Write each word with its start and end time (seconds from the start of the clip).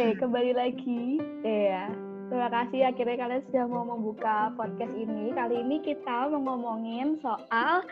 Oke, 0.00 0.16
kembali 0.16 0.56
lagi. 0.56 1.20
Ya, 1.44 1.92
terima 2.32 2.48
kasih 2.48 2.88
akhirnya 2.88 3.20
kalian 3.20 3.44
sudah 3.52 3.64
mau 3.68 3.84
membuka 3.84 4.48
podcast 4.56 4.96
ini. 4.96 5.28
Kali 5.36 5.60
ini 5.60 5.76
kita 5.84 6.24
mau 6.32 6.40
ngomongin 6.40 7.20
soal 7.20 7.84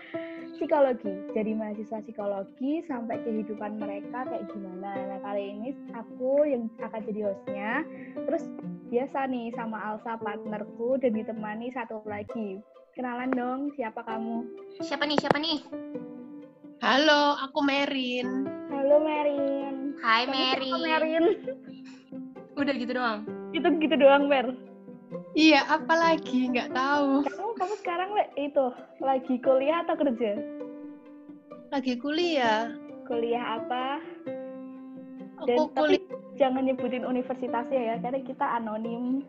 psikologi. 0.57 1.13
Jadi 1.37 1.53
mahasiswa 1.53 2.01
psikologi 2.01 2.81
sampai 2.89 3.21
kehidupan 3.29 3.77
mereka 3.77 4.25
kayak 4.25 4.49
gimana. 4.49 4.89
Nah, 4.89 5.21
kali 5.21 5.53
ini 5.53 5.77
aku 5.93 6.49
yang 6.49 6.73
akan 6.81 7.01
jadi 7.13 7.21
hostnya. 7.29 7.85
Terus 8.25 8.49
biasa 8.89 9.29
nih 9.29 9.53
sama 9.53 9.77
Alsa 9.77 10.17
partnerku 10.17 10.97
dan 11.05 11.13
ditemani 11.13 11.77
satu 11.77 12.01
lagi. 12.09 12.57
Kenalan 12.97 13.37
dong, 13.37 13.61
siapa 13.77 14.01
kamu? 14.01 14.49
Siapa 14.81 15.05
nih? 15.05 15.19
Siapa 15.21 15.37
nih? 15.37 15.61
Halo, 16.81 17.37
aku 17.37 17.61
Merin. 17.61 18.49
Halo 18.73 18.97
Merin. 18.97 19.93
Hai 20.01 20.25
siapa, 20.25 20.81
Merin. 20.81 21.25
Udah 22.59 22.75
gitu 22.75 22.93
doang. 22.93 23.23
Itu 23.55 23.69
gitu 23.79 23.95
doang, 23.95 24.27
Mer. 24.27 24.51
Iya, 25.33 25.63
apalagi 25.71 26.51
nggak 26.51 26.75
tahu. 26.75 27.23
Kamu 27.25 27.51
kamu 27.55 27.75
sekarang 27.81 28.11
le- 28.13 28.35
itu 28.37 28.65
lagi 28.99 29.35
kuliah 29.39 29.87
atau 29.87 29.95
kerja? 29.95 30.33
Lagi 31.71 31.95
kuliah. 31.97 32.75
Kuliah 33.07 33.57
apa? 33.57 34.03
Aku 35.39 35.47
Dan 35.47 35.59
tapi 35.73 35.97
kuliah. 35.97 36.19
jangan 36.35 36.67
nyebutin 36.67 37.07
universitasnya 37.07 37.81
ya, 37.81 37.95
karena 38.03 38.21
kita 38.27 38.47
anonim. 38.59 39.23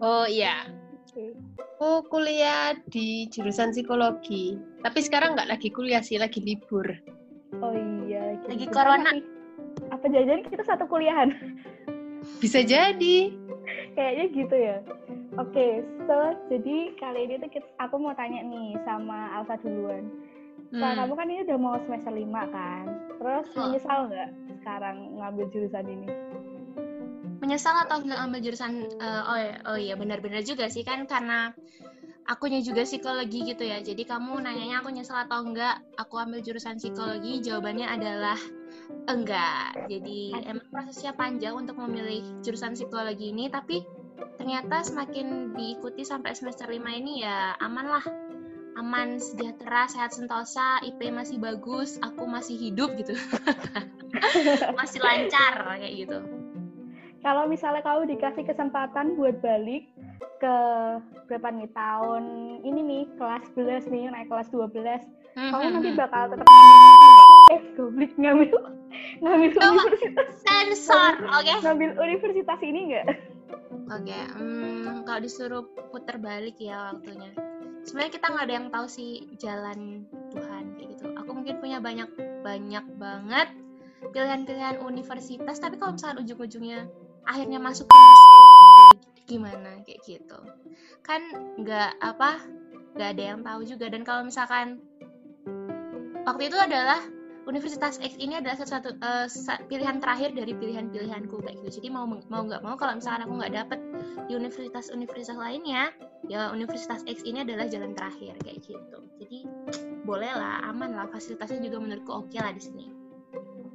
Oh 0.00 0.24
iya, 0.24 0.68
aku 1.76 2.08
kuliah 2.08 2.76
di 2.88 3.28
jurusan 3.28 3.72
psikologi. 3.72 4.56
Tapi 4.80 4.98
sekarang 5.00 5.36
nggak 5.36 5.48
lagi 5.52 5.68
kuliah 5.68 6.00
sih, 6.00 6.16
lagi 6.16 6.40
libur. 6.40 6.84
Oh 7.60 7.72
iya, 8.04 8.36
Lagi 8.44 8.64
gitu. 8.64 8.72
corona. 8.72 9.12
Apa 9.88 10.04
jajan 10.08 10.44
kita 10.44 10.64
satu 10.64 10.84
kuliahan? 10.84 11.30
Bisa 12.36 12.60
jadi. 12.60 13.16
Kayaknya 13.94 14.24
gitu 14.30 14.56
ya. 14.56 14.76
Oke, 15.36 15.84
so 16.04 16.16
jadi 16.48 16.76
kali 16.96 17.20
ini 17.28 17.34
tuh 17.36 17.50
kita- 17.50 17.74
aku 17.76 17.96
mau 17.96 18.12
tanya 18.12 18.40
nih 18.40 18.76
sama 18.84 19.36
Alsa 19.36 19.60
duluan. 19.60 20.08
Nah, 20.72 20.92
Hmm. 20.92 20.98
kamu 20.98 21.12
kan 21.14 21.26
ini 21.30 21.40
udah 21.46 21.58
mau 21.60 21.76
semester 21.84 22.12
5 22.12 22.42
kan? 22.48 22.84
Terus 23.16 23.46
Hah. 23.52 23.60
menyesal 23.68 23.98
nggak 24.08 24.28
sekarang 24.60 24.96
ngambil 25.16 25.44
jurusan 25.52 25.86
ini? 25.86 26.08
Menyesal 27.38 27.76
atau 27.84 28.00
nggak 28.02 28.20
ambil 28.20 28.40
jurusan? 28.42 28.72
eh, 28.96 29.22
oh 29.28 29.38
ya, 29.38 29.54
oh 29.68 29.78
iya 29.78 29.94
benar-benar 29.94 30.42
juga 30.42 30.66
sih 30.66 30.82
kan 30.82 31.04
karena 31.04 31.52
akunya 32.26 32.58
juga 32.58 32.82
psikologi 32.82 33.44
gitu 33.44 33.62
ya. 33.62 33.78
Jadi 33.78 34.02
kamu 34.02 34.42
nanyanya 34.42 34.82
aku 34.82 34.90
nyesal 34.90 35.22
atau 35.22 35.46
enggak? 35.46 35.78
Aku 35.96 36.18
ambil 36.18 36.42
jurusan 36.42 36.76
psikologi. 36.76 37.38
Jawabannya 37.40 37.86
adalah 37.86 38.36
enggak. 39.06 39.86
Jadi 39.90 40.34
emang 40.46 40.66
prosesnya 40.70 41.12
panjang 41.14 41.54
untuk 41.54 41.78
memilih 41.78 42.22
jurusan 42.42 42.74
psikologi 42.74 43.30
ini, 43.30 43.50
tapi 43.50 43.82
ternyata 44.36 44.82
semakin 44.84 45.54
diikuti 45.54 46.02
sampai 46.02 46.34
semester 46.34 46.68
5 46.68 46.78
ini 46.92 47.24
ya 47.24 47.54
aman 47.62 47.86
lah. 47.86 48.06
Aman, 48.76 49.16
sejahtera, 49.16 49.88
sehat 49.88 50.12
sentosa, 50.12 50.84
IP 50.84 51.08
masih 51.08 51.40
bagus, 51.40 51.96
aku 52.04 52.28
masih 52.28 52.60
hidup 52.60 52.92
gitu. 53.00 53.16
masih 54.78 55.00
lancar 55.00 55.80
kayak 55.80 55.94
gitu. 55.96 56.18
Kalau 57.24 57.48
misalnya 57.48 57.80
kamu 57.80 58.12
dikasih 58.12 58.44
kesempatan 58.44 59.16
buat 59.16 59.40
balik 59.40 59.88
ke 60.36 60.56
berapa 61.26 61.48
nih 61.48 61.70
tahun 61.72 62.24
ini 62.62 62.80
nih 62.84 63.02
kelas 63.16 63.44
11 63.56 63.88
nih 63.88 64.04
naik 64.12 64.28
kelas 64.28 64.52
12 64.52 64.76
kamu 65.36 65.68
nanti 65.68 65.90
bakal 65.92 66.22
tetap 66.32 66.48
eh 67.52 67.60
goblok 67.76 68.12
ngambil 68.16 68.56
ngambil 69.20 69.50
Coba. 69.52 69.68
universitas 69.68 70.28
sensor, 70.42 71.12
oke? 71.28 71.54
ngambil 71.60 71.90
universitas 72.00 72.60
ini 72.64 72.80
enggak 72.90 73.06
Oke, 73.86 74.18
hmm, 74.34 75.06
kalau 75.06 75.20
disuruh 75.22 75.62
putar 75.94 76.18
balik 76.18 76.58
ya 76.58 76.90
waktunya. 76.90 77.30
Sebenarnya 77.86 78.12
kita 78.18 78.26
nggak 78.34 78.44
ada 78.50 78.54
yang 78.58 78.68
tahu 78.74 78.86
sih 78.90 79.30
jalan 79.38 80.02
Tuhan 80.34 80.74
kayak 80.74 80.98
gitu. 80.98 81.14
Aku 81.14 81.30
mungkin 81.30 81.62
punya 81.62 81.78
banyak 81.78 82.10
banyak 82.42 82.82
banget 82.98 83.46
pilihan-pilihan 84.10 84.82
universitas, 84.82 85.62
tapi 85.62 85.78
kalau 85.78 85.94
misalkan 85.94 86.18
ujung-ujungnya 86.26 86.90
akhirnya 87.22 87.62
masuk 87.62 87.86
ke 87.86 87.96
gimana 89.30 89.78
kayak 89.86 90.02
gitu, 90.02 90.38
kan 91.06 91.22
nggak 91.62 91.94
apa 92.02 92.42
nggak 92.98 93.08
ada 93.14 93.22
yang 93.22 93.40
tahu 93.46 93.62
juga. 93.62 93.86
Dan 93.86 94.02
kalau 94.02 94.26
misalkan 94.26 94.82
waktu 96.26 96.50
itu 96.50 96.58
adalah 96.58 97.00
Universitas 97.46 98.02
X 98.02 98.18
ini 98.18 98.42
adalah 98.42 98.58
satu 98.58 98.98
eh, 98.98 99.30
sa- 99.30 99.62
pilihan 99.70 100.02
terakhir 100.02 100.34
dari 100.34 100.50
pilihan-pilihanku 100.50 101.46
kayak 101.46 101.62
gitu. 101.62 101.78
Jadi 101.78 101.88
mau 101.94 102.02
mau 102.02 102.42
nggak 102.42 102.58
mau 102.66 102.74
kalau 102.74 102.98
misalkan 102.98 103.22
aku 103.22 103.38
nggak 103.38 103.54
dapet 103.54 103.78
di 104.26 104.34
universitas-universitas 104.34 105.38
lainnya, 105.38 105.94
ya 106.26 106.50
Universitas 106.50 107.06
X 107.06 107.22
ini 107.22 107.46
adalah 107.46 107.70
jalan 107.70 107.94
terakhir 107.94 108.34
kayak 108.42 108.58
gitu. 108.66 108.98
Jadi 109.22 109.46
boleh 110.02 110.34
lah, 110.34 110.66
aman 110.66 110.98
lah, 110.98 111.06
fasilitasnya 111.06 111.62
juga 111.62 111.78
menurutku 111.78 112.26
oke 112.26 112.34
lah 112.34 112.50
di 112.50 112.62
sini. 112.62 112.86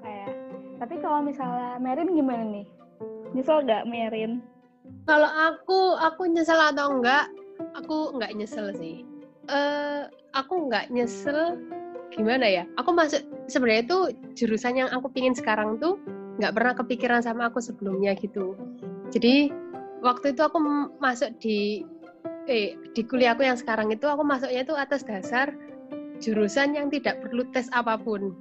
kayak 0.01 0.33
tapi 0.81 0.97
kalau 0.97 1.21
misalnya 1.21 1.77
Merin 1.77 2.09
gimana 2.11 2.41
nih 2.41 2.65
nyesel 3.37 3.63
nggak 3.63 3.85
Merin 3.85 4.41
Kalau 5.05 5.29
aku, 5.29 5.95
aku 5.95 6.25
nyesel 6.27 6.57
atau 6.57 6.99
enggak? 6.99 7.29
Aku 7.79 8.17
nggak 8.17 8.33
nyesel 8.33 8.73
sih. 8.75 9.05
Eh, 9.47 10.03
aku 10.33 10.67
nggak 10.67 10.89
nyesel. 10.89 11.57
Gimana 12.11 12.45
ya? 12.47 12.63
Aku 12.75 12.91
masuk 12.91 13.23
sebenarnya 13.47 13.83
itu 13.87 13.99
jurusan 14.35 14.77
yang 14.77 14.89
aku 14.91 15.07
pingin 15.11 15.35
sekarang 15.35 15.79
tuh 15.79 15.95
nggak 16.39 16.53
pernah 16.55 16.73
kepikiran 16.75 17.21
sama 17.23 17.47
aku 17.47 17.63
sebelumnya 17.63 18.15
gitu. 18.19 18.55
Jadi 19.11 19.51
waktu 20.03 20.35
itu 20.35 20.41
aku 20.43 20.57
masuk 20.99 21.31
di 21.39 21.87
eh 22.49 22.73
di 22.97 23.01
kuliahku 23.05 23.45
yang 23.45 23.55
sekarang 23.55 23.93
itu 23.93 24.09
aku 24.09 24.25
masuknya 24.25 24.65
itu 24.65 24.73
atas 24.73 25.05
dasar 25.05 25.53
jurusan 26.21 26.73
yang 26.75 26.87
tidak 26.89 27.21
perlu 27.21 27.47
tes 27.53 27.69
apa 27.73 27.95
pun. 27.97 28.35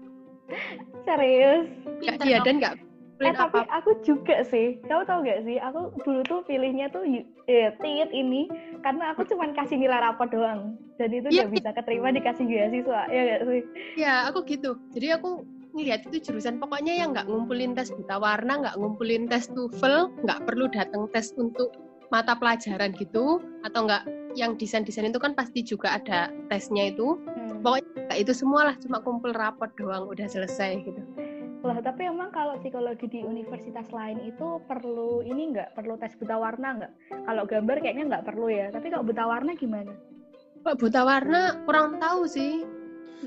serius 1.06 1.70
Pinter 2.03 2.26
iya 2.26 2.38
dan 2.42 2.59
nggak 2.60 2.75
Eh 3.20 3.36
tapi 3.36 3.60
aku 3.69 4.00
juga 4.00 4.41
sih, 4.48 4.81
kamu 4.88 5.04
tahu 5.04 5.19
gak 5.28 5.44
sih? 5.44 5.60
Aku 5.60 5.92
dulu 6.08 6.20
tuh 6.25 6.41
pilihnya 6.48 6.88
tuh 6.88 7.04
eh, 7.44 7.69
tit 7.76 8.08
ini 8.16 8.48
karena 8.81 9.12
aku 9.12 9.28
cuman 9.28 9.53
kasih 9.53 9.76
nilai 9.76 10.00
rapor 10.00 10.25
doang, 10.32 10.81
dan 10.97 11.12
itu 11.12 11.28
Iya, 11.28 11.44
nggak 11.44 11.53
bisa 11.53 11.69
keterima 11.76 12.09
dikasih 12.16 12.44
beasiswa, 12.48 13.00
ya 13.12 13.20
gak 13.28 13.42
sih? 13.44 13.60
Ya, 14.00 14.14
aku 14.25 14.48
gitu. 14.48 14.80
Jadi 14.97 15.12
aku 15.12 15.44
ngeliat 15.76 16.09
itu 16.09 16.32
jurusan 16.32 16.56
pokoknya 16.56 16.97
yang 16.97 17.12
nggak 17.12 17.28
ngumpulin 17.28 17.76
tes 17.76 17.92
buta 17.92 18.16
warna, 18.16 18.53
nggak 18.64 18.76
ngumpulin 18.80 19.28
tes 19.28 19.53
TOEFL, 19.53 20.25
nggak 20.25 20.41
perlu 20.48 20.66
datang 20.72 21.04
tes 21.12 21.36
untuk 21.36 21.76
mata 22.09 22.32
pelajaran 22.34 22.97
gitu, 22.97 23.44
atau 23.69 23.84
nggak 23.84 24.09
yang 24.32 24.56
desain-desain 24.56 25.12
itu 25.12 25.20
kan 25.20 25.36
pasti 25.36 25.60
juga 25.60 26.00
ada 26.00 26.32
tesnya 26.48 26.88
itu. 26.88 27.20
Hmm. 27.20 27.60
Pokoknya 27.60 28.16
itu 28.16 28.32
semua 28.32 28.72
lah, 28.72 28.75
cuma 28.80 29.04
kumpul 29.04 29.36
rapor 29.36 29.69
doang, 29.76 30.09
udah 30.09 30.25
selesai 30.25 30.80
gitu. 30.88 31.04
Lah 31.60 31.76
tapi 31.84 32.09
emang 32.09 32.32
kalau 32.32 32.56
psikologi 32.56 33.04
di 33.04 33.21
universitas 33.21 33.84
lain 33.93 34.16
itu 34.25 34.65
perlu 34.65 35.21
ini 35.21 35.53
nggak 35.53 35.76
perlu 35.76 36.00
tes 36.00 36.16
buta 36.16 36.41
warna 36.41 36.81
nggak? 36.81 36.93
Kalau 37.28 37.44
gambar 37.44 37.76
kayaknya 37.84 38.04
nggak 38.09 38.26
perlu 38.32 38.48
ya, 38.48 38.72
tapi 38.72 38.88
kalau 38.88 39.04
buta 39.04 39.25
warna 39.28 39.53
gimana? 39.53 39.93
Kok 40.65 40.76
buta 40.81 41.00
warna 41.04 41.41
kurang 41.69 42.00
tahu 42.00 42.25
sih. 42.25 42.65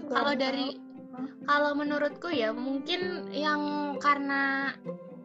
Kalau 0.10 0.34
Kurang 0.34 0.42
dari 0.42 0.68
Hah? 1.14 1.30
kalau 1.46 1.72
menurutku 1.78 2.34
ya 2.34 2.50
mungkin 2.50 3.30
yang 3.30 3.62
karena 4.02 4.74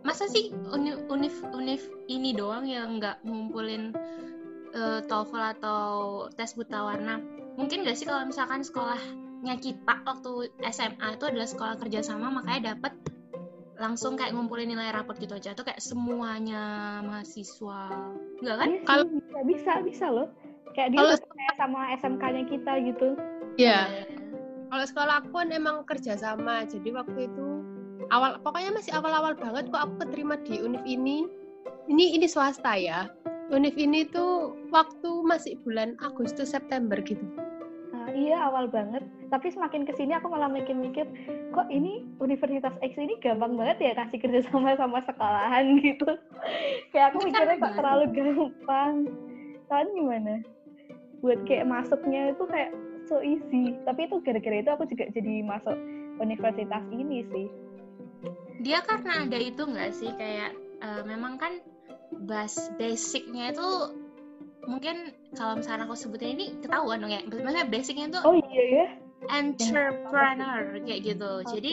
masa 0.05 0.29
sih 0.29 0.53
uni- 0.69 1.01
univ 1.09 1.33
univ 1.57 1.81
ini 2.13 2.37
doang 2.37 2.69
yang 2.69 3.01
nggak 3.01 3.25
ngumpulin 3.25 3.97
eh, 4.77 5.01
TOEFL 5.09 5.45
atau 5.57 5.85
tes 6.37 6.53
buta 6.53 6.85
warna. 6.85 7.25
Mungkin 7.57 7.89
nggak 7.89 7.97
sih 7.97 8.05
kalau 8.05 8.29
misalkan 8.29 8.61
sekolahnya 8.61 9.28
kita 9.43 9.95
waktu 10.03 10.51
SMA 10.69 11.09
itu 11.15 11.25
adalah 11.31 11.49
sekolah 11.49 11.75
kerjasama 11.79 12.43
makanya 12.43 12.75
dapat 12.75 12.93
langsung 13.79 14.19
kayak 14.19 14.35
ngumpulin 14.35 14.67
nilai 14.67 14.91
raport 14.91 15.23
gitu 15.23 15.39
aja 15.39 15.55
tuh 15.55 15.63
kayak 15.63 15.79
semuanya 15.79 16.99
mahasiswa 17.07 17.95
enggak 18.43 18.57
kan? 18.59 18.69
Iya 18.75 18.83
Kalau- 18.85 19.07
bisa 19.07 19.41
bisa 19.47 19.73
bisa 19.87 20.07
loh. 20.11 20.29
Kayak 20.75 20.89
dia 20.95 20.99
Kalau- 20.99 21.19
sama 21.59 21.81
SMK-nya 21.95 22.43
kita 22.51 22.73
gitu. 22.87 23.09
Ya, 23.59 23.91
kalau 24.71 24.85
sekolah 24.87 25.15
aku 25.23 25.31
kan 25.35 25.51
emang 25.51 25.83
kerjasama, 25.87 26.63
jadi 26.71 26.95
waktu 26.95 27.27
itu 27.27 27.49
awal 28.11 28.39
pokoknya 28.43 28.71
masih 28.71 28.95
awal-awal 28.95 29.35
banget 29.35 29.67
kok 29.71 29.83
aku 29.83 29.95
keterima 30.07 30.39
di 30.43 30.63
univ 30.63 30.83
ini. 30.87 31.27
Ini 31.91 32.15
ini 32.19 32.27
swasta 32.31 32.79
ya. 32.79 33.11
Univ 33.49 33.75
ini 33.75 34.07
tuh 34.07 34.55
waktu 34.71 35.11
masih 35.25 35.57
bulan 35.65 35.97
Agustus 36.05 36.53
September 36.53 37.01
gitu. 37.03 37.23
Iya 38.13 38.37
awal 38.49 38.69
banget. 38.69 39.05
Tapi 39.29 39.53
semakin 39.53 39.85
ke 39.85 39.93
sini 39.97 40.17
aku 40.17 40.33
malah 40.33 40.49
mikir-mikir, 40.49 41.05
kok 41.53 41.69
ini 41.69 42.05
Universitas 42.21 42.73
X 42.81 42.97
ini 42.97 43.21
gampang 43.21 43.57
banget 43.57 43.79
ya 43.81 43.93
kasih 43.99 44.19
kerja 44.21 44.41
sama 44.49 44.77
sama 44.77 45.05
sekolahan 45.05 45.77
gitu. 45.85 46.09
Kayak 46.93 47.13
aku 47.13 47.19
kan 47.19 47.27
mikirnya 47.29 47.57
kok 47.61 47.75
terlalu 47.77 48.07
gampang. 48.17 48.95
Kalian 49.69 49.89
gimana? 49.93 50.35
Buat 51.21 51.41
kayak 51.45 51.69
masuknya 51.69 52.33
itu 52.33 52.45
kayak 52.49 52.71
so 53.09 53.21
easy. 53.21 53.77
Tapi 53.85 54.09
itu 54.09 54.17
gara-gara 54.25 54.57
itu 54.61 54.71
aku 54.71 54.85
juga 54.89 55.05
jadi 55.13 55.45
masuk 55.45 55.77
universitas 56.19 56.85
ini 56.91 57.25
sih. 57.33 57.49
dia 58.59 58.83
karena 58.83 59.23
ada 59.23 59.39
itu 59.39 59.63
nggak 59.63 59.95
sih 59.95 60.11
kayak 60.19 60.51
uh, 60.83 61.07
memang 61.07 61.39
kan 61.39 61.63
bas 62.27 62.75
basicnya 62.75 63.55
itu 63.55 63.71
mungkin 64.79 65.11
kalau 65.35 65.59
misalnya 65.59 65.91
aku 65.91 65.99
sebutin 65.99 66.39
ini 66.39 66.47
ketahuan 66.63 67.03
dong 67.03 67.11
ya 67.11 67.19
maksudnya 67.27 67.67
basicnya 67.67 68.07
itu 68.15 68.19
oh 68.23 68.35
iya 68.39 68.65
ya 68.71 68.87
entrepreneur 69.27 70.79
kayak 70.87 71.01
gitu 71.03 71.33
okay. 71.43 71.51
jadi 71.59 71.73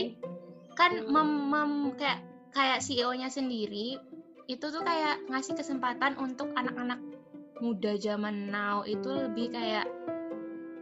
kan 0.74 0.92
mem, 1.06 1.30
mem 1.54 1.72
kayak 1.94 2.26
kayak 2.50 2.82
CEO-nya 2.82 3.30
sendiri 3.30 4.02
itu 4.50 4.66
tuh 4.66 4.82
kayak 4.82 5.22
ngasih 5.30 5.54
kesempatan 5.54 6.18
untuk 6.18 6.50
anak-anak 6.58 6.98
muda 7.62 7.94
zaman 8.02 8.50
now 8.50 8.82
itu 8.82 9.06
lebih 9.06 9.54
kayak 9.54 9.86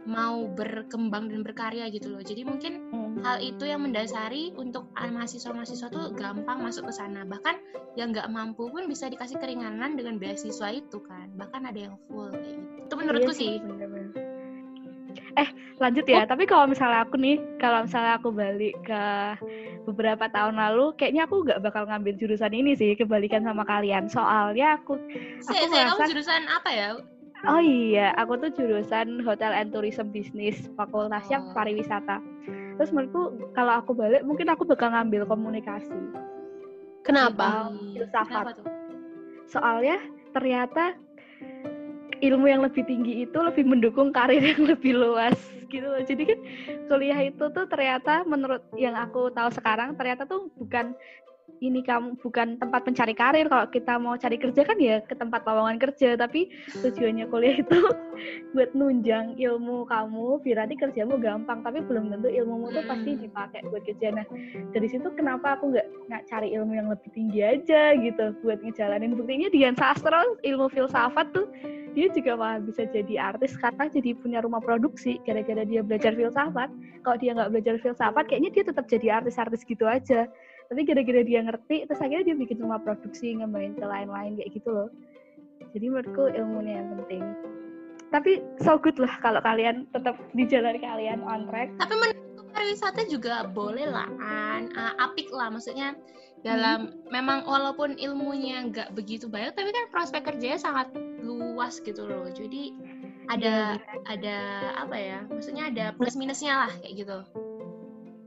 mau 0.04 0.44
berkembang 0.52 1.32
dan 1.32 1.40
berkarya 1.40 1.88
gitu 1.88 2.12
loh. 2.12 2.20
Jadi 2.20 2.44
mungkin 2.44 2.72
hmm. 2.92 3.03
Hal 3.22 3.38
itu 3.38 3.64
yang 3.68 3.84
mendasari 3.84 4.50
untuk 4.58 4.90
mahasiswa-mahasiswa 4.96 5.88
tuh 5.92 6.10
gampang 6.16 6.58
masuk 6.64 6.90
ke 6.90 6.92
sana. 6.94 7.22
Bahkan 7.22 7.56
yang 7.94 8.10
nggak 8.10 8.26
mampu 8.32 8.66
pun 8.72 8.90
bisa 8.90 9.06
dikasih 9.06 9.38
keringanan 9.38 9.94
dengan 9.94 10.18
beasiswa 10.18 10.74
itu 10.74 10.98
kan. 11.04 11.30
Bahkan 11.38 11.62
ada 11.70 11.80
yang 11.90 11.94
full 12.10 12.32
kayak 12.34 12.58
gitu. 12.58 12.82
Itu 12.90 12.94
menurutku 12.98 13.32
iya 13.36 13.40
sih. 13.40 13.52
Bener 13.62 13.86
-bener. 13.86 14.10
Eh 15.34 15.48
lanjut 15.78 16.06
ya. 16.06 16.22
Oh. 16.24 16.28
Tapi 16.30 16.44
kalau 16.46 16.66
misalnya 16.66 17.06
aku 17.06 17.14
nih, 17.18 17.36
kalau 17.58 17.86
misalnya 17.86 18.12
aku 18.18 18.28
balik 18.34 18.74
ke 18.82 19.04
beberapa 19.86 20.26
tahun 20.30 20.58
lalu, 20.58 20.94
kayaknya 20.98 21.26
aku 21.26 21.46
nggak 21.46 21.60
bakal 21.62 21.86
ngambil 21.86 22.14
jurusan 22.18 22.54
ini 22.54 22.74
sih. 22.74 22.94
Kebalikan 22.98 23.46
sama 23.46 23.62
kalian. 23.66 24.10
Soalnya 24.10 24.78
aku, 24.78 24.98
aku 25.46 25.64
merasa, 25.70 25.94
kamu 25.98 26.10
jurusan 26.14 26.42
apa 26.50 26.70
ya? 26.70 26.88
Oh 27.44 27.60
iya, 27.60 28.16
aku 28.16 28.40
tuh 28.40 28.50
jurusan 28.56 29.20
Hotel 29.20 29.52
and 29.52 29.68
Tourism 29.68 30.08
Business, 30.08 30.64
fakultasnya 30.80 31.44
oh. 31.44 31.52
pariwisata. 31.52 32.16
Terus 32.74 32.90
menurutku 32.90 33.52
kalau 33.54 33.72
aku 33.78 33.94
balik 33.94 34.22
mungkin 34.26 34.50
aku 34.50 34.66
bakal 34.66 34.90
ngambil 34.90 35.26
komunikasi. 35.28 35.94
Kenapa? 37.04 37.70
Filsafat. 37.94 38.58
Soalnya 39.46 40.00
ternyata 40.32 40.96
ilmu 42.24 42.48
yang 42.48 42.64
lebih 42.64 42.82
tinggi 42.88 43.28
itu 43.28 43.38
lebih 43.38 43.68
mendukung 43.68 44.08
karir 44.10 44.40
yang 44.40 44.64
lebih 44.72 44.96
luas 44.96 45.36
gitu 45.68 45.84
loh. 45.84 46.00
Jadi 46.00 46.22
kan 46.24 46.38
kuliah 46.88 47.20
itu 47.28 47.44
tuh 47.52 47.66
ternyata 47.68 48.24
menurut 48.24 48.64
yang 48.78 48.96
aku 48.96 49.28
tahu 49.34 49.52
sekarang 49.52 49.94
ternyata 49.98 50.24
tuh 50.24 50.48
bukan 50.56 50.96
ini 51.60 51.80
kamu 51.84 52.16
bukan 52.20 52.56
tempat 52.56 52.84
mencari 52.88 53.14
karir 53.16 53.46
kalau 53.48 53.66
kita 53.68 53.92
mau 54.00 54.16
cari 54.16 54.36
kerja 54.40 54.64
kan 54.64 54.78
ya 54.80 55.00
ke 55.04 55.12
tempat 55.12 55.44
lowongan 55.44 55.76
kerja 55.76 56.16
tapi 56.16 56.48
tujuannya 56.80 57.28
kuliah 57.28 57.60
itu 57.60 57.80
buat 58.56 58.72
nunjang 58.72 59.36
ilmu 59.36 59.84
kamu. 59.88 60.40
Biar 60.40 60.64
nanti 60.64 60.74
kerjamu 60.80 61.20
gampang 61.20 61.60
tapi 61.60 61.84
belum 61.84 62.12
tentu 62.12 62.28
ilmumu 62.32 62.72
tuh 62.72 62.84
pasti 62.88 63.10
hmm. 63.16 63.20
dipakai 63.28 63.60
buat 63.68 63.82
kerja. 63.84 64.08
Nah 64.12 64.26
dari 64.72 64.88
situ 64.88 65.08
kenapa 65.12 65.60
aku 65.60 65.72
nggak 65.72 65.86
nggak 66.10 66.22
cari 66.28 66.48
ilmu 66.56 66.72
yang 66.76 66.88
lebih 66.88 67.10
tinggi 67.12 67.40
aja 67.44 67.92
gitu 67.96 68.34
buat 68.40 68.60
ngejalanin? 68.64 69.16
Buktinya 69.16 69.48
Dian 69.52 69.76
Sastro 69.76 70.40
ilmu 70.42 70.72
filsafat 70.72 71.32
tuh 71.36 71.48
dia 71.94 72.10
juga 72.10 72.34
malah 72.34 72.58
bisa 72.58 72.90
jadi 72.90 73.30
artis 73.30 73.54
karena 73.54 73.86
jadi 73.86 74.18
punya 74.18 74.42
rumah 74.42 74.58
produksi 74.58 75.22
gara-gara 75.22 75.62
dia 75.62 75.80
belajar 75.84 76.16
filsafat. 76.16 76.68
Kalau 77.04 77.16
dia 77.20 77.36
nggak 77.36 77.50
belajar 77.52 77.74
filsafat 77.78 78.24
kayaknya 78.26 78.50
dia 78.50 78.64
tetap 78.66 78.84
jadi 78.88 79.22
artis-artis 79.22 79.62
gitu 79.62 79.84
aja 79.86 80.26
tapi 80.68 80.80
gara-gara 80.88 81.22
dia 81.22 81.40
ngerti 81.44 81.84
terus 81.88 82.00
akhirnya 82.00 82.32
dia 82.32 82.36
bikin 82.36 82.58
rumah 82.60 82.80
produksi 82.80 83.36
ngembangin 83.36 83.76
ke 83.76 83.84
lain-lain 83.84 84.40
kayak 84.40 84.50
gitu 84.56 84.70
loh. 84.72 84.88
Jadi 85.74 85.86
menurutku 85.90 86.30
ilmunya 86.30 86.82
yang 86.82 86.88
penting. 87.02 87.22
Tapi 88.14 88.32
so 88.62 88.78
good 88.78 88.96
lah 89.02 89.10
kalau 89.18 89.42
kalian 89.42 89.90
tetap 89.90 90.14
di 90.32 90.46
jalan 90.46 90.78
kalian 90.78 91.20
on 91.26 91.50
track. 91.50 91.68
Tapi 91.82 91.94
menurutku 91.98 92.42
pariwisata 92.54 93.02
juga 93.10 93.50
boleh 93.50 93.90
lah 93.90 94.06
kan 94.22 94.70
uh, 94.78 94.94
apik 95.02 95.28
lah 95.34 95.50
maksudnya 95.50 95.98
dalam 96.44 96.92
hmm. 96.92 97.10
memang 97.10 97.42
walaupun 97.48 97.96
ilmunya 97.96 98.68
nggak 98.70 98.92
begitu 98.94 99.26
banyak 99.26 99.56
tapi 99.56 99.72
kan 99.72 99.90
prospek 99.90 100.22
kerjanya 100.28 100.60
sangat 100.60 100.88
luas 101.24 101.82
gitu 101.82 102.06
loh. 102.06 102.30
Jadi 102.30 102.72
ada 103.32 103.80
ya, 103.80 104.00
ada 104.04 104.38
apa 104.84 104.96
ya 104.96 105.18
maksudnya 105.32 105.72
ada 105.72 105.96
plus 105.96 106.16
minusnya 106.16 106.68
lah 106.68 106.72
kayak 106.84 106.94
gitu 107.04 107.18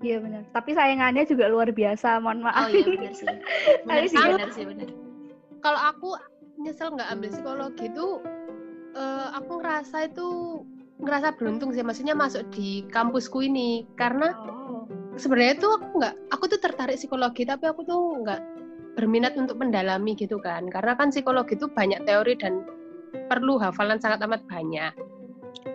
Iya 0.08 0.18
benar. 0.24 0.44
Tapi 0.56 0.72
sayangannya 0.72 1.24
juga 1.28 1.46
luar 1.52 1.70
biasa. 1.76 2.24
Mohon 2.24 2.40
maaf. 2.48 2.68
Oh 2.68 2.70
iya 2.72 2.88
benar 2.88 3.14
sih. 3.14 3.28
Benar 3.88 4.04
sih, 4.08 4.18
benar 4.18 4.50
sih, 4.56 4.64
benar. 4.64 4.90
Kalau 5.60 5.80
aku 5.84 6.10
nyesel 6.64 6.96
nggak 6.96 7.10
ambil 7.12 7.30
psikologi 7.36 7.86
itu, 7.92 8.08
uh, 8.96 9.28
aku 9.36 9.52
ngerasa 9.60 10.08
itu 10.08 10.28
ngerasa 11.04 11.36
beruntung 11.36 11.76
sih. 11.76 11.84
Maksudnya 11.84 12.16
masuk 12.16 12.48
di 12.56 12.88
kampusku 12.88 13.44
ini 13.44 13.84
karena 14.00 14.32
oh. 14.48 14.88
sebenarnya 15.20 15.60
tuh 15.60 15.72
aku 15.76 15.88
nggak, 16.00 16.16
aku 16.32 16.44
tuh 16.56 16.60
tertarik 16.64 16.96
psikologi 16.96 17.44
tapi 17.44 17.68
aku 17.68 17.84
tuh 17.84 18.24
nggak 18.24 18.42
berminat 18.96 19.36
untuk 19.36 19.60
mendalami 19.60 20.16
gitu 20.16 20.40
kan. 20.40 20.72
Karena 20.72 20.96
kan 20.96 21.12
psikologi 21.12 21.60
itu 21.60 21.68
banyak 21.68 22.08
teori 22.08 22.40
dan 22.40 22.64
perlu 23.28 23.60
hafalan 23.60 24.00
sangat 24.00 24.24
amat 24.24 24.42
banyak. 24.48 24.96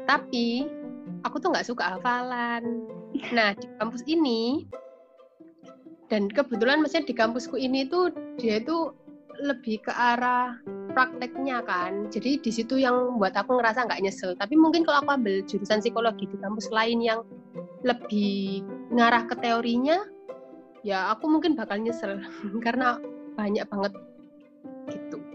Tapi 0.09 0.67
aku 1.23 1.37
tuh 1.43 1.51
nggak 1.55 1.67
suka 1.67 1.97
hafalan 1.99 2.87
Nah, 3.33 3.53
di 3.53 3.69
kampus 3.77 4.03
ini 4.09 4.65
dan 6.09 6.29
kebetulan 6.29 6.81
maksudnya 6.81 7.09
di 7.09 7.17
kampusku 7.17 7.57
ini 7.57 7.89
tuh 7.89 8.13
dia 8.37 8.61
itu 8.61 8.93
lebih 9.41 9.81
ke 9.85 9.93
arah 9.93 10.57
prakteknya 10.93 11.65
kan. 11.65 12.09
Jadi 12.13 12.41
di 12.41 12.51
situ 12.53 12.77
yang 12.77 13.17
buat 13.17 13.33
aku 13.33 13.57
ngerasa 13.57 13.89
nggak 13.89 14.03
nyesel. 14.05 14.37
Tapi 14.37 14.57
mungkin 14.57 14.85
kalau 14.85 15.05
aku 15.05 15.11
ambil 15.17 15.41
jurusan 15.49 15.81
psikologi 15.81 16.29
di 16.29 16.37
kampus 16.37 16.69
lain 16.69 17.01
yang 17.01 17.25
lebih 17.81 18.61
ngarah 18.93 19.25
ke 19.25 19.35
teorinya, 19.41 20.05
ya 20.85 21.13
aku 21.17 21.33
mungkin 21.33 21.57
bakal 21.57 21.81
nyesel 21.81 22.21
karena 22.65 23.01
banyak 23.33 23.65
banget 23.69 23.93
gitu 24.93 25.32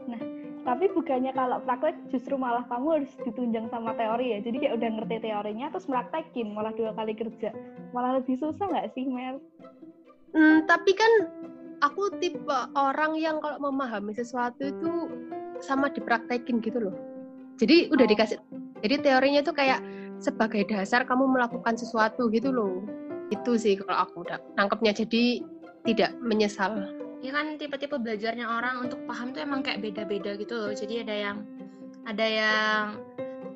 tapi 0.68 0.92
bukannya 0.92 1.32
kalau 1.32 1.64
praktek 1.64 1.96
justru 2.12 2.36
malah 2.36 2.68
kamu 2.68 3.00
harus 3.00 3.12
ditunjang 3.24 3.72
sama 3.72 3.96
teori 3.96 4.36
ya. 4.36 4.44
Jadi 4.44 4.68
kayak 4.68 4.76
udah 4.76 4.90
ngerti 5.00 5.16
teorinya 5.24 5.72
terus 5.72 5.88
praktekin 5.88 6.52
malah 6.52 6.76
dua 6.76 6.92
kali 6.92 7.16
kerja. 7.16 7.56
Malah 7.96 8.20
lebih 8.20 8.36
susah 8.36 8.68
nggak 8.68 8.92
sih 8.92 9.08
Mel? 9.08 9.40
Hmm, 10.36 10.68
tapi 10.68 10.92
kan 10.92 11.32
aku 11.80 12.12
tipe 12.20 12.60
orang 12.76 13.16
yang 13.16 13.40
kalau 13.40 13.64
memahami 13.64 14.12
sesuatu 14.12 14.60
itu 14.68 14.92
sama 15.64 15.88
dipraktekin 15.88 16.60
gitu 16.60 16.92
loh. 16.92 16.96
Jadi 17.56 17.88
udah 17.88 18.04
oh. 18.04 18.12
dikasih 18.12 18.38
jadi 18.84 18.96
teorinya 19.00 19.42
tuh 19.48 19.56
kayak 19.56 19.80
sebagai 20.20 20.68
dasar 20.68 21.08
kamu 21.08 21.32
melakukan 21.32 21.80
sesuatu 21.80 22.28
gitu 22.28 22.52
loh. 22.52 22.84
Itu 23.32 23.56
sih 23.56 23.80
kalau 23.80 24.04
aku 24.04 24.28
udah 24.28 24.44
nangkepnya. 24.60 24.92
Jadi 24.92 25.48
tidak 25.88 26.12
menyesal 26.20 26.92
ya 27.22 27.32
kan 27.34 27.58
tipe-tipe 27.58 27.98
belajarnya 27.98 28.46
orang 28.46 28.86
untuk 28.86 29.02
paham 29.10 29.34
tuh 29.34 29.42
emang 29.42 29.66
kayak 29.66 29.82
beda-beda 29.82 30.38
gitu 30.38 30.54
loh. 30.58 30.74
Jadi 30.74 31.02
ada 31.02 31.16
yang 31.16 31.38
ada 32.08 32.26
yang 32.26 32.86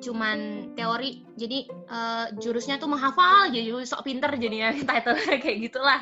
cuman 0.02 0.70
teori 0.74 1.22
jadi 1.38 1.70
uh, 1.86 2.26
jurusnya 2.42 2.82
tuh 2.82 2.90
menghafal 2.90 3.54
jadi 3.54 3.70
sok 3.86 4.02
pinter 4.02 4.34
jadinya 4.34 4.74
title 4.88 5.18
kayak 5.38 5.58
gitulah. 5.62 6.00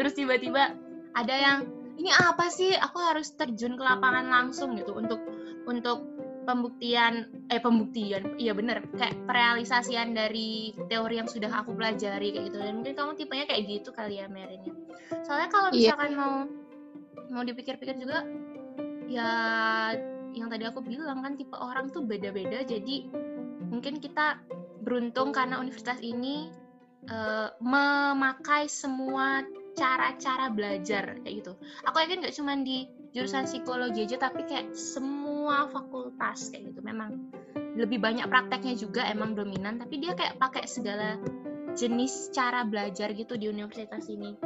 Terus 0.00 0.12
tiba-tiba 0.16 0.72
ada 1.12 1.34
yang 1.34 1.58
ini 2.00 2.08
apa 2.12 2.48
sih? 2.48 2.72
Aku 2.72 2.96
harus 2.98 3.36
terjun 3.36 3.76
ke 3.76 3.84
lapangan 3.84 4.26
langsung 4.32 4.74
gitu. 4.80 4.96
Untuk 4.96 5.20
untuk 5.68 6.08
pembuktian 6.42 7.30
eh 7.54 7.62
pembuktian 7.62 8.34
iya 8.34 8.50
bener 8.50 8.82
kayak 8.98 9.14
perealisasian 9.30 10.10
dari 10.10 10.74
teori 10.90 11.22
yang 11.22 11.30
sudah 11.30 11.52
aku 11.52 11.76
pelajari 11.76 12.34
kayak 12.34 12.50
gitu. 12.50 12.58
Dan 12.58 12.80
mungkin 12.80 12.96
kamu 12.96 13.12
tipenya 13.20 13.44
kayak 13.46 13.62
gitu 13.68 13.94
kali 13.94 14.18
ya 14.18 14.26
Merinnya 14.26 14.74
soalnya 15.20 15.48
kalau 15.52 15.68
iya. 15.76 15.92
misalkan 15.92 16.12
yeah. 16.12 16.18
mau 16.18 16.34
mau 17.30 17.46
dipikir-pikir 17.46 18.00
juga 18.00 18.26
ya 19.06 19.30
yang 20.32 20.48
tadi 20.48 20.64
aku 20.64 20.80
bilang 20.80 21.20
kan 21.20 21.36
tipe 21.36 21.54
orang 21.54 21.92
tuh 21.92 22.02
beda-beda 22.02 22.64
jadi 22.64 23.06
mungkin 23.68 24.00
kita 24.00 24.40
beruntung 24.82 25.30
karena 25.30 25.60
universitas 25.60 26.00
ini 26.00 26.50
uh, 27.08 27.52
memakai 27.62 28.66
semua 28.66 29.44
cara-cara 29.72 30.52
belajar 30.52 31.16
kayak 31.24 31.34
gitu. 31.40 31.52
Aku 31.88 31.96
yakin 31.96 32.20
nggak 32.20 32.36
cuma 32.36 32.52
di 32.60 32.84
jurusan 33.16 33.48
psikologi 33.48 34.04
aja 34.04 34.28
tapi 34.28 34.44
kayak 34.44 34.76
semua 34.76 35.68
fakultas 35.68 36.52
kayak 36.52 36.72
gitu 36.72 36.80
memang 36.84 37.28
lebih 37.76 38.00
banyak 38.00 38.24
prakteknya 38.28 38.76
juga 38.76 39.04
emang 39.08 39.32
dominan 39.32 39.80
tapi 39.80 40.00
dia 40.00 40.12
kayak 40.12 40.36
pakai 40.36 40.64
segala 40.68 41.16
jenis 41.72 42.32
cara 42.32 42.68
belajar 42.68 43.12
gitu 43.16 43.36
di 43.40 43.48
universitas 43.48 44.08
ini. 44.12 44.36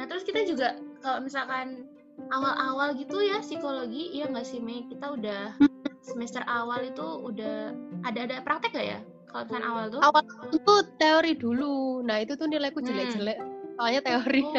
Nah 0.00 0.08
terus 0.08 0.24
kita 0.24 0.44
juga 0.48 0.80
kalau 1.04 1.20
misalkan 1.20 1.84
awal-awal 2.32 2.96
gitu 2.96 3.20
ya 3.20 3.40
psikologi 3.40 4.12
iya 4.12 4.28
nggak 4.28 4.46
sih 4.46 4.58
Mei? 4.60 4.84
Kita 4.88 5.16
udah 5.16 5.56
semester 6.04 6.42
awal 6.48 6.88
itu 6.88 7.04
udah 7.04 7.72
ada 8.04 8.20
ada 8.28 8.36
praktek 8.44 8.72
gak 8.74 8.86
ya? 8.86 8.98
Kalau 9.32 9.42
misalnya 9.48 9.66
awal 9.68 9.84
tuh? 9.88 10.00
Awal 10.04 10.22
itu 10.52 10.74
teori 11.00 11.32
dulu. 11.36 12.04
Nah 12.04 12.20
itu 12.20 12.36
tuh 12.36 12.46
nilaiku 12.48 12.84
hmm. 12.84 12.88
jelek-jelek. 12.88 13.38
Hmm. 13.40 13.50
soalnya 13.80 14.02
teori. 14.04 14.44
Oh, 14.44 14.54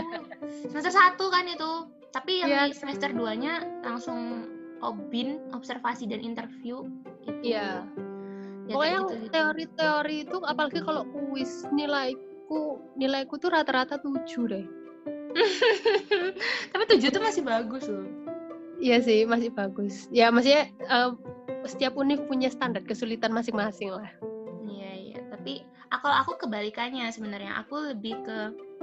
semester 0.67 0.91
satu 0.91 1.25
kan 1.29 1.45
itu. 1.47 1.71
Tapi 2.11 2.43
yang 2.43 2.49
yeah. 2.49 2.65
di 2.69 2.75
semester 2.75 3.09
2 3.13 3.41
nya 3.41 3.61
langsung 3.85 4.49
obin 4.83 5.39
observasi 5.55 6.05
dan 6.05 6.19
interview 6.19 6.85
gitu 7.23 7.55
iya. 7.55 7.87
Ya, 8.67 8.79
pokoknya 8.79 8.99
gitu, 8.99 9.15
gitu. 9.15 9.31
teori-teori 9.31 10.17
itu 10.23 10.37
apalagi 10.43 10.79
kalau 10.83 11.03
kuis 11.11 11.67
nilaiku 11.71 12.79
nilaiku 12.95 13.35
tuh 13.39 13.51
rata-rata 13.51 13.99
tujuh 13.99 14.43
deh 14.47 14.65
Tapi 16.71 16.83
tujuh 16.95 17.09
tuh 17.09 17.23
masih 17.23 17.43
bagus 17.45 17.85
loh. 17.89 18.05
Iya 18.83 18.99
sih, 18.99 19.23
masih 19.23 19.53
bagus. 19.53 20.11
Ya, 20.11 20.27
maksudnya 20.33 20.67
eh, 20.69 21.11
setiap 21.63 21.95
univ 21.95 22.25
punya 22.27 22.51
standar 22.51 22.83
kesulitan 22.83 23.31
masing-masing 23.31 23.93
lah. 23.93 24.11
Iya 24.67 24.91
iya. 24.99 25.17
Tapi 25.31 25.63
ah, 25.93 25.99
kalau 26.03 26.15
aku 26.19 26.31
kebalikannya 26.45 27.07
sebenarnya. 27.13 27.63
Aku 27.63 27.79
lebih 27.79 28.19
ke 28.27 28.37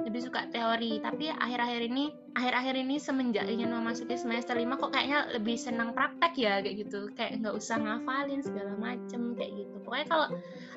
lebih 0.09 0.25
suka 0.25 0.49
teori. 0.49 1.03
Tapi 1.05 1.29
akhir-akhir 1.29 1.81
ini 1.85 2.09
akhir-akhir 2.33 2.75
ini 2.81 2.97
semenjak 2.97 3.45
ingin 3.51 3.69
memasuki 3.69 4.17
semester 4.17 4.57
5 4.57 4.81
kok 4.81 4.91
kayaknya 4.95 5.29
lebih 5.37 5.57
senang 5.61 5.93
praktek 5.93 6.33
ya 6.39 6.65
kayak 6.65 6.89
gitu. 6.89 7.13
Kayak 7.13 7.45
nggak 7.45 7.55
usah 7.61 7.77
ngafalin 7.77 8.41
segala 8.41 8.73
macem 8.81 9.37
kayak 9.37 9.53
gitu. 9.53 9.77
Pokoknya 9.85 10.07
kalau 10.09 10.27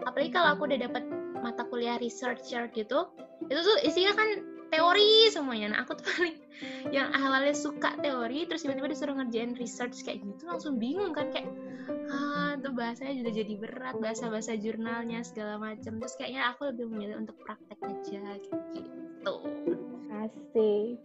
apalagi 0.03 0.31
kalau 0.35 0.49
aku 0.57 0.67
udah 0.67 0.79
dapat 0.83 1.03
mata 1.39 1.63
kuliah 1.67 1.99
researcher 1.99 2.71
gitu, 2.71 3.07
itu 3.51 3.59
tuh 3.59 3.77
isinya 3.83 4.15
kan 4.15 4.52
teori 4.73 5.29
semuanya. 5.29 5.77
Nah, 5.77 5.79
aku 5.85 5.93
tuh 6.01 6.05
paling 6.09 6.37
yang 6.89 7.13
awalnya 7.13 7.53
suka 7.53 7.93
teori 7.99 8.47
terus 8.47 8.65
tiba-tiba 8.65 8.89
disuruh 8.89 9.15
ngerjain 9.19 9.53
research 9.57 10.01
kayak 10.05 10.23
gitu 10.23 10.47
langsung 10.47 10.79
bingung 10.79 11.11
kan 11.11 11.27
kayak 11.33 11.49
ah 12.07 12.55
tuh 12.61 12.71
bahasanya 12.71 13.19
juga 13.19 13.31
jadi 13.43 13.53
berat 13.59 13.95
bahasa-bahasa 13.99 14.55
jurnalnya 14.55 15.25
segala 15.27 15.59
macam 15.59 15.99
terus 15.99 16.15
kayaknya 16.15 16.55
aku 16.55 16.71
lebih 16.71 16.87
memilih 16.87 17.19
untuk 17.19 17.35
praktek 17.43 17.79
aja 17.83 18.39
gitu 18.39 19.35
Asik. 20.23 21.01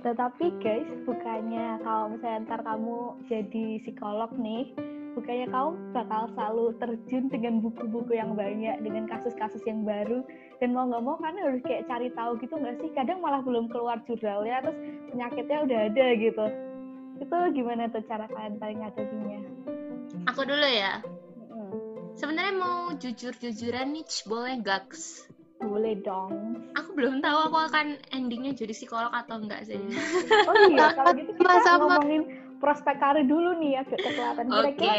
Tetapi 0.00 0.46
guys, 0.62 0.88
bukannya 1.04 1.80
kalau 1.84 2.12
misalnya 2.12 2.46
ntar 2.48 2.60
kamu 2.64 3.18
jadi 3.28 3.66
psikolog 3.84 4.30
nih, 4.38 4.72
bukannya 5.18 5.46
kamu 5.50 5.70
bakal 5.92 6.22
selalu 6.32 6.64
terjun 6.80 7.24
dengan 7.28 7.60
buku-buku 7.60 8.16
yang 8.16 8.32
banyak, 8.38 8.80
dengan 8.80 9.04
kasus-kasus 9.10 9.60
yang 9.68 9.84
baru, 9.84 10.24
dan 10.60 10.76
mau 10.76 10.84
nggak 10.86 11.02
mau 11.02 11.16
kan 11.16 11.32
harus 11.40 11.60
kayak 11.64 11.88
cari 11.88 12.12
tahu 12.12 12.36
gitu 12.38 12.54
nggak 12.54 12.76
sih? 12.78 12.88
Kadang 12.92 13.24
malah 13.24 13.40
belum 13.40 13.72
keluar 13.72 13.96
jurnalnya, 14.04 14.60
terus 14.60 14.76
penyakitnya 15.08 15.58
udah 15.64 15.78
ada 15.88 16.06
gitu. 16.14 16.44
Itu 17.20 17.36
gimana 17.52 17.88
tuh 17.88 18.04
cara 18.06 18.28
kalian 18.28 18.60
paling 18.60 18.78
ngadepinnya? 18.80 19.40
aku 20.26 20.42
dulu 20.46 20.66
ya 20.66 21.00
sebenarnya 22.18 22.54
mau 22.58 22.92
jujur-jujuran 22.98 23.94
nih 23.94 24.04
Ch, 24.04 24.26
boleh 24.26 24.58
gaks 24.60 25.26
Boleh 25.60 25.92
dong. 26.00 26.56
aku 26.72 26.96
belum 26.96 27.20
tahu 27.20 27.52
aku 27.52 27.58
akan 27.68 28.00
endingnya 28.16 28.56
jadi 28.56 28.72
psikolog 28.72 29.12
atau 29.12 29.36
enggak 29.36 29.68
sih 29.68 29.76
Oh 30.48 30.56
iya, 30.72 30.88
kalau 30.96 31.12
gitu 31.12 31.30
kita 31.36 31.52
Sama-sama. 31.60 32.00
ngomongin 32.00 32.22
prospek 32.60 32.96
karir 32.96 33.24
dulu 33.28 33.56
nih 33.60 33.80
agak 33.80 34.00
kelihatan. 34.00 34.46
oke 34.48 34.56
Kira-kira 34.76 34.94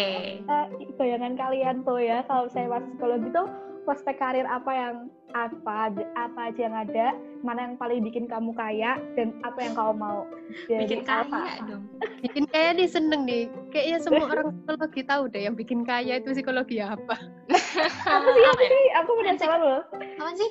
eh, 0.49 0.65
bayangan 0.97 1.33
kalian 1.37 1.75
tuh 1.81 1.97
ya 2.01 2.21
kalau 2.29 2.45
saya 2.49 2.69
masuk 2.69 2.89
psikologi 2.97 3.29
tuh 3.33 3.47
prospek 3.83 4.15
karir 4.21 4.45
apa 4.45 4.71
yang 4.71 4.95
apa 5.31 5.89
apa 6.19 6.39
aja 6.51 6.61
yang 6.67 6.75
ada 6.75 7.07
mana 7.41 7.65
yang 7.71 7.75
paling 7.79 8.03
bikin 8.03 8.27
kamu 8.27 8.51
kaya 8.53 8.99
dan 9.15 9.33
apa 9.41 9.59
yang 9.63 9.73
kamu 9.73 9.93
mau 9.95 10.19
Jadi 10.67 10.83
bikin 10.85 10.99
apa? 11.07 11.31
kaya 11.31 11.55
dong 11.65 11.83
Bikin 12.21 12.45
kaya 12.53 12.69
nih 12.77 12.85
seneng 12.85 13.25
nih. 13.25 13.49
Kayaknya 13.73 13.97
semua 14.05 14.25
orang 14.29 14.47
psikologi 14.53 15.01
tahu 15.07 15.23
deh 15.31 15.41
yang 15.49 15.55
bikin 15.57 15.81
kaya 15.81 16.21
itu 16.21 16.29
psikologi 16.37 16.77
apa. 16.83 17.17
apa 17.17 18.27
sih 18.29 18.43
apa 18.45 18.51
apa 18.53 18.63
sih 18.69 18.85
aku 18.99 19.09
penasaran 19.19 19.59
loh 19.63 19.81
apa 20.19 20.31
sih 20.37 20.49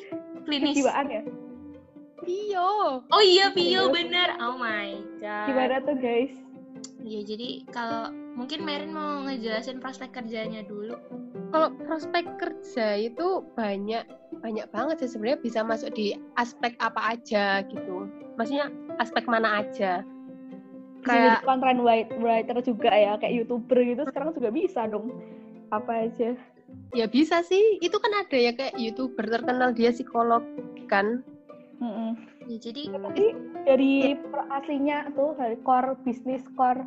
klinis 0.48 0.74
kejiwaan 0.74 1.06
ya 1.08 1.22
Iyo. 2.20 3.00
oh 3.00 3.22
iya 3.24 3.48
Pio 3.54 3.88
Terus? 3.88 3.94
bener 3.96 4.28
oh 4.44 4.56
my 4.60 4.92
god 5.22 5.46
gimana 5.48 5.76
tuh 5.84 5.96
guys 5.96 6.32
Iya, 7.00 7.20
jadi 7.24 7.64
kalau 7.72 8.12
mungkin 8.36 8.62
Merin 8.62 8.92
mau 8.92 9.24
ngejelasin 9.24 9.80
prospek 9.80 10.12
kerjanya 10.12 10.62
dulu. 10.64 10.94
Kalau 11.50 11.74
prospek 11.82 12.38
kerja 12.38 12.94
itu 12.94 13.42
banyak 13.58 14.06
banyak 14.40 14.66
banget 14.70 15.02
sih 15.04 15.10
sebenarnya 15.16 15.40
bisa 15.42 15.60
masuk 15.66 15.90
di 15.92 16.14
aspek 16.38 16.78
apa 16.78 17.18
aja 17.18 17.66
gitu. 17.66 18.06
Maksudnya 18.38 18.70
aspek 19.02 19.24
mana 19.26 19.64
aja. 19.64 20.04
kayak 21.00 21.40
content 21.48 21.80
write- 21.80 22.12
writer 22.20 22.60
juga 22.60 22.92
ya 22.92 23.16
kayak 23.16 23.32
youtuber 23.32 23.80
gitu 23.80 24.04
sekarang 24.04 24.36
juga 24.36 24.52
bisa 24.52 24.84
dong 24.84 25.08
apa 25.72 26.04
aja 26.12 26.36
ya 26.92 27.06
bisa 27.08 27.40
sih. 27.40 27.80
Itu 27.80 27.96
kan 27.96 28.12
ada 28.20 28.36
ya 28.36 28.52
kayak 28.52 28.76
youtuber 28.76 29.24
terkenal 29.24 29.72
dia 29.72 29.96
psikolog 29.96 30.44
kan. 30.92 31.24
Mm-mm. 31.80 32.20
Ya, 32.50 32.58
jadi 32.58 32.82
tapi 32.90 33.30
dari 33.62 34.18
per- 34.18 34.50
aslinya 34.50 35.14
tuh 35.14 35.38
dari 35.38 35.54
core 35.62 35.94
bisnis 36.02 36.42
core 36.58 36.82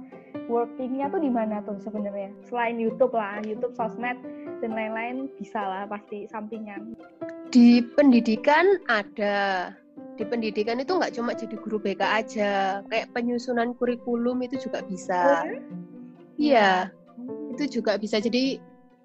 workingnya 0.52 1.08
tuh 1.08 1.24
di 1.24 1.32
mana 1.32 1.64
tuh 1.64 1.80
sebenarnya? 1.80 2.36
Selain 2.52 2.76
YouTube 2.76 3.16
lah 3.16 3.40
YouTube 3.48 3.72
sosmed 3.72 4.20
dan 4.60 4.76
lain-lain 4.76 5.32
bisa 5.40 5.64
lah 5.64 5.88
pasti 5.88 6.28
sampingan. 6.28 7.00
Di 7.48 7.80
pendidikan 7.96 8.76
ada. 8.92 9.72
Di 10.20 10.28
pendidikan 10.28 10.84
itu 10.84 11.00
nggak 11.00 11.16
cuma 11.16 11.32
jadi 11.32 11.56
guru 11.56 11.80
BK 11.80 12.02
aja, 12.04 12.84
kayak 12.92 13.16
penyusunan 13.16 13.72
kurikulum 13.80 14.44
itu 14.44 14.68
juga 14.68 14.84
bisa. 14.84 15.48
Iya, 16.36 16.92
itu 17.56 17.80
juga 17.80 17.96
bisa. 17.96 18.20
Jadi 18.20 18.60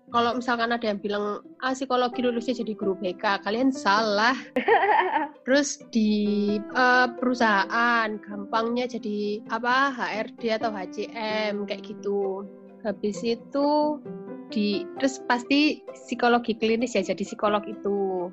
kalau 0.09 0.41
misalkan 0.41 0.73
ada 0.73 0.87
yang 0.89 1.01
bilang 1.01 1.45
ah 1.61 1.73
psikologi 1.77 2.25
lulusnya 2.25 2.65
jadi 2.65 2.73
guru 2.77 2.97
BK, 2.97 3.45
kalian 3.45 3.71
salah. 3.71 4.37
Terus 5.45 5.81
di 5.93 6.57
eh, 6.59 7.09
perusahaan 7.17 8.09
gampangnya 8.21 8.89
jadi 8.89 9.45
apa 9.53 9.93
HRD 9.93 10.43
atau 10.61 10.71
HCM 10.73 11.69
kayak 11.69 11.83
gitu. 11.85 12.45
Habis 12.85 13.21
itu 13.27 13.99
di 14.49 14.81
terus 14.97 15.21
pasti 15.29 15.85
psikologi 15.93 16.57
klinis 16.57 16.97
ya 16.97 17.05
jadi 17.05 17.21
psikolog 17.21 17.65
itu. 17.69 18.33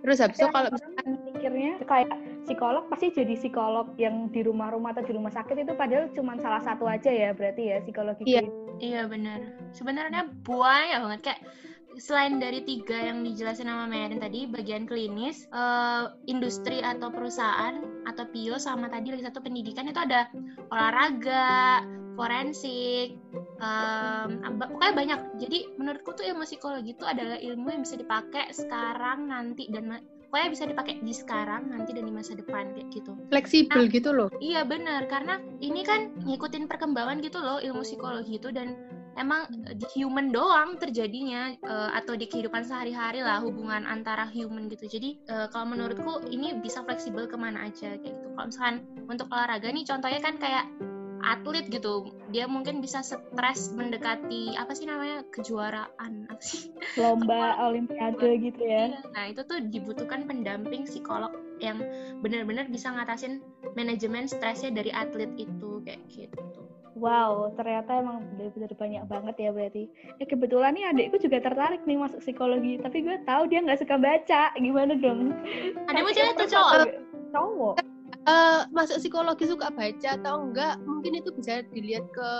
Terus 0.00 0.22
habis 0.22 0.38
itu 0.38 0.48
kalau 0.48 0.70
orang 0.70 1.18
mikirnya 1.36 1.72
kayak 1.84 2.10
psikolog 2.48 2.88
pasti 2.88 3.12
jadi 3.12 3.34
psikolog 3.36 3.92
yang 4.00 4.32
di 4.32 4.40
rumah-rumah 4.40 4.96
atau 4.96 5.04
di 5.04 5.12
rumah 5.12 5.30
sakit 5.30 5.66
itu 5.66 5.72
padahal 5.76 6.08
cuma 6.16 6.38
salah 6.40 6.62
satu 6.64 6.88
aja 6.88 7.10
ya 7.12 7.30
berarti 7.36 7.62
ya 7.70 7.76
psikologi 7.84 8.22
Iya. 8.24 8.42
iya 8.80 9.02
benar. 9.08 9.40
Sebenarnya 9.72 10.28
banyak 10.44 10.98
banget 11.04 11.20
kayak 11.22 11.40
selain 11.96 12.36
dari 12.36 12.60
tiga 12.60 12.92
yang 13.08 13.24
dijelasin 13.24 13.72
sama 13.72 13.88
Merin 13.88 14.20
tadi, 14.20 14.44
bagian 14.44 14.84
klinis, 14.84 15.48
eh, 15.48 16.04
industri 16.28 16.84
atau 16.84 17.08
perusahaan 17.08 17.80
atau 18.04 18.24
PIO 18.28 18.60
sama 18.60 18.92
tadi 18.92 19.16
lagi 19.16 19.24
satu 19.24 19.40
pendidikan 19.40 19.88
itu 19.88 19.96
ada 19.96 20.28
olahraga, 20.68 21.80
forensik, 22.16 23.16
apa- 23.60 24.68
pokoknya 24.72 24.92
banyak. 24.92 25.20
Jadi 25.40 25.58
menurutku 25.80 26.12
tuh 26.12 26.24
ilmu 26.28 26.44
psikologi 26.44 26.92
itu 26.92 27.04
adalah 27.04 27.40
ilmu 27.40 27.68
yang 27.72 27.82
bisa 27.84 27.96
dipakai 27.96 28.52
sekarang, 28.52 29.32
nanti 29.32 29.68
dan 29.72 29.96
pokoknya 30.36 30.52
bisa 30.52 30.68
dipakai 30.68 30.94
di 31.00 31.14
sekarang, 31.16 31.72
nanti 31.72 31.96
dan 31.96 32.04
di 32.04 32.12
masa 32.12 32.36
depan 32.36 32.76
kayak 32.76 32.92
gitu. 32.92 33.16
fleksibel 33.32 33.88
gitu 33.88 34.12
loh. 34.12 34.28
Iya 34.36 34.68
benar 34.68 35.08
karena 35.08 35.40
ini 35.64 35.80
kan 35.80 36.12
ngikutin 36.28 36.68
perkembangan 36.68 37.24
gitu 37.24 37.40
loh 37.40 37.56
ilmu 37.56 37.80
psikologi 37.80 38.36
itu 38.36 38.52
dan 38.52 38.76
emang 39.16 39.48
di 39.48 39.88
human 39.96 40.28
doang 40.28 40.76
terjadinya 40.76 41.56
eh, 41.56 41.90
atau 41.96 42.12
di 42.20 42.28
kehidupan 42.28 42.68
sehari-hari 42.68 43.24
lah 43.24 43.40
hubungan 43.40 43.88
antara 43.88 44.28
human 44.28 44.68
gitu. 44.68 44.84
Jadi 44.84 45.24
eh, 45.24 45.48
kalau 45.48 45.72
menurutku 45.72 46.28
ini 46.28 46.52
bisa 46.60 46.84
fleksibel 46.84 47.24
ke 47.24 47.40
mana 47.40 47.72
aja 47.72 47.96
kayak 47.96 48.12
gitu. 48.12 48.28
Kalau 48.36 48.46
misalkan 48.52 48.76
untuk 49.08 49.32
olahraga 49.32 49.72
nih 49.72 49.88
contohnya 49.88 50.20
kan 50.20 50.36
kayak 50.36 50.68
atlet 51.26 51.66
gitu. 51.66 52.14
Dia 52.30 52.46
mungkin 52.46 52.78
bisa 52.78 53.02
stres 53.02 53.74
mendekati 53.74 54.54
apa 54.54 54.72
sih 54.72 54.86
namanya 54.86 55.26
kejuaraan. 55.34 56.12
Apa 56.30 56.42
sih? 56.42 56.70
Lomba 56.94 57.58
olimpiade 57.66 58.38
gitu 58.40 58.62
ya. 58.62 58.94
Iya, 58.94 59.00
Nah, 59.10 59.24
itu 59.34 59.42
tuh 59.42 59.58
dibutuhkan 59.66 60.24
pendamping 60.30 60.86
psikolog 60.86 61.34
yang 61.58 61.82
benar-benar 62.22 62.68
bisa 62.70 62.92
ngatasin 62.92 63.42
manajemen 63.74 64.28
stresnya 64.30 64.70
dari 64.70 64.92
atlet 64.94 65.32
itu 65.36 65.82
kayak 65.82 66.02
gitu. 66.08 66.40
wow 66.96 67.52
ternyata 67.60 68.00
emang 68.00 68.24
benar-benar 68.40 68.72
banyak 68.72 69.04
banget 69.04 69.34
ya 69.36 69.50
berarti. 69.52 69.84
Eh 70.16 70.24
kebetulan 70.24 70.72
nih 70.72 70.88
adikku 70.88 71.20
juga 71.20 71.44
tertarik 71.44 71.84
nih 71.84 72.00
masuk 72.00 72.24
psikologi 72.24 72.80
tapi 72.80 73.04
gue 73.04 73.20
tahu 73.28 73.52
dia 73.52 73.60
nggak 73.60 73.84
suka 73.84 74.00
baca. 74.00 74.56
Gimana 74.56 74.96
dong? 74.96 75.36
Adikmu 75.92 76.10
cewek 76.16 76.32
atau 76.40 76.48
cowok? 76.48 76.88
cowok 77.36 77.76
Eh, 78.26 78.60
masuk 78.74 78.98
psikologi 78.98 79.46
suka 79.46 79.70
baca 79.70 80.18
atau 80.18 80.50
enggak 80.50 80.82
mungkin 80.82 81.22
itu 81.22 81.30
bisa 81.30 81.62
dilihat 81.70 82.10
ke 82.10 82.30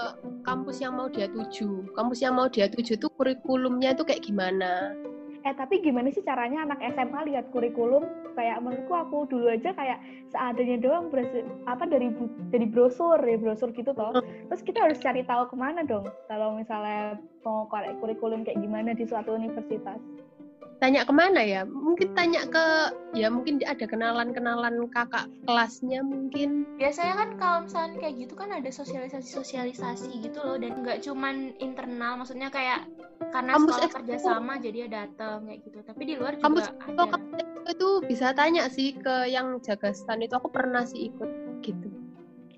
kampus 0.42 0.82
yang 0.82 0.98
mau 0.98 1.06
dia 1.06 1.30
tuju 1.30 1.94
kampus 1.94 2.26
yang 2.26 2.34
mau 2.34 2.50
dia 2.50 2.66
tuju 2.66 2.98
itu 2.98 3.06
kurikulumnya 3.14 3.94
itu 3.94 4.02
kayak 4.02 4.26
gimana 4.26 4.90
Eh 5.46 5.54
tapi 5.54 5.78
gimana 5.78 6.10
sih 6.10 6.26
caranya 6.26 6.66
anak 6.66 6.82
SMA 6.90 7.30
lihat 7.30 7.54
kurikulum? 7.54 8.02
Kayak 8.34 8.66
menurutku 8.66 8.98
aku 8.98 9.30
dulu 9.30 9.46
aja 9.46 9.70
kayak 9.78 10.02
seadanya 10.34 10.82
doang 10.82 11.06
berhasil, 11.06 11.46
apa 11.70 11.86
dari 11.86 12.10
dari 12.50 12.66
brosur 12.66 13.14
ya 13.22 13.38
brosur 13.38 13.70
gitu 13.70 13.94
toh. 13.94 14.10
Terus 14.50 14.62
kita 14.66 14.90
harus 14.90 14.98
cari 14.98 15.22
tahu 15.22 15.46
ke 15.46 15.54
mana 15.54 15.86
dong 15.86 16.02
kalau 16.26 16.58
misalnya 16.58 17.22
mau 17.46 17.70
korek 17.70 17.94
kurikulum 18.02 18.42
kayak 18.42 18.58
gimana 18.58 18.90
di 18.90 19.06
suatu 19.06 19.38
universitas. 19.38 20.02
Tanya 20.76 21.08
ke 21.08 21.12
mana 21.12 21.40
ya 21.40 21.64
mungkin 21.64 22.12
tanya 22.12 22.44
ke 22.44 22.64
ya 23.16 23.32
mungkin 23.32 23.64
ada 23.64 23.88
kenalan-kenalan 23.88 24.84
kakak 24.92 25.24
kelasnya 25.48 26.04
mungkin 26.04 26.68
Biasanya 26.76 27.14
kan 27.16 27.30
kalau 27.40 27.58
misalnya 27.64 27.96
kayak 27.96 28.14
gitu 28.20 28.34
kan 28.36 28.52
ada 28.52 28.68
sosialisasi-sosialisasi 28.68 30.20
gitu 30.20 30.38
loh 30.44 30.60
dan 30.60 30.76
nggak 30.84 31.00
cuman 31.00 31.56
internal, 31.56 32.20
maksudnya 32.20 32.52
kayak 32.52 32.84
karena 33.32 33.56
Kampus 33.56 33.72
sekolah 33.80 33.92
kerja 33.96 34.16
sama 34.20 34.52
jadi 34.60 34.78
ya 34.84 34.88
datang 34.92 35.48
kayak 35.48 35.60
gitu. 35.64 35.78
Tapi 35.80 36.02
di 36.04 36.14
luar 36.20 36.36
juga 36.36 36.44
kampus 36.44 36.66
ada. 36.68 36.76
kampus 37.08 37.42
itu 37.66 37.88
bisa 38.04 38.26
tanya 38.36 38.62
sih 38.68 38.92
ke 38.92 39.16
yang 39.26 39.56
jaga 39.58 39.90
stand 39.90 40.22
itu 40.22 40.36
aku 40.36 40.52
pernah 40.52 40.84
sih 40.84 41.08
ikut 41.08 41.30
gitu 41.64 41.88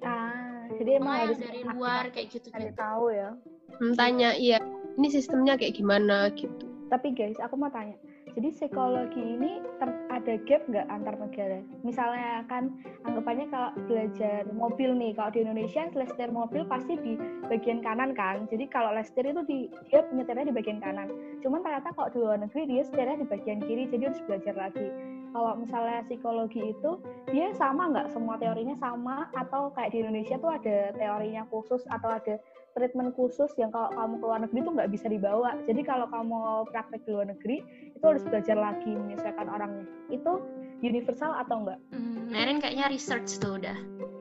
ah 0.02 0.68
jadi 0.76 1.00
emang 1.00 1.14
Oh, 1.16 1.20
harus 1.24 1.38
dari 1.40 1.60
luar 1.64 2.04
kayak 2.12 2.28
gitu 2.28 2.46
cari 2.52 2.68
gitu. 2.70 2.76
tahu 2.76 3.04
ya 3.10 3.30
Hmm, 3.78 3.94
tanya 3.94 4.34
iya 4.34 4.58
ini 4.98 5.08
sistemnya 5.08 5.54
kayak 5.54 5.78
gimana 5.78 6.28
gitu 6.34 6.66
tapi 6.88 7.14
guys 7.14 7.38
aku 7.38 7.54
mau 7.54 7.70
tanya 7.70 7.94
jadi 8.38 8.54
psikologi 8.54 9.18
ini 9.18 9.58
ter- 9.82 9.98
ada 10.14 10.38
gap 10.46 10.62
nggak 10.70 10.86
antar 10.86 11.18
negara? 11.18 11.58
Misalnya 11.82 12.46
kan 12.46 12.70
anggapannya 13.02 13.50
kalau 13.50 13.74
belajar 13.90 14.46
mobil 14.54 14.94
nih 14.94 15.10
kalau 15.18 15.34
di 15.34 15.42
Indonesia 15.42 15.90
setir 15.90 16.30
mobil 16.30 16.62
pasti 16.70 16.94
di 17.02 17.18
bagian 17.50 17.82
kanan 17.82 18.14
kan? 18.14 18.46
Jadi 18.46 18.70
kalau 18.70 18.94
setir 19.02 19.34
itu 19.34 19.42
di 19.42 19.58
dia 19.90 20.06
nyetirnya 20.14 20.46
di 20.46 20.54
bagian 20.54 20.78
kanan. 20.78 21.10
Cuman 21.42 21.66
ternyata 21.66 21.90
kalau 21.98 22.14
di 22.14 22.18
luar 22.22 22.38
negeri 22.38 22.70
dia 22.70 22.86
setirnya 22.86 23.18
di 23.18 23.26
bagian 23.26 23.58
kiri 23.58 23.90
jadi 23.90 24.06
harus 24.06 24.22
belajar 24.30 24.54
lagi. 24.54 24.86
Kalau 25.34 25.52
misalnya 25.58 26.06
psikologi 26.06 26.62
itu 26.62 26.90
dia 27.34 27.50
sama 27.58 27.90
nggak? 27.90 28.14
Semua 28.14 28.38
teorinya 28.38 28.78
sama? 28.78 29.26
Atau 29.34 29.74
kayak 29.74 29.90
di 29.90 30.06
Indonesia 30.06 30.38
tuh 30.38 30.54
ada 30.54 30.94
teorinya 30.94 31.42
khusus 31.50 31.82
atau 31.90 32.14
ada 32.14 32.38
treatment 32.78 33.10
khusus 33.12 33.50
yang 33.58 33.68
kalau 33.68 33.90
kamu 33.90 34.14
ke 34.14 34.24
luar 34.24 34.40
negeri 34.40 34.58
tuh 34.62 34.72
nggak 34.72 34.90
bisa 34.90 35.06
dibawa. 35.10 35.50
Jadi 35.66 35.80
kalau 35.82 36.06
kamu 36.06 36.30
mau 36.30 36.62
praktek 36.64 37.02
di 37.02 37.10
luar 37.10 37.26
negeri 37.28 37.58
itu 37.90 38.04
harus 38.06 38.22
belajar 38.22 38.54
lagi 38.54 38.88
menyesuaikan 38.88 39.50
orangnya. 39.50 39.84
Itu 40.08 40.38
universal 40.78 41.34
atau 41.36 41.66
enggak? 41.66 41.78
Hmm, 41.90 42.30
Merin 42.30 42.62
kayaknya 42.62 42.86
research 42.86 43.36
tuh 43.36 43.58
udah. 43.58 43.74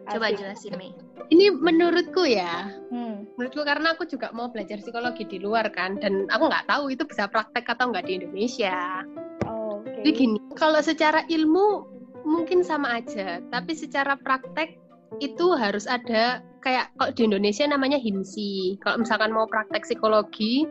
Coba 0.07 0.31
Asik. 0.31 0.39
jelasin 0.39 0.73
Mei. 0.75 0.91
ini 1.27 1.51
menurutku 1.51 2.23
ya 2.23 2.71
Hmm. 2.87 3.27
menurutku 3.35 3.67
karena 3.67 3.91
aku 3.91 4.07
juga 4.07 4.31
mau 4.31 4.47
belajar 4.47 4.79
psikologi 4.79 5.27
di 5.27 5.43
luar 5.43 5.67
kan 5.67 5.99
dan 5.99 6.23
aku 6.31 6.47
nggak 6.47 6.63
tahu 6.63 6.87
itu 6.87 7.03
bisa 7.03 7.27
praktek 7.27 7.67
atau 7.67 7.91
nggak 7.91 8.07
di 8.07 8.23
Indonesia 8.23 9.03
Oh, 9.43 9.83
Oke. 9.83 9.91
jadi 9.99 10.11
gini 10.15 10.39
kalau 10.55 10.79
secara 10.79 11.27
ilmu 11.27 11.83
mungkin 12.23 12.63
sama 12.63 13.03
aja 13.03 13.43
tapi 13.51 13.75
secara 13.75 14.15
praktek 14.15 14.79
itu 15.19 15.51
harus 15.51 15.83
ada 15.83 16.39
kayak 16.61 16.89
kalau 16.97 17.11
di 17.13 17.21
Indonesia 17.27 17.65
namanya 17.69 17.99
himsi 18.01 18.81
kalau 18.81 19.01
misalkan 19.01 19.31
mau 19.33 19.45
praktek 19.45 19.85
psikologi 19.85 20.65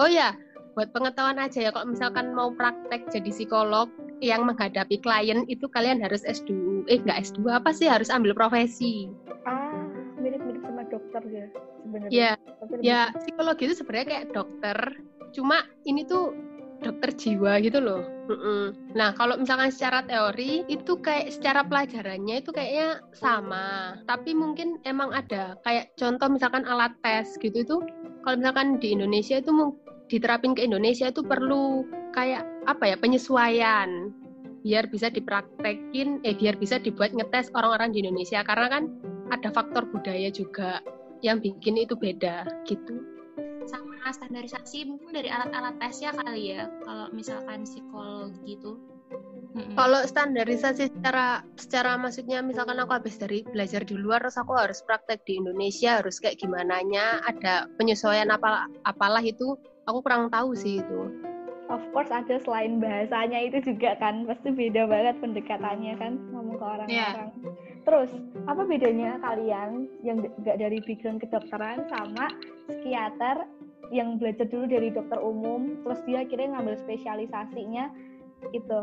oh 0.00 0.08
ya 0.08 0.34
buat 0.76 0.92
pengetahuan 0.92 1.40
aja 1.40 1.64
ya 1.64 1.70
kalau 1.72 1.88
misalkan 1.88 2.36
mau 2.36 2.52
praktek 2.52 3.08
jadi 3.08 3.32
psikolog 3.32 3.88
yang 4.24 4.48
menghadapi 4.48 5.00
klien 5.00 5.44
itu 5.48 5.68
kalian 5.68 6.00
harus 6.00 6.24
S2 6.24 6.84
eh 6.88 7.00
nggak 7.00 7.32
S2 7.32 7.52
apa 7.52 7.70
sih? 7.72 7.88
Harus 7.88 8.08
ambil 8.08 8.32
profesi. 8.32 9.12
Ah, 9.44 9.84
mirip-mirip 10.16 10.64
sama 10.64 10.82
dokter 10.88 11.22
ya 11.28 11.46
sebenarnya. 11.84 12.10
ya 12.12 12.30
ya 12.80 13.00
psikologi 13.12 13.62
itu 13.68 13.74
sebenarnya 13.76 14.06
kayak 14.08 14.26
dokter. 14.32 14.78
Cuma 15.36 15.68
ini 15.84 16.08
tuh 16.08 16.32
dokter 16.82 17.10
jiwa 17.16 17.58
gitu 17.64 17.80
loh. 17.80 18.04
Mm-mm. 18.26 18.74
nah 18.98 19.14
kalau 19.14 19.38
misalkan 19.38 19.70
secara 19.70 20.02
teori 20.02 20.66
itu 20.66 20.98
kayak 20.98 21.30
secara 21.30 21.62
pelajarannya 21.62 22.42
itu 22.42 22.50
kayaknya 22.50 23.00
sama. 23.14 23.96
Tapi 24.04 24.34
mungkin 24.34 24.82
emang 24.82 25.14
ada. 25.14 25.54
Kayak 25.62 25.94
contoh 25.94 26.28
misalkan 26.30 26.66
alat 26.66 26.92
tes 27.06 27.38
gitu 27.38 27.62
itu 27.62 27.76
kalau 28.26 28.36
misalkan 28.42 28.82
di 28.82 28.92
Indonesia 28.98 29.38
itu 29.38 29.52
diterapin 30.10 30.58
ke 30.58 30.66
Indonesia 30.66 31.10
itu 31.10 31.22
perlu 31.22 31.86
kayak 32.10 32.42
apa 32.66 32.94
ya 32.94 32.96
penyesuaian. 32.98 34.10
Biar 34.66 34.90
bisa 34.90 35.06
dipraktekin 35.06 36.26
eh 36.26 36.34
biar 36.34 36.58
bisa 36.58 36.82
dibuat 36.82 37.14
ngetes 37.14 37.54
orang-orang 37.54 37.94
di 37.94 38.02
Indonesia. 38.02 38.42
Karena 38.42 38.66
kan 38.66 38.90
ada 39.30 39.54
faktor 39.54 39.86
budaya 39.86 40.30
juga 40.34 40.82
yang 41.22 41.38
bikin 41.38 41.78
itu 41.78 41.94
beda 41.94 42.46
gitu. 42.66 43.15
Sama 44.06 44.22
standarisasi 44.22 44.86
mungkin 44.86 45.18
dari 45.18 45.26
alat-alat 45.26 45.82
tesnya 45.82 46.14
kali 46.14 46.54
ya. 46.54 46.70
Kalau 46.86 47.10
misalkan 47.10 47.66
psikologi 47.66 48.54
itu. 48.54 48.78
Kalau 49.74 49.98
standarisasi 50.06 50.94
secara 50.94 51.42
secara 51.58 51.98
maksudnya 51.98 52.38
misalkan 52.38 52.78
aku 52.78 53.02
habis 53.02 53.18
dari 53.18 53.42
belajar 53.42 53.82
di 53.82 53.98
luar 53.98 54.22
terus 54.22 54.38
aku 54.38 54.54
harus 54.54 54.78
praktek 54.86 55.26
di 55.26 55.42
Indonesia 55.42 55.98
harus 55.98 56.22
kayak 56.22 56.38
gimana 56.38 56.86
nya 56.86 57.18
ada 57.26 57.66
penyesuaian 57.82 58.30
apa 58.30 58.70
apalah 58.86 59.26
itu 59.26 59.58
aku 59.90 59.98
kurang 60.06 60.30
tahu 60.30 60.54
sih 60.54 60.78
itu. 60.78 61.10
of 61.66 61.82
course 61.90 62.14
ada 62.14 62.38
selain 62.46 62.78
bahasanya 62.78 63.42
itu 63.42 63.58
juga 63.74 63.98
kan 63.98 64.22
pasti 64.30 64.54
beda 64.54 64.86
banget 64.86 65.18
pendekatannya 65.18 65.98
kan 65.98 66.14
ngomong 66.30 66.56
ke 66.62 66.66
orang-orang. 66.78 67.30
Terus 67.82 68.10
apa 68.46 68.62
bedanya 68.66 69.18
kalian 69.18 69.90
yang 70.06 70.22
nggak 70.22 70.62
dari 70.62 70.78
background 70.86 71.18
kedokteran 71.22 71.86
sama 71.90 72.30
psikiater 72.70 73.46
yang 73.94 74.18
belajar 74.18 74.46
dulu 74.48 74.66
dari 74.66 74.90
dokter 74.90 75.18
umum 75.20 75.78
terus 75.86 76.00
dia 76.08 76.22
akhirnya 76.26 76.58
ngambil 76.58 76.74
spesialisasinya 76.82 77.90
itu 78.54 78.78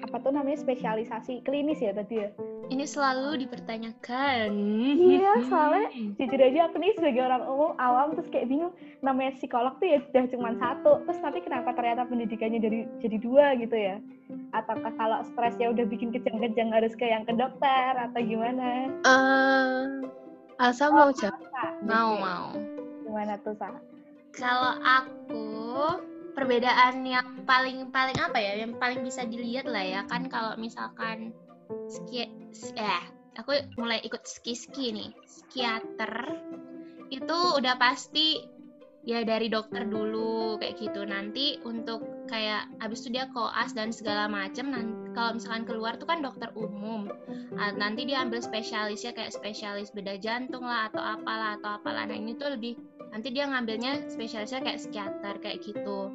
apa 0.00 0.16
tuh 0.22 0.32
namanya 0.32 0.58
spesialisasi 0.60 1.44
klinis 1.44 1.82
ya 1.82 1.92
tadi 1.92 2.24
ya? 2.24 2.30
Ini 2.70 2.86
selalu 2.86 3.42
dipertanyakan. 3.42 4.54
Iya, 4.94 5.42
soalnya 5.50 5.90
jujur 6.14 6.38
aja 6.38 6.70
aku 6.70 6.78
nih 6.78 6.94
sebagai 6.94 7.26
orang 7.26 7.42
umum 7.50 7.74
awam 7.82 8.14
terus 8.14 8.30
kayak 8.30 8.46
bingung 8.46 8.70
namanya 9.02 9.34
psikolog 9.34 9.74
tuh 9.82 9.90
ya 9.90 9.98
sudah 10.06 10.30
cuma 10.30 10.54
satu 10.54 11.02
terus 11.04 11.18
tapi 11.18 11.42
kenapa 11.42 11.74
ternyata 11.74 12.06
pendidikannya 12.06 12.62
dari 12.62 12.86
jadi 13.02 13.18
dua 13.18 13.58
gitu 13.58 13.74
ya 13.74 13.98
ataukah 14.54 14.94
kalau 14.94 15.18
stresnya 15.34 15.74
udah 15.74 15.82
bikin 15.90 16.14
kejang-kejang 16.14 16.70
harus 16.70 16.94
ke 16.94 17.10
yang 17.10 17.26
ke 17.26 17.34
dokter 17.34 17.90
atau 17.98 18.20
gimana 18.22 18.86
Eh, 19.02 19.82
Alsa 20.62 20.94
mau 20.94 21.10
jawab? 21.10 21.42
Mau 21.82 22.14
Oke. 22.14 22.22
mau. 22.22 22.46
gimana 23.02 23.34
tuh 23.42 23.58
Sa? 23.58 23.74
Kalau 24.30 24.72
aku 24.80 25.46
perbedaan 26.32 27.02
yang 27.02 27.44
paling 27.44 27.90
paling 27.90 28.18
apa 28.18 28.38
ya? 28.38 28.62
Yang 28.62 28.78
paling 28.78 29.00
bisa 29.02 29.26
dilihat 29.26 29.66
lah 29.66 29.84
ya. 29.84 30.00
Kan 30.06 30.30
kalau 30.30 30.54
misalkan 30.56 31.34
ski 31.90 32.26
eh 32.78 33.04
aku 33.38 33.58
mulai 33.76 33.98
ikut 34.02 34.22
ski 34.24 34.54
ski 34.54 34.94
nih. 34.94 35.10
Psikiater 35.26 36.38
itu 37.10 37.38
udah 37.58 37.74
pasti 37.74 38.38
ya 39.02 39.24
dari 39.24 39.50
dokter 39.50 39.84
dulu 39.88 40.56
kayak 40.62 40.78
gitu. 40.78 41.02
Nanti 41.02 41.58
untuk 41.66 42.04
kayak 42.30 42.70
habis 42.78 43.02
itu 43.02 43.18
dia 43.18 43.26
koas 43.34 43.74
dan 43.74 43.90
segala 43.90 44.30
macam 44.30 44.70
nanti 44.70 44.94
kalau 45.10 45.34
misalkan 45.34 45.66
keluar 45.66 45.98
tuh 45.98 46.06
kan 46.06 46.22
dokter 46.22 46.54
umum. 46.54 47.10
Nanti 47.58 48.06
dia 48.06 48.22
ambil 48.22 48.38
spesialisnya 48.38 49.10
kayak 49.10 49.34
spesialis 49.34 49.90
beda 49.90 50.14
jantung 50.22 50.62
lah 50.62 50.86
atau 50.86 51.02
apalah 51.02 51.58
atau 51.58 51.82
apalah. 51.82 52.06
Nah 52.06 52.14
ini 52.14 52.38
tuh 52.38 52.54
lebih 52.54 52.78
nanti 53.10 53.28
dia 53.34 53.46
ngambilnya 53.50 54.10
spesialisnya 54.10 54.62
kayak 54.62 54.80
psikiater 54.80 55.34
kayak 55.42 55.58
gitu. 55.62 56.10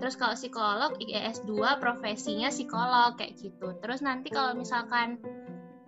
Terus 0.00 0.16
kalau 0.16 0.34
psikolog 0.36 0.96
IES 0.96 1.44
2 1.44 1.76
profesinya 1.76 2.48
psikolog 2.48 3.16
kayak 3.20 3.36
gitu. 3.36 3.76
Terus 3.80 4.00
nanti 4.00 4.32
kalau 4.32 4.56
misalkan 4.56 5.20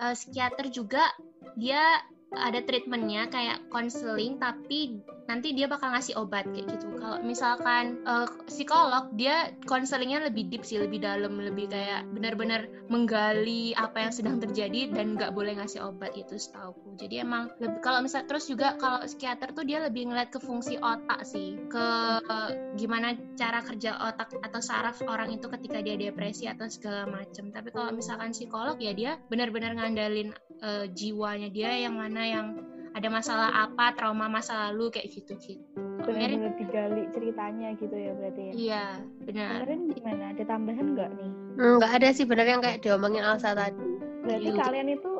eh, 0.00 0.14
psikiater 0.14 0.68
juga 0.68 1.08
dia 1.56 2.00
ada 2.32 2.60
treatmentnya 2.64 3.28
kayak 3.28 3.68
konseling 3.68 4.40
tapi 4.40 5.00
nanti 5.32 5.56
dia 5.56 5.64
bakal 5.64 5.96
ngasih 5.96 6.20
obat 6.20 6.44
kayak 6.52 6.68
gitu. 6.76 7.00
Kalau 7.00 7.24
misalkan 7.24 8.04
eh, 8.04 8.28
psikolog 8.44 9.08
dia 9.16 9.48
konselingnya 9.64 10.28
lebih 10.28 10.52
deep 10.52 10.68
sih 10.68 10.76
lebih 10.76 11.00
dalam 11.00 11.40
lebih 11.40 11.72
kayak 11.72 12.04
benar-benar 12.12 12.68
menggali 12.92 13.72
apa 13.72 14.04
yang 14.04 14.12
sedang 14.12 14.36
terjadi 14.36 14.92
dan 14.92 15.16
nggak 15.16 15.32
boleh 15.32 15.56
ngasih 15.56 15.80
obat 15.80 16.12
itu 16.12 16.36
setauku. 16.36 17.00
Jadi 17.00 17.24
emang 17.24 17.48
kalau 17.80 18.04
misal 18.04 18.28
terus 18.28 18.44
juga 18.44 18.76
kalau 18.76 19.00
psikiater 19.08 19.56
tuh 19.56 19.64
dia 19.64 19.80
lebih 19.80 20.12
ngeliat 20.12 20.28
ke 20.28 20.36
fungsi 20.36 20.76
otak 20.76 21.24
sih 21.24 21.56
ke 21.72 21.86
eh, 22.20 22.50
gimana 22.76 23.16
cara 23.40 23.64
kerja 23.64 23.96
otak 24.12 24.36
atau 24.44 24.60
saraf 24.60 25.00
orang 25.08 25.32
itu 25.32 25.48
ketika 25.48 25.80
dia 25.80 25.96
depresi 25.96 26.44
atau 26.44 26.68
segala 26.68 27.08
macam 27.08 27.48
tapi 27.48 27.72
kalau 27.72 27.90
misalkan 27.96 28.36
psikolog 28.36 28.76
ya 28.76 28.92
dia 28.92 29.16
benar-benar 29.32 29.72
ngandalin 29.80 30.36
eh, 30.60 30.86
jiwanya 30.92 31.48
dia 31.48 31.72
yang 31.88 31.96
mana 31.96 32.22
yang 32.28 32.46
ada 32.92 33.08
masalah 33.08 33.48
apa 33.66 33.96
trauma 33.96 34.28
masa 34.28 34.68
lalu 34.68 34.92
kayak 34.92 35.08
gitu 35.10 35.32
gitu 35.40 35.64
benar-benar 36.02 36.52
digali 36.58 37.02
ceritanya 37.14 37.68
gitu 37.78 37.94
ya 37.94 38.12
berarti 38.18 38.42
ya 38.42 38.52
iya 38.52 38.86
benar 39.22 39.48
kemarin 39.62 39.80
gimana 39.94 40.24
ada 40.34 40.44
tambahan 40.44 40.86
nggak 40.94 41.10
nih 41.14 41.30
Nggak 41.52 41.92
ada 42.00 42.08
sih 42.10 42.24
benar 42.24 42.46
yang 42.48 42.62
kayak 42.64 42.80
diomongin 42.80 43.20
Alsa 43.22 43.52
tadi. 43.52 43.84
berarti 44.24 44.48
Iya. 44.48 44.56
kalian 44.56 44.88
itu 44.88 45.12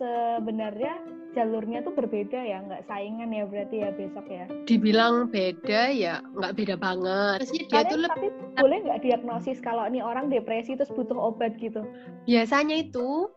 sebenarnya 0.00 0.94
jalurnya 1.36 1.84
tuh 1.84 1.92
berbeda 1.92 2.40
ya 2.40 2.64
nggak 2.64 2.88
saingan 2.88 3.28
ya 3.28 3.44
berarti 3.44 3.84
ya 3.84 3.92
besok 3.92 4.24
ya 4.32 4.48
Dibilang 4.64 5.28
beda 5.28 5.92
ya 5.92 6.24
nggak 6.32 6.56
beda 6.56 6.74
banget. 6.80 7.44
Maksudnya 7.44 7.64
dia 7.68 7.74
Kalian 7.76 7.92
tuh 7.92 8.00
lebih 8.00 8.30
tapi 8.32 8.56
boleh 8.56 8.78
nggak 8.88 9.00
diagnosis 9.04 9.58
kalau 9.60 9.84
nih 9.86 10.00
orang 10.00 10.32
depresi 10.32 10.72
terus 10.72 10.88
butuh 10.90 11.14
obat 11.14 11.52
gitu? 11.60 11.84
biasanya 12.24 12.80
itu 12.80 13.28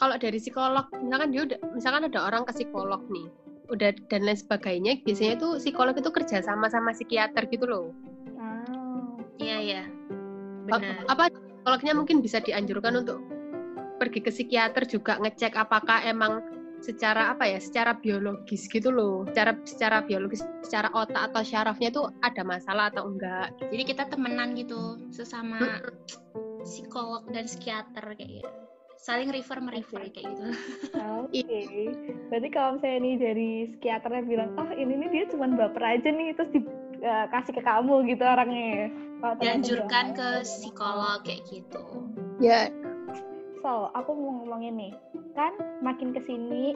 kalau 0.00 0.16
dari 0.16 0.40
psikolog 0.40 0.88
misalkan 1.04 1.28
dia 1.28 1.42
udah 1.44 1.58
misalkan 1.76 2.08
ada 2.08 2.20
orang 2.24 2.42
ke 2.48 2.56
psikolog 2.56 3.04
nih 3.12 3.28
udah 3.68 3.92
dan 4.08 4.24
lain 4.24 4.38
sebagainya 4.40 4.92
biasanya 5.04 5.36
itu 5.36 5.48
psikolog 5.60 5.94
itu 5.94 6.10
kerja 6.10 6.40
sama 6.40 6.66
sama 6.72 6.90
psikiater 6.96 7.46
gitu 7.52 7.68
loh. 7.68 7.92
Iya 9.38 9.56
iya. 9.62 9.82
A- 10.72 10.80
benar. 10.80 11.06
Apa 11.06 11.30
psikolognya 11.30 11.92
mungkin 11.94 12.18
bisa 12.24 12.42
dianjurkan 12.42 12.98
untuk 12.98 13.22
pergi 14.00 14.20
ke 14.24 14.32
psikiater 14.32 14.88
juga 14.88 15.20
ngecek 15.22 15.54
apakah 15.54 16.02
emang 16.02 16.42
secara 16.80 17.30
apa 17.36 17.44
ya 17.46 17.60
secara 17.60 17.94
biologis 17.94 18.66
gitu 18.66 18.90
loh. 18.90 19.28
Secara 19.30 19.54
secara 19.62 19.96
biologis 20.02 20.42
secara 20.66 20.90
otak 20.90 21.30
atau 21.30 21.44
syarafnya 21.46 21.94
tuh 21.94 22.10
ada 22.24 22.42
masalah 22.42 22.90
atau 22.90 23.06
enggak? 23.06 23.54
Jadi 23.70 23.82
kita 23.86 24.08
temenan 24.10 24.56
gitu 24.58 24.98
sesama 25.14 25.78
psikolog 26.66 27.22
dan 27.30 27.46
psikiater 27.46 28.18
kayak 28.18 28.42
gitu 28.42 28.69
saling 29.00 29.28
refer 29.28 29.58
merefer 29.58 30.04
kayak 30.06 30.28
gitu 30.28 30.44
Oke. 31.20 31.60
Berarti 32.28 32.48
kalau 32.48 32.76
misalnya 32.76 32.98
nih 33.00 33.14
dari 33.16 33.50
psikiaternya 33.70 34.22
bilang, 34.22 34.50
oh 34.54 34.70
ini 34.70 34.92
nih 34.96 35.08
dia 35.10 35.24
cuma 35.28 35.48
baper 35.48 35.82
aja 35.82 36.08
nih, 36.08 36.30
terus 36.32 36.50
dikasih 36.52 37.52
ke 37.52 37.62
kamu 37.62 37.94
gitu 38.06 38.22
orangnya. 38.22 38.92
Kalau 39.18 39.34
ternyata 39.34 39.42
dianjurkan 39.42 40.04
dia- 40.06 40.16
ke 40.16 40.28
psikolog 40.44 41.18
kayak 41.20 41.42
gitu 41.44 41.82
Ya, 42.38 42.72
So, 43.60 43.92
aku 43.92 44.16
mau 44.16 44.40
ngomongin 44.40 44.74
nih, 44.74 44.92
kan 45.34 45.52
makin 45.80 46.10
ke 46.10 46.24
sini 46.24 46.72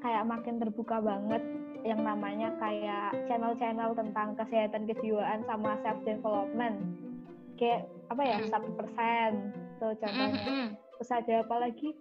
kayak 0.00 0.24
makin 0.24 0.56
terbuka 0.56 0.96
banget 0.98 1.44
yang 1.82 2.00
namanya 2.00 2.48
kayak 2.56 3.12
channel-channel 3.26 3.92
tentang 3.92 4.32
kesehatan 4.34 4.86
kejiwaan 4.86 5.44
sama 5.44 5.76
self 5.82 6.00
development. 6.02 6.78
Kayak 7.54 7.84
apa 8.08 8.22
ya 8.22 8.38
Mm. 8.38 8.48
satu 8.48 8.68
persen 8.72 9.30
tuh 9.76 9.92
contohnya. 9.94 10.72
Terus 10.98 11.10
ada 11.12 11.34
apa 11.44 11.56
lagi? 11.68 11.94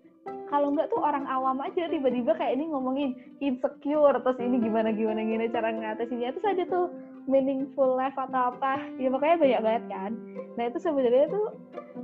Kalau 0.52 0.70
nggak 0.76 0.94
tuh 0.94 1.02
orang 1.02 1.26
awam 1.26 1.58
aja 1.66 1.90
tiba-tiba 1.90 2.38
kayak 2.38 2.60
ini 2.60 2.70
ngomongin 2.70 3.18
insecure 3.42 4.14
terus 4.22 4.38
ini 4.38 4.62
gimana 4.62 4.94
gimana 4.94 5.26
gimana 5.26 5.50
cara 5.50 5.74
ngatasinnya 5.74 6.30
terus 6.38 6.46
ada 6.46 6.64
tuh 6.70 6.86
meaningful 7.26 7.98
life 7.98 8.18
atau 8.20 8.54
apa. 8.54 8.78
Ya 9.02 9.10
pokoknya 9.10 9.38
banyak 9.42 9.62
banget 9.66 9.84
kan. 9.90 10.12
Nah 10.60 10.64
itu 10.70 10.78
sebenarnya 10.78 11.26
tuh 11.32 11.48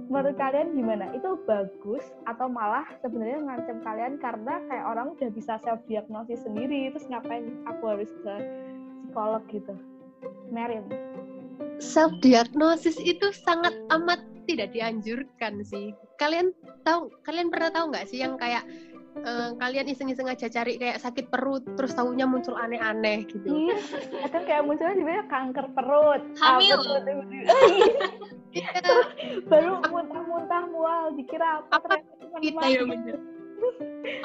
menurut 0.08 0.36
kalian 0.39 0.73
gimana? 0.73 1.06
Itu 1.13 1.38
bagus 1.45 2.04
atau 2.26 2.47
malah 2.50 2.88
sebenarnya 3.04 3.43
ngancam 3.43 3.78
kalian 3.84 4.13
karena 4.17 4.54
kayak 4.65 4.86
orang 4.88 5.13
udah 5.13 5.30
bisa 5.36 5.60
self 5.62 5.82
diagnosis 5.86 6.41
sendiri 6.41 6.89
terus 6.95 7.06
ngapain 7.12 7.45
aku 7.69 7.84
harus 7.86 8.12
ke 8.23 8.34
psikolog 9.06 9.43
gitu? 9.52 9.73
Merin. 10.50 10.88
Self 11.78 12.13
diagnosis 12.26 12.97
itu 12.97 13.30
sangat 13.45 13.76
amat 13.93 14.23
tidak 14.50 14.73
dianjurkan 14.73 15.62
sih. 15.62 15.93
Kalian 16.18 16.50
tahu 16.82 17.14
kalian 17.22 17.48
pernah 17.54 17.70
tahu 17.70 17.94
nggak 17.94 18.06
sih 18.10 18.20
yang 18.22 18.36
kayak 18.42 18.66
eh, 19.22 19.50
kalian 19.58 19.88
iseng-iseng 19.90 20.30
aja 20.30 20.50
cari 20.50 20.78
kayak 20.78 21.02
sakit 21.02 21.30
perut 21.30 21.64
terus 21.78 21.94
tahunya 21.94 22.26
muncul 22.30 22.54
aneh-aneh 22.58 23.26
gitu. 23.26 23.46
iya 23.46 23.78
kan 24.30 24.42
kayak 24.46 24.66
munculnya 24.66 24.94
sebenarnya 24.98 25.26
kanker 25.30 25.66
perut 25.74 26.22
Hamil. 26.42 26.78
apa. 26.78 27.00
Iya, 28.58 28.74
baru 29.46 29.86
muntah-muntah 29.92 30.66
mual 30.72 31.14
dikira 31.14 31.62
apa, 31.70 31.78
Apa 31.78 32.40
kita 32.42 32.66
ya 32.66 32.82
bener. 32.90 33.22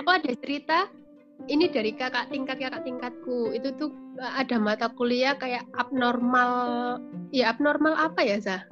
Aku 0.01 0.09
ada 0.09 0.33
cerita 0.41 0.89
ini 1.51 1.67
dari 1.69 1.93
kakak 1.93 2.31
tingkat 2.31 2.57
kakak 2.63 2.87
tingkatku 2.87 3.51
itu 3.53 3.75
tuh 3.77 3.91
eh, 4.17 4.33
ada 4.41 4.57
mata 4.57 4.87
kuliah 4.95 5.35
kayak 5.37 5.67
abnormal 5.75 6.97
ya 7.35 7.51
abnormal 7.51 7.99
apa 7.99 8.23
ya 8.23 8.39
Zah? 8.39 8.63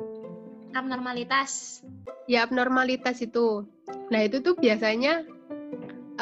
abnormalitas 0.70 1.82
ya 2.30 2.46
abnormalitas 2.46 3.18
itu. 3.18 3.66
Nah 4.14 4.20
itu 4.22 4.38
tuh 4.38 4.54
biasanya 4.54 5.26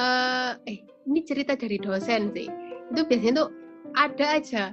eh 0.01 0.53
eh 0.65 0.79
ini 1.05 1.21
cerita 1.29 1.53
dari 1.53 1.77
dosen 1.77 2.33
sih. 2.33 2.49
Itu 2.89 3.05
biasanya 3.05 3.45
tuh 3.45 3.49
ada 3.93 4.41
aja 4.41 4.65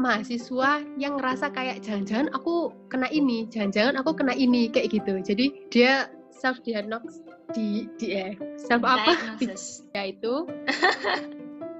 mahasiswa 0.00 0.80
yang 0.96 1.20
ngerasa 1.20 1.52
kayak 1.52 1.84
jangan-jangan 1.84 2.32
aku 2.32 2.72
kena 2.88 3.08
ini, 3.12 3.44
jangan-jangan 3.52 4.00
aku 4.00 4.16
kena 4.16 4.32
ini 4.32 4.72
kayak 4.72 4.96
gitu. 4.96 5.20
Jadi 5.20 5.68
dia 5.68 6.08
self 6.32 6.64
diagnosis 6.64 7.20
di 7.52 7.84
di 8.00 8.16
eh, 8.16 8.34
self 8.56 8.82
apa 8.82 9.12
ya 9.96 10.02
itu 10.10 10.34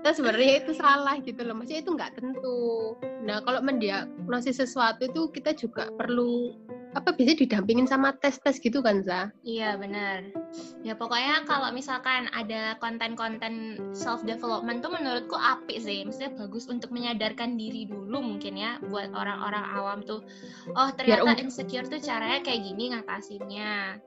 terus 0.07 0.23
sebenarnya 0.23 0.63
itu 0.63 0.73
salah 0.79 1.19
gitu 1.19 1.43
loh 1.43 1.59
maksudnya 1.59 1.83
itu 1.83 1.91
nggak 1.99 2.15
tentu 2.15 2.95
nah 3.27 3.43
kalau 3.43 3.59
mendiagnosis 3.59 4.63
sesuatu 4.63 5.11
itu 5.11 5.27
kita 5.35 5.51
juga 5.59 5.91
perlu 5.99 6.55
apa 6.97 7.13
biasanya 7.13 7.45
didampingin 7.45 7.85
sama 7.85 8.17
tes 8.17 8.41
tes 8.41 8.57
gitu 8.57 8.81
kan 8.81 9.05
za 9.05 9.29
Iya 9.45 9.77
benar. 9.77 10.33
Ya 10.81 10.97
pokoknya 10.97 11.45
kalau 11.45 11.69
misalkan 11.71 12.33
ada 12.33 12.81
konten-konten 12.81 13.77
self 13.93 14.25
development 14.25 14.81
tuh 14.81 14.97
menurutku 14.97 15.37
apik 15.37 15.77
sih. 15.77 16.09
Maksudnya 16.09 16.33
bagus 16.35 16.65
untuk 16.73 16.89
menyadarkan 16.91 17.61
diri 17.61 17.85
dulu 17.85 18.25
mungkin 18.25 18.57
ya 18.57 18.81
buat 18.89 19.13
orang-orang 19.13 19.65
awam 19.77 19.99
tuh. 20.09 20.25
Oh 20.73 20.89
ternyata 20.97 21.37
insecure 21.37 21.85
tuh 21.85 22.01
caranya 22.01 22.41
kayak 22.41 22.65
gini 22.65 22.97
ngatasinnya 22.97 24.01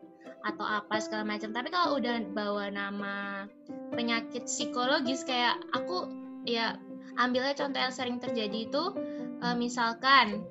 atau 0.49 0.65
apa 0.65 0.97
segala 0.97 1.23
macam. 1.30 1.54
Tapi 1.54 1.69
kalau 1.69 2.02
udah 2.02 2.25
bawa 2.34 2.73
nama 2.73 3.45
penyakit 3.93 4.49
psikologis 4.49 5.21
kayak 5.28 5.62
aku 5.78 6.10
ya 6.49 6.73
ambilnya 7.21 7.54
contoh 7.54 7.78
yang 7.78 7.93
sering 7.93 8.17
terjadi 8.17 8.65
itu 8.65 8.84
eh, 9.45 9.56
misalkan 9.56 10.41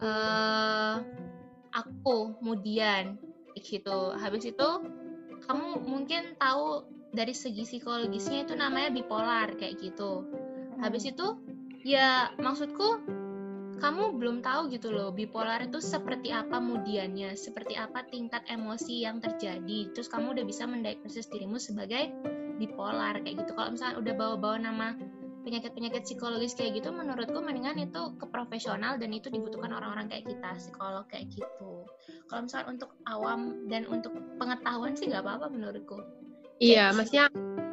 eh 0.00 0.94
aku 1.74 2.38
kemudian 2.38 3.18
gitu. 3.58 4.14
Habis 4.16 4.50
itu 4.50 4.68
kamu 5.44 5.82
mungkin 5.82 6.38
tahu 6.38 6.86
dari 7.10 7.34
segi 7.34 7.66
psikologisnya 7.66 8.46
itu 8.46 8.54
namanya 8.54 8.94
bipolar 8.94 9.50
kayak 9.58 9.78
gitu. 9.82 10.26
Habis 10.78 11.10
itu 11.10 11.36
ya 11.82 12.30
maksudku 12.38 13.02
kamu 13.80 14.20
belum 14.20 14.44
tahu 14.44 14.68
gitu 14.68 14.92
loh 14.92 15.08
bipolar 15.08 15.64
itu 15.64 15.80
seperti 15.80 16.28
apa 16.28 16.60
kemudiannya 16.60 17.32
seperti 17.32 17.80
apa 17.80 18.04
tingkat 18.12 18.44
emosi 18.46 19.08
yang 19.08 19.18
terjadi. 19.18 19.90
Terus 19.96 20.06
kamu 20.12 20.36
udah 20.36 20.44
bisa 20.44 20.68
mendiagnosis 20.68 21.26
dirimu 21.32 21.56
sebagai 21.56 22.12
bipolar 22.60 23.16
kayak 23.24 23.40
gitu. 23.40 23.52
Kalau 23.56 23.72
misalnya 23.72 23.96
udah 23.98 24.14
bawa-bawa 24.14 24.56
nama 24.60 24.88
penyakit-penyakit 25.40 26.02
psikologis 26.04 26.52
kayak 26.52 26.80
gitu 26.80 26.92
menurutku 26.92 27.40
mendingan 27.40 27.80
itu 27.80 28.02
ke 28.16 28.26
profesional 28.28 29.00
dan 29.00 29.10
itu 29.10 29.32
dibutuhkan 29.32 29.72
orang-orang 29.72 30.06
kayak 30.06 30.28
kita 30.28 30.48
psikolog 30.56 31.04
kayak 31.08 31.32
gitu 31.32 31.84
kalau 32.28 32.44
misalnya 32.44 32.68
untuk 32.70 32.90
awam 33.08 33.40
dan 33.66 33.88
untuk 33.88 34.12
pengetahuan 34.36 34.92
sih 34.92 35.08
nggak 35.08 35.24
apa-apa 35.24 35.46
menurutku 35.48 35.98
iya 36.60 36.92
Kayak 36.92 36.96
maksudnya 36.96 37.24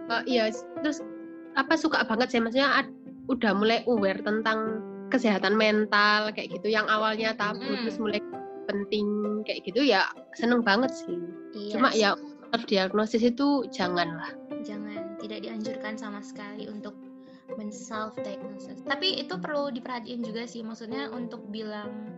eh, 0.08 0.24
iya 0.26 0.44
terus 0.82 1.00
apa 1.54 1.74
suka 1.76 2.06
banget 2.08 2.32
sih 2.32 2.40
maksudnya 2.40 2.86
ad- 2.86 2.96
udah 3.28 3.52
mulai 3.52 3.84
aware 3.86 4.24
tentang 4.24 4.80
kesehatan 5.08 5.56
mental 5.56 6.32
kayak 6.32 6.52
gitu 6.52 6.68
yang 6.68 6.88
awalnya 6.88 7.32
tabu 7.36 7.64
Mm. 7.64 7.84
terus 7.88 8.00
mulai 8.00 8.20
penting 8.68 9.08
kayak 9.48 9.64
gitu 9.64 9.80
ya 9.84 10.04
seneng 10.36 10.60
banget 10.64 10.92
sih 10.92 11.16
Iya 11.56 11.72
cuma 11.76 11.90
sih. 11.92 12.04
ya 12.04 12.12
terdiagnosis 12.52 13.24
itu 13.24 13.68
janganlah 13.72 14.32
jangan 14.64 15.16
tidak 15.20 15.44
dianjurkan 15.44 15.96
sama 15.96 16.20
sekali 16.20 16.68
untuk 16.68 16.96
men 17.56 17.72
self 17.72 18.18
diagnosis 18.20 18.84
tapi 18.84 19.24
itu 19.24 19.40
perlu 19.40 19.72
diperhatiin 19.72 20.20
juga 20.26 20.44
sih 20.44 20.66
maksudnya 20.66 21.08
untuk 21.14 21.48
bilang 21.48 22.18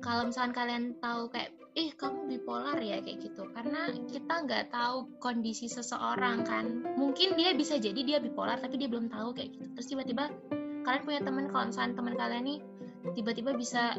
kalau 0.00 0.28
misalkan 0.28 0.56
kalian 0.56 0.84
tahu 1.02 1.28
kayak 1.28 1.52
ih 1.78 1.94
kamu 1.94 2.26
bipolar 2.26 2.76
ya 2.82 2.98
kayak 2.98 3.20
gitu. 3.22 3.46
Karena 3.52 3.92
kita 4.10 4.34
nggak 4.48 4.74
tahu 4.74 5.06
kondisi 5.22 5.70
seseorang 5.70 6.42
kan. 6.42 6.82
Mungkin 6.98 7.38
dia 7.38 7.54
bisa 7.54 7.78
jadi 7.78 8.00
dia 8.02 8.18
bipolar 8.18 8.58
tapi 8.58 8.80
dia 8.80 8.90
belum 8.90 9.12
tahu 9.12 9.36
kayak 9.36 9.54
gitu. 9.54 9.66
Terus 9.78 9.86
tiba-tiba 9.86 10.24
kalian 10.82 11.02
punya 11.06 11.20
teman 11.22 11.46
kalau 11.52 11.64
misalkan 11.70 11.94
teman 11.94 12.14
kalian 12.16 12.44
nih 12.48 12.58
tiba-tiba 13.14 13.54
bisa 13.54 13.94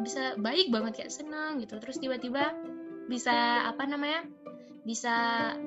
bisa 0.00 0.38
baik 0.40 0.72
banget 0.72 1.04
kayak 1.04 1.12
senang 1.12 1.60
gitu. 1.60 1.76
Terus 1.82 2.00
tiba-tiba 2.00 2.56
bisa 3.10 3.68
apa 3.68 3.84
namanya 3.84 4.24
bisa 4.82 5.14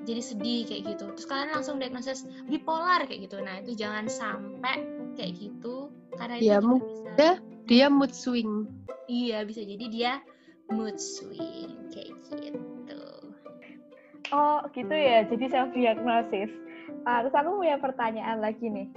jadi 0.04 0.19
sedih 0.19 0.67
kayak 0.67 0.82
gitu 0.91 1.06
terus 1.15 1.28
kalian 1.28 1.56
langsung 1.56 1.80
diagnosis 1.80 2.28
bipolar 2.51 2.99
kayak 3.08 3.32
gitu 3.32 3.39
nah 3.39 3.63
itu 3.63 3.71
jangan 3.80 4.12
sampai 4.12 4.84
kayak 5.15 5.39
gitu 5.39 5.88
karena 6.19 6.36
itu 6.39 6.47
Ya, 6.47 6.60
bisa 6.60 7.28
dia 7.65 7.88
mood 7.88 8.12
swing 8.12 8.67
iya 9.08 9.47
bisa 9.47 9.63
jadi 9.63 9.86
dia 9.88 10.13
mood 10.67 10.99
swing 10.99 11.91
kayak 11.95 12.12
gitu 12.28 13.01
Oh 14.34 14.60
gitu 14.73 14.91
ya, 14.91 15.21
jadi 15.30 15.45
self 15.54 15.69
diagnosis. 15.71 16.49
Ah, 17.06 17.21
terus 17.21 17.38
aku 17.38 17.62
punya 17.62 17.78
pertanyaan 17.78 18.41
lagi 18.41 18.67
nih. 18.67 18.89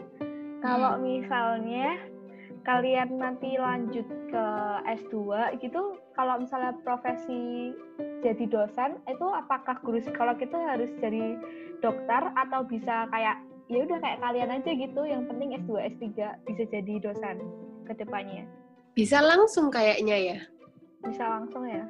Kalau 0.64 0.98
Hmm. 0.98 1.04
misalnya 1.04 1.94
kalian 2.64 3.20
nanti 3.20 3.54
lanjut 3.60 4.08
ke 4.32 4.46
S2 5.04 5.14
gitu, 5.60 6.00
kalau 6.18 6.34
misalnya 6.36 6.74
profesi 6.82 7.70
jadi 8.18 8.44
dosen, 8.44 8.98
itu 9.06 9.22
apakah 9.24 9.78
guru 9.80 10.02
psikolog 10.02 10.34
itu 10.36 10.58
harus 10.58 10.90
jadi 10.98 11.38
dokter 11.78 12.22
atau 12.34 12.66
bisa 12.66 13.06
kayak 13.08 13.38
ya 13.70 13.78
udah 13.80 13.98
kayak 13.98 14.18
kalian 14.18 14.50
aja 14.50 14.70
gitu, 14.72 15.00
yang 15.04 15.22
penting 15.24 15.54
S2, 15.54 15.70
S3 15.94 16.04
bisa 16.42 16.62
jadi 16.66 16.94
dosen 16.98 17.36
ke 17.86 17.94
depannya. 17.94 18.42
bisa 18.92 19.22
langsung 19.22 19.70
kayaknya 19.70 20.16
ya 20.18 20.38
Bisa 21.06 21.22
langsung 21.22 21.62
ya. 21.62 21.86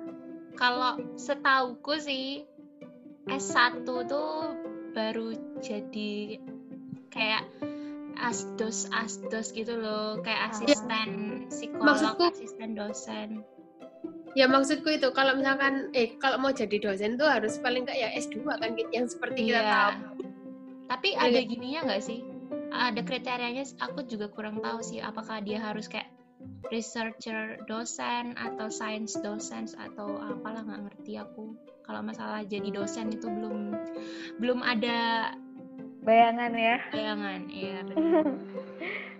kalau 0.55 1.01
setauku 1.17 1.97
sih 1.97 2.45
S1 3.25 3.81
tuh 4.05 4.53
baru 4.93 5.33
jadi 5.59 6.37
kayak 7.09 7.49
asdos 8.19 8.93
asdos 8.93 9.49
gitu 9.51 9.73
loh 9.73 10.21
kayak 10.21 10.37
Ah. 10.43 10.53
asisten 10.53 11.09
psikolog 11.49 11.97
Maksudku- 11.97 12.29
asisten 12.29 12.71
dosen 12.77 13.29
ya 14.39 14.47
maksudku 14.47 14.87
itu 14.87 15.11
kalau 15.11 15.35
misalkan 15.35 15.91
eh 15.99 16.15
kalau 16.23 16.39
mau 16.39 16.55
jadi 16.55 16.79
dosen 16.79 17.19
tuh 17.19 17.27
harus 17.27 17.59
paling 17.59 17.83
enggak 17.83 17.99
ya 17.99 18.09
S2 18.15 18.47
kan 18.47 18.71
yang 18.95 19.11
seperti 19.11 19.51
kita 19.51 19.67
Iya. 19.67 19.75
tahu 19.75 19.93
Tapi 20.89 21.09
Iya, 21.13 21.21
ada 21.21 21.41
iya. 21.43 21.45
gininya 21.45 21.81
nggak 21.91 22.01
sih? 22.01 22.21
Ada 22.73 23.01
kriterianya, 23.05 23.65
aku 23.77 24.09
juga 24.09 24.33
kurang 24.33 24.65
tahu 24.65 24.81
sih. 24.81 25.05
Apakah 25.05 25.45
dia 25.45 25.61
harus 25.61 25.85
kayak 25.85 26.09
researcher 26.73 27.61
dosen 27.67 28.33
atau 28.41 28.73
science 28.73 29.17
dosen 29.21 29.69
atau 29.77 30.17
apalah 30.21 30.65
nggak 30.65 30.81
ngerti 30.89 31.21
aku 31.21 31.53
kalau 31.83 32.01
masalah 32.01 32.45
jadi 32.45 32.69
dosen 32.73 33.09
itu 33.13 33.25
belum 33.27 33.73
belum 34.39 34.61
ada 34.61 35.33
bayangan 36.05 36.53
ya 36.55 36.77
bayangan 36.93 37.41
ya 37.51 37.79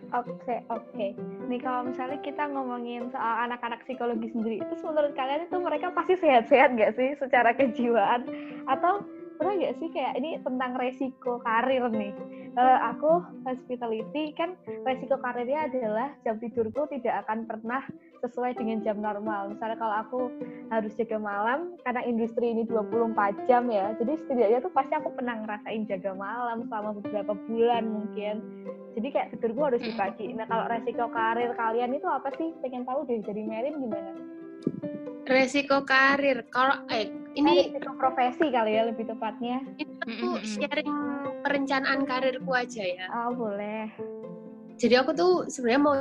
Oke, 0.09 0.57
oke. 0.73 1.07
Nih 1.53 1.61
kalau 1.61 1.85
misalnya 1.85 2.17
kita 2.25 2.49
ngomongin 2.49 3.13
soal 3.13 3.45
anak-anak 3.45 3.85
psikologi 3.85 4.33
sendiri, 4.33 4.57
itu 4.65 4.75
menurut 4.81 5.13
kalian 5.13 5.45
itu 5.45 5.57
mereka 5.61 5.93
pasti 5.93 6.17
sehat-sehat 6.17 6.73
nggak 6.81 6.97
sih 6.97 7.13
secara 7.21 7.53
kejiwaan? 7.53 8.25
Atau 8.65 9.05
pernah 9.39 9.55
nggak 9.55 9.77
sih 9.79 9.89
kayak 9.95 10.19
ini 10.19 10.31
tentang 10.43 10.75
resiko 10.75 11.39
karir 11.47 11.87
nih? 11.95 12.13
Uh, 12.59 12.79
aku 12.91 13.23
hospitality 13.47 14.35
kan 14.35 14.59
resiko 14.83 15.15
karirnya 15.23 15.71
adalah 15.71 16.11
jam 16.27 16.43
tidurku 16.43 16.91
tidak 16.91 17.23
akan 17.25 17.47
pernah 17.47 17.87
sesuai 18.19 18.59
dengan 18.59 18.83
jam 18.83 18.99
normal. 18.99 19.55
Misalnya 19.55 19.79
kalau 19.79 19.97
aku 20.03 20.21
harus 20.75 20.91
jaga 20.99 21.23
malam, 21.23 21.79
karena 21.87 22.03
industri 22.03 22.51
ini 22.51 22.67
24 22.67 23.47
jam 23.47 23.71
ya, 23.71 23.95
jadi 23.95 24.13
setidaknya 24.27 24.59
tuh 24.59 24.75
pasti 24.75 24.93
aku 24.99 25.15
pernah 25.15 25.39
ngerasain 25.39 25.87
jaga 25.87 26.13
malam 26.19 26.67
selama 26.67 26.99
beberapa 26.99 27.33
bulan 27.47 27.85
mungkin. 27.87 28.43
Jadi 28.99 29.09
kayak 29.15 29.39
tidurku 29.39 29.63
harus 29.63 29.83
di 29.87 29.95
pagi 29.95 30.35
nah 30.35 30.51
kalau 30.51 30.67
resiko 30.67 31.07
karir 31.15 31.55
kalian 31.55 31.95
itu 31.95 32.11
apa 32.11 32.35
sih? 32.35 32.51
Pengen 32.59 32.83
tahu 32.83 33.07
deh 33.07 33.23
jadi 33.23 33.47
Merin 33.47 33.79
gimana 33.79 34.11
resiko 35.29 35.85
karir. 35.85 36.49
Kalau 36.49 36.89
eh 36.89 37.13
ini 37.37 37.71
resiko 37.77 37.93
profesi 38.01 38.49
kali 38.49 38.81
ya 38.81 38.89
lebih 38.89 39.05
tepatnya. 39.07 39.61
Itu 39.77 39.93
aku 40.01 40.29
sharing 40.43 40.93
perencanaan 41.45 42.09
karirku 42.09 42.51
aja 42.57 42.83
ya. 42.83 43.07
Oh 43.13 43.37
boleh. 43.37 43.93
Jadi 44.81 44.95
aku 44.97 45.11
tuh 45.13 45.33
sebenarnya 45.53 45.83
mau 45.85 45.95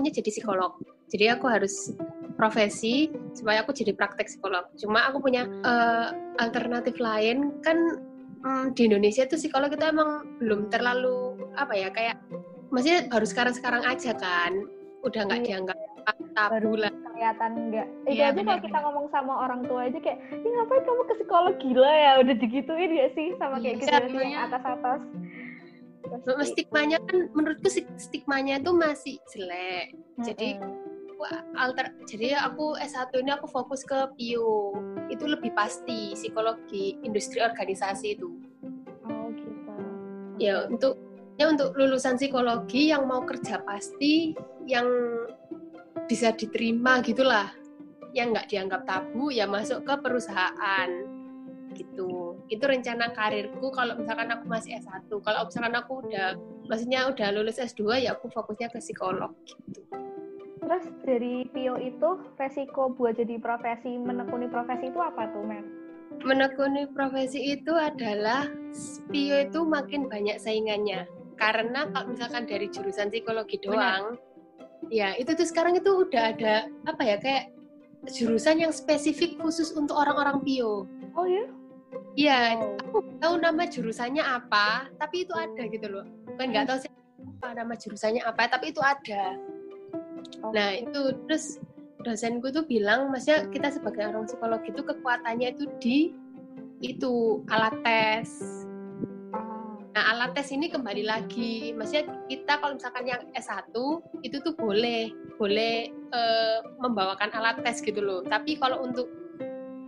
jadi 0.00 0.30
psikolog. 0.30 0.78
Jadi 1.10 1.26
aku 1.26 1.50
harus 1.50 1.92
profesi 2.38 3.10
supaya 3.34 3.66
aku 3.66 3.74
jadi 3.74 3.92
praktek 3.92 4.30
psikolog. 4.30 4.64
Cuma 4.78 5.10
aku 5.10 5.18
punya 5.20 5.44
uh, 5.66 6.14
alternatif 6.38 6.96
lain. 7.02 7.58
Kan 7.60 8.00
um, 8.46 8.72
di 8.72 8.86
Indonesia 8.86 9.26
tuh 9.26 9.36
psikolog 9.36 9.68
itu 9.74 9.82
emang 9.84 10.38
belum 10.38 10.70
terlalu 10.70 11.36
apa 11.58 11.74
ya 11.74 11.90
kayak 11.90 12.16
maksudnya 12.70 13.10
baru 13.10 13.26
sekarang-sekarang 13.26 13.82
aja 13.84 14.14
kan. 14.14 14.52
Udah 15.00 15.26
nggak 15.26 15.40
iya. 15.42 15.46
dianggap 15.56 15.76
tabu 16.34 16.72
lah 16.78 16.92
kelihatan 16.92 17.50
enggak 17.56 17.86
itu 18.08 18.20
ya, 18.20 18.32
aja 18.32 18.40
kalau 18.40 18.60
kita 18.64 18.78
ngomong 18.80 19.06
sama 19.12 19.32
orang 19.44 19.60
tua 19.68 19.86
aja 19.86 19.98
kayak 20.00 20.18
ini 20.32 20.48
ngapain 20.56 20.82
kamu 20.84 21.02
ke 21.04 21.14
psikolog? 21.20 21.54
Gila 21.60 21.92
ya 21.92 22.12
udah 22.24 22.34
digituin 22.38 22.92
ya 22.92 23.06
sih? 23.12 23.28
Sama 23.36 23.56
kayak 23.60 23.84
ya, 23.84 23.98
gitu 24.08 24.18
yang 24.20 24.44
atas 24.48 24.62
atas 24.64 25.00
stigmanya 26.48 26.98
kan 27.06 27.30
menurutku 27.32 27.68
stigmanya 28.00 28.58
itu 28.60 28.72
masih 28.74 29.16
jelek. 29.30 29.94
Hmm. 29.94 30.24
jadi 30.26 30.48
alter 31.60 31.92
jadi 32.08 32.32
aku 32.48 32.80
S1 32.80 33.12
ini 33.20 33.28
aku 33.36 33.44
fokus 33.44 33.84
ke 33.84 34.08
PIO 34.16 34.72
itu 35.12 35.24
lebih 35.28 35.52
pasti 35.52 36.16
psikologi 36.16 36.96
industri 37.04 37.44
organisasi 37.44 38.16
itu. 38.16 38.28
Oh 39.04 39.28
gitu. 39.36 39.84
Ya 40.40 40.64
untuk 40.64 40.96
ya 41.36 41.52
untuk 41.52 41.76
lulusan 41.76 42.16
psikologi 42.16 42.88
yang 42.88 43.04
mau 43.04 43.20
kerja 43.24 43.60
pasti 43.60 44.32
yang 44.64 44.88
bisa 46.10 46.34
diterima 46.34 46.98
gitulah. 47.06 47.54
Yang 48.10 48.26
nggak 48.34 48.46
dianggap 48.50 48.82
tabu 48.90 49.30
ya 49.30 49.46
masuk 49.46 49.86
ke 49.86 49.94
perusahaan. 50.02 50.90
Gitu. 51.70 52.34
Itu 52.50 52.64
rencana 52.66 53.14
karirku. 53.14 53.70
Kalau 53.70 53.94
misalkan 53.94 54.34
aku 54.34 54.50
masih 54.50 54.82
S1 54.82 55.06
kalau 55.22 55.46
misalkan 55.46 55.74
aku 55.78 56.02
udah 56.02 56.34
maksudnya 56.66 57.06
udah 57.06 57.30
lulus 57.30 57.62
S2 57.62 58.02
ya 58.02 58.18
aku 58.18 58.26
fokusnya 58.26 58.74
ke 58.74 58.82
psikolog 58.82 59.30
gitu. 59.46 59.86
Terus 60.60 60.84
dari 61.06 61.46
PIO 61.54 61.78
itu 61.78 62.10
resiko 62.36 62.90
buat 62.90 63.14
jadi 63.14 63.38
profesi 63.38 63.94
menekuni 63.94 64.50
profesi 64.50 64.90
itu 64.90 64.98
apa 64.98 65.30
tuh 65.30 65.46
Mer? 65.46 65.80
menekuni 66.20 66.84
profesi 66.92 67.56
itu 67.56 67.72
adalah 67.72 68.44
PIO 69.08 69.48
itu 69.48 69.60
makin 69.64 70.10
banyak 70.10 70.36
saingannya. 70.36 71.08
Karena 71.40 71.88
kalau 71.88 72.12
misalkan 72.12 72.44
dari 72.44 72.68
jurusan 72.68 73.08
psikologi 73.08 73.56
doang 73.64 74.20
Benar. 74.20 74.29
Ya 74.88 75.12
itu 75.20 75.36
tuh 75.36 75.44
sekarang 75.44 75.76
itu 75.76 75.90
udah 75.92 76.32
ada 76.32 76.70
apa 76.88 77.02
ya 77.04 77.16
kayak 77.20 77.52
jurusan 78.08 78.64
yang 78.64 78.72
spesifik 78.72 79.36
khusus 79.36 79.76
untuk 79.76 80.00
orang-orang 80.00 80.40
pio 80.40 80.88
oh 81.18 81.28
ya 81.28 81.44
Iya, 82.18 82.58
oh. 82.58 82.74
aku 82.78 82.98
tahu 83.22 83.34
nama 83.38 83.66
jurusannya 83.66 84.22
apa, 84.22 84.90
tapi 84.98 85.26
itu 85.26 85.34
ada 85.34 85.62
gitu 85.70 85.86
loh. 85.86 86.04
Kan 86.38 86.50
nggak 86.50 86.66
tahu 86.66 86.78
siapa 86.82 87.48
nama 87.54 87.74
jurusannya 87.78 88.22
apa, 88.26 88.50
tapi 88.50 88.74
itu 88.74 88.82
ada. 88.82 89.38
Okay. 90.42 90.50
Nah 90.54 90.70
itu 90.74 91.14
terus 91.30 91.62
dosenku 92.02 92.50
tuh 92.50 92.66
bilang, 92.66 93.14
maksudnya 93.14 93.46
kita 93.54 93.70
sebagai 93.70 94.10
orang 94.10 94.26
psikologi 94.26 94.74
itu 94.74 94.82
kekuatannya 94.82 95.48
itu 95.54 95.64
di 95.78 95.98
itu 96.80 97.44
alat 97.52 97.76
tes 97.84 98.59
Nah, 99.90 100.14
alat 100.14 100.38
tes 100.38 100.54
ini 100.54 100.70
kembali 100.70 101.02
lagi, 101.02 101.74
maksudnya 101.74 102.06
kita 102.30 102.62
kalau 102.62 102.78
misalkan 102.78 103.10
yang 103.10 103.22
S1 103.34 103.74
itu 104.22 104.38
tuh 104.38 104.54
boleh 104.54 105.10
boleh 105.34 105.90
e, 105.90 106.20
membawakan 106.78 107.34
alat 107.34 107.58
tes 107.66 107.82
gitu 107.82 107.98
loh. 107.98 108.22
Tapi 108.22 108.54
kalau 108.54 108.86
untuk 108.86 109.10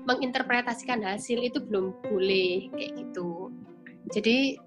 menginterpretasikan 0.02 1.06
hasil 1.06 1.38
itu 1.38 1.62
belum 1.62 1.94
boleh 2.02 2.66
kayak 2.74 2.92
gitu. 2.98 3.54
Jadi 4.10 4.58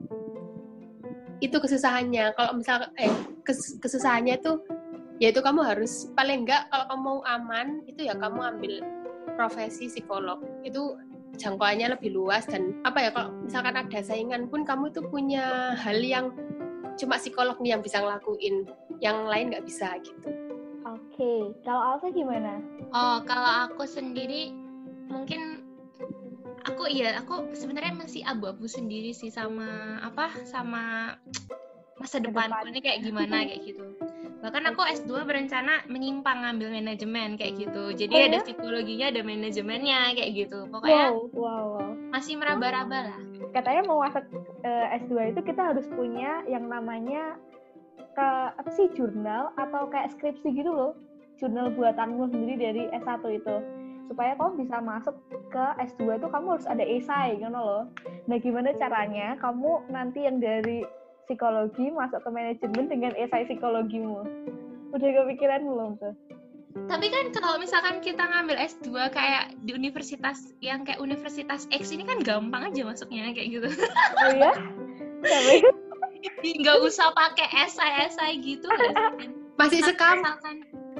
itu 1.43 1.58
kesusahannya. 1.60 2.32
Kalau 2.39 2.56
misal 2.56 2.88
eh 2.95 3.12
kes, 3.43 3.76
kesusahannya 3.84 4.39
itu 4.39 4.63
yaitu 5.19 5.43
kamu 5.43 5.63
harus 5.63 6.12
paling 6.15 6.43
enggak 6.48 6.67
kalau 6.71 6.86
kamu 6.91 7.04
mau 7.04 7.19
aman 7.28 7.84
itu 7.88 8.08
ya 8.08 8.15
kamu 8.15 8.39
ambil 8.56 8.74
profesi 9.36 9.91
psikolog. 9.91 10.39
Itu 10.63 10.95
jangkauannya 11.36 11.93
lebih 12.00 12.15
luas 12.15 12.48
dan 12.48 12.76
apa 12.88 13.00
ya 13.04 13.10
kalau 13.12 13.30
misalkan 13.43 13.76
ada 13.76 14.00
saingan 14.02 14.48
pun 14.48 14.63
kamu 14.63 14.89
tuh 14.91 15.06
punya 15.08 15.76
hal 15.78 16.00
yang 16.00 16.32
cuma 16.95 17.19
psikolog 17.19 17.60
nih 17.60 17.76
yang 17.76 17.84
bisa 17.84 18.00
ngelakuin 18.00 18.65
yang 19.04 19.28
lain 19.28 19.52
nggak 19.52 19.67
bisa 19.67 20.00
gitu 20.00 20.30
oke 20.88 21.00
okay. 21.12 21.41
kalau 21.67 21.95
Alsa 21.95 22.10
gimana 22.10 22.63
oh 22.95 23.19
kalau 23.28 23.52
aku 23.67 23.84
sendiri 23.84 24.56
mungkin 25.12 25.65
aku 26.65 26.89
iya 26.89 27.19
aku 27.21 27.54
sebenarnya 27.54 27.93
masih 27.93 28.26
abu-abu 28.26 28.65
sendiri 28.65 29.13
sih 29.13 29.30
sama 29.30 30.00
apa 30.02 30.34
sama 30.48 31.13
masa 32.02 32.19
depanku 32.19 32.52
depan. 32.52 32.71
ini 32.74 32.80
kayak 32.82 33.00
gimana 33.06 33.36
kayak 33.45 33.62
gitu 33.63 33.86
bahkan 34.45 34.62
aku 34.69 34.86
S2 34.86 35.25
berencana 35.25 35.81
menyimpang 35.89 36.45
ngambil 36.45 36.69
manajemen 36.77 37.34
kayak 37.34 37.58
gitu 37.58 37.97
jadi 37.97 38.13
oh, 38.13 38.25
ada 38.29 38.38
ya? 38.38 38.45
psikologinya 38.45 39.05
ada 39.10 39.21
manajemennya 39.25 40.13
kayak 40.13 40.31
gitu 40.38 40.69
pokoknya 40.69 41.05
wow, 41.10 41.25
wow, 41.34 41.65
wow. 41.81 41.89
masih 42.13 42.38
meraba-raba 42.38 43.10
lah 43.10 43.19
katanya 43.58 43.81
mau 43.89 44.05
masuk 44.05 44.21
uh, 44.62 44.86
S2 45.01 45.34
itu 45.34 45.41
kita 45.41 45.73
harus 45.73 45.89
punya 45.89 46.45
yang 46.45 46.69
namanya 46.69 47.41
ke 47.97 48.29
apa 48.53 48.69
sih 48.77 48.86
jurnal 48.93 49.49
atau 49.58 49.89
kayak 49.89 50.13
skripsi 50.13 50.53
gitu 50.53 50.69
loh 50.69 50.93
jurnal 51.41 51.73
buatanmu 51.73 52.29
sendiri 52.29 52.55
dari 52.62 52.84
S1 52.93 53.25
itu 53.34 53.58
supaya 54.05 54.38
kamu 54.38 54.65
bisa 54.65 54.77
masuk 54.79 55.15
ke 55.49 55.65
S2 55.81 56.21
itu 56.21 56.27
kamu 56.29 56.47
harus 56.58 56.69
ada 56.69 56.86
esai 56.86 57.41
gitu 57.41 57.49
loh. 57.49 57.89
Nah, 58.29 58.38
gimana 58.38 58.69
caranya 58.77 59.34
kamu 59.41 59.89
nanti 59.89 60.29
yang 60.29 60.38
dari 60.38 60.86
psikologi 61.26 61.92
masuk 61.92 62.22
ke 62.22 62.30
manajemen 62.30 62.86
dengan 62.88 63.12
esai 63.20 63.46
psikologimu 63.50 64.24
udah 64.96 65.10
kepikiran 65.10 65.66
belum 65.66 65.98
tuh 66.00 66.16
tapi 66.92 67.08
kan 67.08 67.32
kalau 67.32 67.56
misalkan 67.56 68.04
kita 68.04 68.20
ngambil 68.20 68.60
S2 68.60 69.08
kayak 69.16 69.56
di 69.64 69.72
universitas 69.72 70.52
yang 70.60 70.84
kayak 70.84 71.00
universitas 71.00 71.72
X 71.72 71.96
ini 71.96 72.04
kan 72.04 72.20
gampang 72.20 72.68
aja 72.68 72.84
masuknya 72.84 73.32
kayak 73.32 73.48
gitu. 73.48 73.70
Oh 74.20 74.30
iya? 74.36 74.52
Nggak 76.60 76.78
usah 76.84 77.16
pakai 77.16 77.48
esai-esai 77.64 78.44
gitu 78.44 78.68
kan. 78.68 79.32
Masih 79.56 79.88
sekarang 79.88 80.36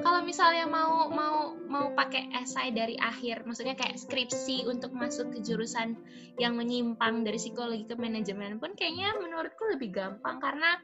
kalau 0.06 0.22
misalnya 0.22 0.70
mau 0.70 1.10
mau 1.10 1.58
mau 1.66 1.90
pakai 1.98 2.30
esai 2.38 2.70
dari 2.70 2.94
akhir, 2.94 3.42
maksudnya 3.42 3.74
kayak 3.74 3.98
skripsi 3.98 4.62
untuk 4.70 4.94
masuk 4.94 5.34
ke 5.34 5.42
jurusan 5.42 5.98
yang 6.38 6.54
menyimpang 6.54 7.26
dari 7.26 7.42
psikologi 7.42 7.90
ke 7.90 7.98
manajemen 7.98 8.62
pun 8.62 8.70
kayaknya 8.78 9.18
menurutku 9.18 9.66
lebih 9.66 9.90
gampang 9.90 10.38
karena 10.38 10.78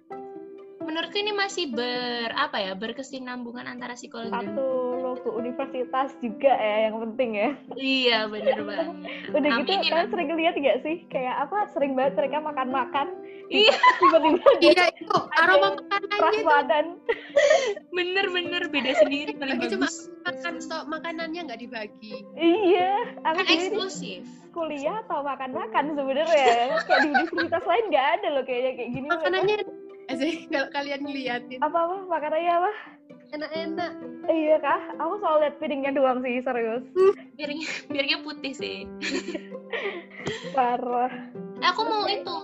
menurutku 0.82 1.22
ini 1.22 1.30
masih 1.30 1.70
ber 1.70 2.34
apa 2.34 2.58
ya 2.66 2.74
berkesinambungan 2.74 3.70
antara 3.70 3.94
psikologi 3.94 4.34
satu 4.34 4.91
logo 5.12 5.28
universitas 5.36 6.16
juga 6.24 6.56
ya 6.56 6.88
yang 6.88 6.96
penting 7.04 7.30
ya 7.36 7.50
iya 7.76 8.18
bener 8.24 8.64
banget 8.64 8.96
udah 9.28 9.50
gitu 9.60 9.72
kalian 9.76 10.08
sering 10.08 10.30
lihat 10.40 10.54
gak 10.56 10.78
sih 10.80 10.96
kayak 11.12 11.36
apa 11.44 11.68
sering 11.76 11.92
banget 11.92 12.16
mereka 12.16 12.40
makan 12.40 12.68
makan 12.72 13.08
Iya. 13.52 13.76
Tiba-tiba 14.00 14.50
iya 14.64 14.84
itu 14.96 15.18
aroma 15.36 15.76
makanannya 15.76 16.40
badan. 16.40 16.86
Bener-bener 17.92 18.62
beda 18.72 18.92
sendiri 19.04 19.36
paling 19.36 19.60
bagus. 19.60 19.72
Cuma 19.76 19.88
makan 20.24 20.54
stok 20.64 20.84
makanannya 20.88 21.40
nggak 21.44 21.60
dibagi. 21.60 22.24
Iya, 22.32 23.12
aku 23.28 23.44
kan 23.44 23.52
eksklusif. 23.52 24.24
Kuliah 24.56 25.04
atau 25.04 25.20
makan-makan 25.20 25.96
sebenarnya 25.96 26.28
kayak 26.28 26.56
di 26.88 27.08
universitas 27.12 27.64
lain 27.68 27.84
nggak 27.92 28.08
ada 28.20 28.28
loh 28.32 28.44
kayaknya 28.48 28.72
kayak 28.76 28.90
gini. 28.96 29.06
Makanannya 29.08 29.56
sih 30.12 30.34
kalau 30.48 30.68
kalian 30.72 31.00
ngeliatin. 31.04 31.58
Apa 31.60 31.78
apa 31.88 31.96
makanannya 32.08 32.52
apa? 32.52 32.72
Enak-enak 33.32 33.92
Iya 34.22 34.56
kah? 34.62 34.80
Aku 35.02 35.18
selalu 35.18 35.38
lihat 35.42 35.56
piringnya 35.58 35.92
doang 35.98 36.22
sih, 36.22 36.38
serius. 36.46 36.84
Biarnya 37.36 37.66
biarnya 37.90 38.16
putih 38.22 38.54
sih. 38.54 38.86
Parah. 40.56 41.10
Eh, 41.58 41.66
aku 41.66 41.82
mau 41.82 42.06
itu 42.06 42.36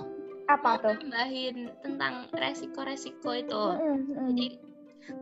Apa 0.50 0.74
mau 0.74 0.82
tuh? 0.82 0.94
tambahin 0.98 1.70
tentang 1.84 2.26
resiko-resiko 2.34 3.30
itu. 3.30 3.64
Mm. 3.78 4.26
Jadi 4.34 4.46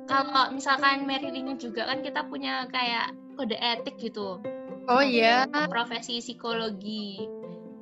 kalau 0.08 0.48
misalkan 0.54 1.04
Mary 1.04 1.28
ini 1.28 1.60
juga 1.60 1.84
kan 1.86 2.00
kita 2.00 2.24
punya 2.24 2.64
kayak 2.72 3.12
kode 3.36 3.58
etik 3.60 4.00
gitu. 4.00 4.40
oh 4.86 5.02
iya 5.02 5.44
Profesi 5.68 6.22
psikologi. 6.22 7.20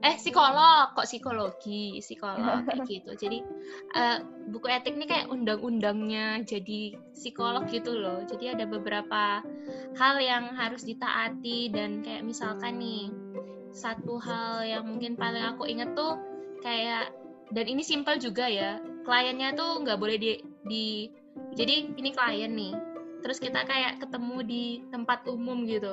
Eh 0.05 0.21
psikolog 0.21 0.93
kok 0.93 1.09
psikologi, 1.09 1.97
psikolog 2.05 2.61
kayak 2.69 2.85
gitu. 2.93 3.11
Jadi 3.17 3.39
eh, 3.97 4.19
buku 4.53 4.69
etik 4.69 5.01
ini 5.01 5.09
kayak 5.09 5.33
undang-undangnya 5.33 6.45
jadi 6.45 7.01
psikolog 7.17 7.65
gitu 7.73 7.97
loh. 7.97 8.21
Jadi 8.29 8.53
ada 8.53 8.69
beberapa 8.69 9.41
hal 9.97 10.15
yang 10.21 10.53
harus 10.53 10.85
ditaati 10.85 11.73
dan 11.73 12.05
kayak 12.05 12.21
misalkan 12.21 12.77
nih 12.77 13.09
satu 13.75 14.21
hal 14.23 14.63
yang 14.63 14.85
mungkin 14.87 15.17
paling 15.17 15.43
aku 15.43 15.67
inget 15.67 15.97
tuh 15.99 16.21
kayak 16.63 17.11
dan 17.51 17.67
ini 17.67 17.83
simpel 17.83 18.17
juga 18.17 18.47
ya 18.47 18.79
kliennya 19.05 19.53
tuh 19.59 19.83
nggak 19.83 19.99
boleh 19.99 20.17
di, 20.17 20.39
di 20.65 21.11
jadi 21.59 21.91
ini 21.93 22.11
klien 22.15 22.53
nih 22.55 22.75
terus 23.21 23.43
kita 23.43 23.67
kayak 23.67 24.01
ketemu 24.01 24.37
di 24.47 24.65
tempat 24.89 25.27
umum 25.29 25.67
gitu 25.67 25.93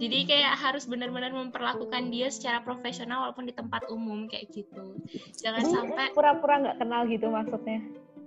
jadi 0.00 0.18
kayak 0.24 0.54
harus 0.56 0.88
benar-benar 0.88 1.30
memperlakukan 1.30 2.08
dia 2.08 2.32
secara 2.32 2.64
profesional 2.64 3.28
walaupun 3.28 3.44
di 3.44 3.52
tempat 3.52 3.84
umum 3.86 4.24
kayak 4.26 4.48
gitu 4.48 4.96
jangan 5.36 5.60
Jadi, 5.62 5.70
sampai 5.70 6.06
pura-pura 6.10 6.54
nggak 6.58 6.76
kenal 6.80 7.04
gitu 7.04 7.28
maksudnya. 7.28 7.78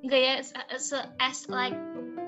enggak 0.06 0.22
ya 0.22 0.36
se- 0.78 1.10
as 1.18 1.48
like 1.48 1.74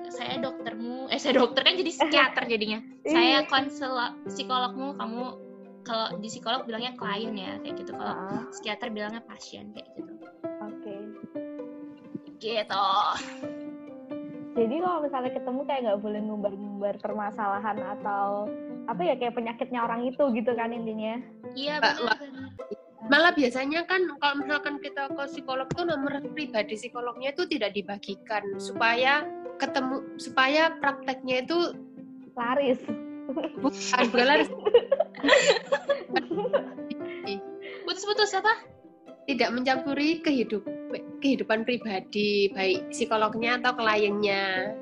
saya 0.08 0.38
doktermu 0.38 1.06
eh 1.08 1.18
saya 1.18 1.36
dokter 1.36 1.62
kan 1.62 1.74
jadi 1.74 1.90
psikiater 1.92 2.44
jadinya 2.52 2.80
saya 3.04 3.42
Iya. 3.42 3.46
konselor 3.46 4.10
psikologmu 4.26 4.96
kamu 4.96 5.22
kalau 5.82 6.18
di 6.18 6.26
psikolog 6.26 6.66
bilangnya 6.66 6.98
klien 6.98 7.30
ya 7.32 7.52
kayak 7.62 7.74
gitu 7.78 7.92
kalau 7.92 8.14
Ah, 8.16 8.42
psikiater 8.50 8.90
bilangnya 8.90 9.22
pasien 9.22 9.70
kayak 9.70 9.86
gitu 9.94 10.12
Oke. 10.58 10.94
gitu 12.36 12.86
Jadi 14.56 14.74
kalau 14.80 14.98
misalnya 15.04 15.30
ketemu 15.30 15.60
kayak 15.62 15.80
nggak 15.84 16.00
boleh 16.00 16.20
ngumbar-ngumbar 16.22 16.94
permasalahan 16.98 17.76
atau 17.92 18.48
apa 18.86 19.02
ya 19.02 19.14
kayak 19.18 19.34
penyakitnya 19.34 19.82
orang 19.82 20.06
itu 20.06 20.22
gitu 20.32 20.52
kan 20.54 20.70
intinya. 20.70 21.18
iya 21.58 21.82
Mbak, 21.82 21.94
benar 21.98 22.16
malah 23.06 23.32
biasanya 23.34 23.86
kan 23.86 24.02
kalau 24.18 24.42
misalkan 24.42 24.82
kita 24.82 25.06
ke 25.10 25.24
psikolog 25.30 25.68
tuh 25.70 25.86
nomor 25.86 26.18
pribadi 26.34 26.74
psikolognya 26.74 27.30
itu 27.30 27.46
tidak 27.46 27.74
dibagikan 27.74 28.42
supaya 28.58 29.22
ketemu 29.62 30.02
supaya 30.18 30.74
prakteknya 30.82 31.46
itu 31.46 31.58
Laris. 32.36 32.80
bukan 33.58 34.06
bukan 34.12 34.26
laris, 34.28 34.50
putus-putus 37.82 38.30
apa? 38.38 38.54
Tidak 39.26 39.50
mencampuri 39.50 40.22
kehidup 40.22 40.62
kehidupan 41.18 41.66
pribadi 41.66 42.52
baik 42.54 42.94
psikolognya 42.94 43.58
atau 43.58 43.74
kliennya 43.74 44.76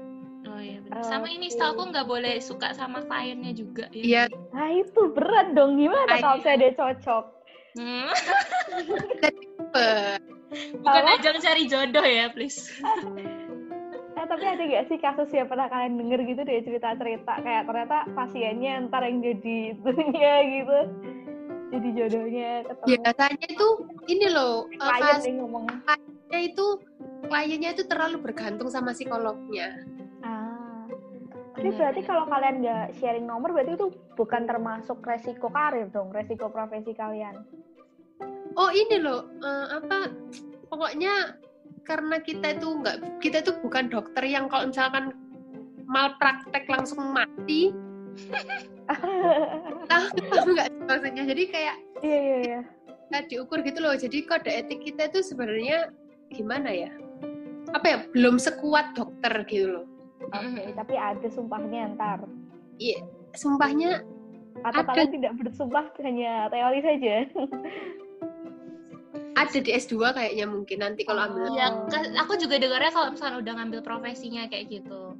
iya 0.65 0.79
benar 0.81 1.05
sama 1.05 1.29
ini 1.29 1.53
setahu 1.53 1.77
aku 1.77 1.83
nggak 1.93 2.09
boleh 2.09 2.35
suka 2.41 2.73
sama 2.73 3.05
kliennya 3.05 3.53
juga 3.53 3.87
ya 3.93 4.05
Iya, 4.05 4.23
Nah 4.57 4.69
itu 4.73 5.01
berat 5.13 5.53
dong 5.53 5.77
gimana 5.77 6.17
kalau 6.25 6.41
saya 6.41 6.57
dia 6.57 6.73
cocok? 6.73 7.25
Hmm, 7.75 8.07
bukan 10.83 11.05
Apa? 11.05 11.15
ajang 11.19 11.37
cari 11.43 11.63
jodoh 11.67 12.07
ya 12.07 12.31
please 12.33 12.71
Eh 14.15 14.27
tapi 14.31 14.47
ada 14.49 14.63
gak 14.65 14.85
sih 14.89 14.99
kasus 15.03 15.29
yang 15.37 15.51
pernah 15.53 15.69
kalian 15.69 16.01
denger 16.01 16.21
gitu 16.25 16.41
deh 16.49 16.63
cerita-cerita 16.65 17.45
kayak 17.45 17.69
ternyata 17.69 18.09
pasiennya 18.17 18.89
ntar 18.89 19.05
yang 19.05 19.21
jadi 19.21 19.77
itunya 19.77 20.35
gitu. 20.49 20.79
Jadi 21.75 21.89
jodohnya 21.93 22.51
ketemu 22.65 22.89
biasanya 23.05 23.47
itu 23.53 23.69
ini 24.09 24.27
loh 24.33 24.65
eh, 24.71 24.79
klien 24.81 25.21
yang 25.29 25.37
ngomong. 25.45 25.65
itu 26.31 26.67
kliennya 27.29 27.71
itu 27.77 27.83
terlalu 27.85 28.17
bergantung 28.23 28.73
sama 28.73 28.97
psikolognya. 28.97 29.83
Tapi 31.65 31.73
Benar, 31.73 31.81
berarti 31.81 32.01
benar. 32.05 32.11
kalau 32.13 32.25
kalian 32.29 32.57
nggak 32.61 32.87
sharing 33.01 33.25
nomor 33.25 33.49
berarti 33.57 33.73
itu 33.73 33.89
bukan 34.21 34.43
termasuk 34.45 35.01
resiko 35.01 35.49
karir 35.49 35.89
dong, 35.89 36.13
resiko 36.13 36.53
profesi 36.53 36.93
kalian. 36.93 37.41
oh 38.61 38.69
ini 38.69 39.01
loh 39.01 39.25
eh, 39.41 39.67
apa 39.81 40.13
pokoknya 40.69 41.41
karena 41.89 42.21
kita 42.21 42.61
itu 42.61 42.69
nggak 42.69 43.17
kita 43.25 43.41
itu 43.41 43.57
bukan 43.65 43.89
dokter 43.89 44.29
yang 44.29 44.45
kalau 44.53 44.69
misalkan 44.69 45.17
malpraktek 45.89 46.69
langsung 46.69 47.01
mati 47.17 47.73
tahu 49.89 50.05
nggak 50.53 50.69
maksudnya 50.85 51.25
jadi 51.33 51.43
kayak 51.49 51.77
Iya 52.05 52.19
iya 52.21 52.37
iya. 52.45 52.61
nggak 53.09 53.25
diukur 53.33 53.65
gitu 53.65 53.81
loh 53.81 53.97
jadi 53.97 54.21
kode 54.29 54.53
etik 54.53 54.85
kita 54.85 55.09
itu 55.09 55.25
sebenarnya 55.25 55.89
gimana 56.29 56.69
ya 56.69 56.93
apa 57.73 57.87
ya 57.89 57.99
belum 58.13 58.37
sekuat 58.37 58.93
dokter 59.01 59.33
gitu 59.49 59.81
loh 59.81 59.94
Oke, 60.27 60.41
Mm-mm. 60.41 60.73
tapi 60.75 60.95
ada 60.95 61.29
sumpahnya 61.29 61.93
ntar. 61.95 62.25
iya 62.77 62.99
sumpahnya 63.33 64.03
Atau 64.57 64.81
Ada. 64.81 64.89
kalian 64.89 65.11
tidak 65.13 65.33
bersumpah 65.37 65.85
hanya 66.01 66.47
teori 66.47 66.81
saja. 66.81 67.15
ada 69.35 69.59
di 69.59 69.71
S2 69.75 69.95
kayaknya 70.11 70.47
mungkin 70.47 70.79
nanti 70.79 71.03
kalau 71.03 71.27
ambil 71.27 71.45
Oh. 71.45 71.53
ya 71.53 71.69
ke- 71.85 72.15
aku 72.15 72.33
juga 72.37 72.55
dengarnya 72.57 72.89
kalau 72.89 73.09
misalnya 73.11 73.39
udah 73.41 73.53
ngambil 73.53 73.81
profesinya 73.83 74.47
kayak 74.47 74.71
gitu 74.73 75.19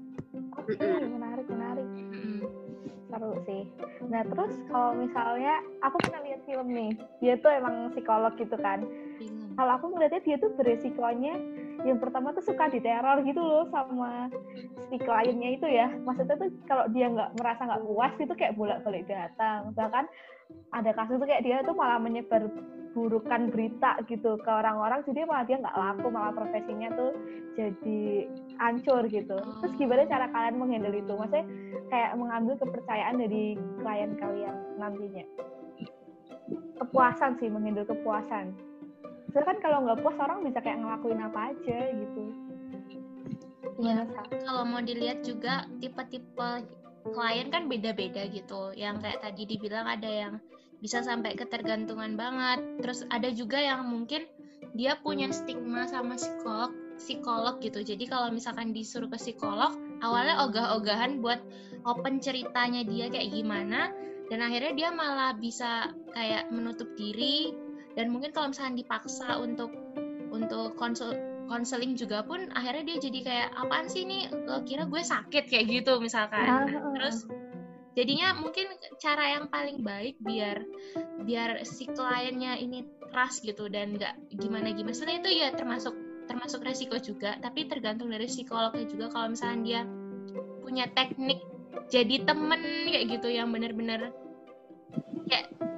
Oke, 0.55 0.79
menarik 1.05 1.45
menarik. 1.45 1.83
Mm-mm. 1.85 2.41
Seru 3.05 3.37
sih. 3.45 3.63
Nah 4.07 4.23
terus 4.25 4.55
kalau 4.67 4.97
misalnya 4.97 5.55
aku 5.81 5.99
pernah 6.01 6.23
lihat 6.23 6.41
film 6.43 6.69
nih, 6.69 6.91
dia 7.21 7.35
tuh 7.37 7.53
emang 7.53 7.91
psikolog 7.91 8.33
gitu 8.35 8.55
kan. 8.57 8.87
Kalau 9.55 9.73
aku 9.79 9.87
ngeliatnya 9.95 10.23
dia 10.27 10.37
tuh 10.39 10.51
beresikonya 10.59 11.35
yang 11.85 12.01
pertama 12.01 12.33
tuh 12.33 12.41
suka 12.41 12.73
diteror 12.73 13.21
gitu 13.27 13.39
loh 13.39 13.69
sama 13.69 14.33
si 14.89 14.97
kliennya 14.97 15.59
itu 15.59 15.67
ya. 15.69 15.91
Maksudnya 16.03 16.39
tuh 16.39 16.51
kalau 16.65 16.85
dia 16.91 17.07
nggak 17.11 17.37
merasa 17.39 17.67
nggak 17.67 17.85
puas 17.85 18.15
itu 18.19 18.35
kayak 18.35 18.57
bolak-balik 18.57 19.05
datang. 19.07 19.71
Bahkan 19.77 20.05
ada 20.73 20.91
kasus 20.97 21.21
tuh 21.21 21.29
kayak 21.29 21.45
dia 21.45 21.63
tuh 21.63 21.77
malah 21.77 22.01
menyebar 22.01 22.49
burukan 22.95 23.51
berita 23.51 23.99
gitu 24.07 24.39
ke 24.39 24.47
orang-orang 24.47 25.03
jadi 25.03 25.27
malah 25.27 25.43
dia 25.43 25.59
nggak 25.59 25.75
laku 25.75 26.15
malah 26.15 26.31
profesinya 26.31 26.95
tuh 26.95 27.11
jadi 27.59 28.31
hancur 28.59 29.03
gitu. 29.11 29.35
Terus 29.35 29.73
gimana 29.75 30.07
cara 30.07 30.31
kalian 30.31 30.57
menghandle 30.63 30.95
itu? 30.95 31.13
Maksudnya 31.13 31.47
kayak 31.91 32.15
mengambil 32.15 32.55
kepercayaan 32.59 33.19
dari 33.19 33.59
klien 33.83 34.11
kalian 34.15 34.57
nantinya. 34.79 35.27
Kepuasan 36.79 37.39
sih, 37.43 37.51
menghandle 37.51 37.87
kepuasan. 37.87 38.55
Soalnya 39.35 39.51
kan 39.51 39.59
kalau 39.67 39.79
nggak 39.83 39.99
puas 39.99 40.17
orang 40.23 40.47
bisa 40.47 40.59
kayak 40.63 40.79
ngelakuin 40.79 41.21
apa 41.27 41.41
aja 41.51 41.79
gitu. 41.91 42.23
Sa? 43.75 44.23
kalau 44.47 44.63
mau 44.63 44.79
dilihat 44.79 45.27
juga 45.27 45.67
tipe-tipe 45.83 46.63
klien 47.03 47.51
kan 47.51 47.67
beda-beda 47.67 48.31
gitu. 48.31 48.71
Yang 48.79 49.03
kayak 49.03 49.19
tadi 49.27 49.43
dibilang 49.51 49.91
ada 49.91 50.07
yang 50.07 50.35
bisa 50.79 51.03
sampai 51.03 51.35
ketergantungan 51.35 52.15
banget. 52.15 52.63
Terus 52.79 53.03
ada 53.11 53.27
juga 53.35 53.59
yang 53.59 53.91
mungkin 53.91 54.31
dia 54.79 54.95
punya 55.03 55.27
stigma 55.35 55.91
sama 55.91 56.15
psikolog, 56.15 56.71
psikolog 56.95 57.59
gitu. 57.59 57.83
Jadi 57.83 58.07
kalau 58.07 58.31
misalkan 58.31 58.71
disuruh 58.71 59.11
ke 59.11 59.19
psikolog, 59.19 59.75
awalnya 59.99 60.47
ogah-ogahan 60.47 61.19
buat 61.19 61.43
open 61.83 62.23
ceritanya 62.23 62.87
dia 62.87 63.11
kayak 63.11 63.35
gimana 63.35 63.91
dan 64.33 64.41
akhirnya 64.41 64.73
dia 64.73 64.89
malah 64.95 65.37
bisa 65.37 65.93
kayak 66.17 66.49
menutup 66.49 66.89
diri 66.97 67.53
dan 67.95 68.11
mungkin 68.11 68.35
kalau 68.35 68.51
misalkan 68.51 68.75
dipaksa 68.79 69.39
untuk 69.39 69.71
untuk 70.35 70.75
konsul 70.75 71.15
konseling 71.47 71.95
juga 71.95 72.25
pun 72.25 72.49
akhirnya 72.57 72.95
dia 72.95 72.99
jadi 72.99 73.19
kayak 73.23 73.49
apaan 73.55 73.87
sih 73.87 74.03
ini? 74.09 74.27
Lo 74.49 74.65
kira 74.65 74.89
gue 74.89 75.03
sakit? 75.03 75.45
kayak 75.47 75.65
gitu 75.71 76.01
misalkan. 76.01 76.45
Ah, 76.45 76.65
Nah, 76.67 76.91
terus 76.97 77.29
jadinya 77.95 78.35
mungkin 78.35 78.67
cara 78.99 79.39
yang 79.39 79.47
paling 79.47 79.87
baik 79.87 80.19
biar 80.19 80.67
biar 81.23 81.63
si 81.63 81.87
kliennya 81.87 82.59
ini 82.59 82.83
trust 83.15 83.47
gitu 83.47 83.71
dan 83.71 83.95
nggak 83.95 84.35
gimana 84.35 84.75
gimana. 84.75 84.95
Sebenarnya 84.97 85.21
itu 85.23 85.31
ya 85.39 85.49
termasuk 85.55 85.95
termasuk 86.25 86.65
resiko 86.65 86.97
juga 86.99 87.37
tapi 87.39 87.69
tergantung 87.69 88.11
dari 88.11 88.27
psikolognya 88.27 88.89
juga. 88.91 89.07
Kalau 89.13 89.31
misalnya 89.31 89.61
dia 89.63 89.81
punya 90.65 90.89
teknik 90.91 91.39
jadi 91.93 92.25
temen 92.25 92.89
kayak 92.89 93.21
gitu 93.21 93.29
yang 93.31 93.53
bener-bener 93.53 94.11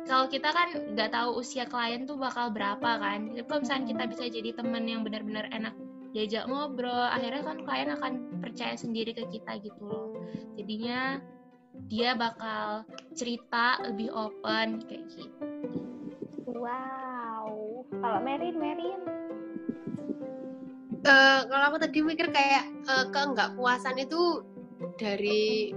kalau 0.07 0.27
kita 0.31 0.49
kan 0.55 0.69
nggak 0.95 1.11
tahu 1.11 1.43
usia 1.43 1.67
klien 1.67 2.07
tuh 2.07 2.17
bakal 2.17 2.51
berapa 2.55 2.99
kan 2.99 3.35
tapi 3.35 3.47
kalau 3.47 3.61
misalnya 3.63 3.87
kita 3.91 4.03
bisa 4.07 4.25
jadi 4.31 4.51
temen 4.55 4.85
yang 4.87 5.03
benar-benar 5.03 5.51
enak 5.51 5.75
diajak 6.15 6.49
ngobrol 6.49 7.11
akhirnya 7.13 7.43
kan 7.45 7.59
klien 7.67 7.91
akan 7.93 8.13
percaya 8.41 8.75
sendiri 8.79 9.13
ke 9.13 9.27
kita 9.29 9.59
gitu 9.61 9.83
loh 9.83 10.15
jadinya 10.57 11.21
dia 11.93 12.17
bakal 12.17 12.89
cerita 13.13 13.77
lebih 13.85 14.09
open 14.15 14.81
kayak 14.89 15.05
gitu 15.13 15.47
Wow. 16.57 17.85
Kalau 18.01 18.21
Merin, 18.25 18.57
Merin. 18.57 19.01
uh, 21.07 21.41
kalau 21.47 21.65
aku 21.71 21.79
tadi 21.79 22.03
mikir 22.03 22.33
kayak 22.35 22.67
uh, 22.91 23.07
ke 23.07 23.21
nggak 23.35 23.55
puasan 23.55 24.01
itu 24.01 24.43
dari 24.99 25.71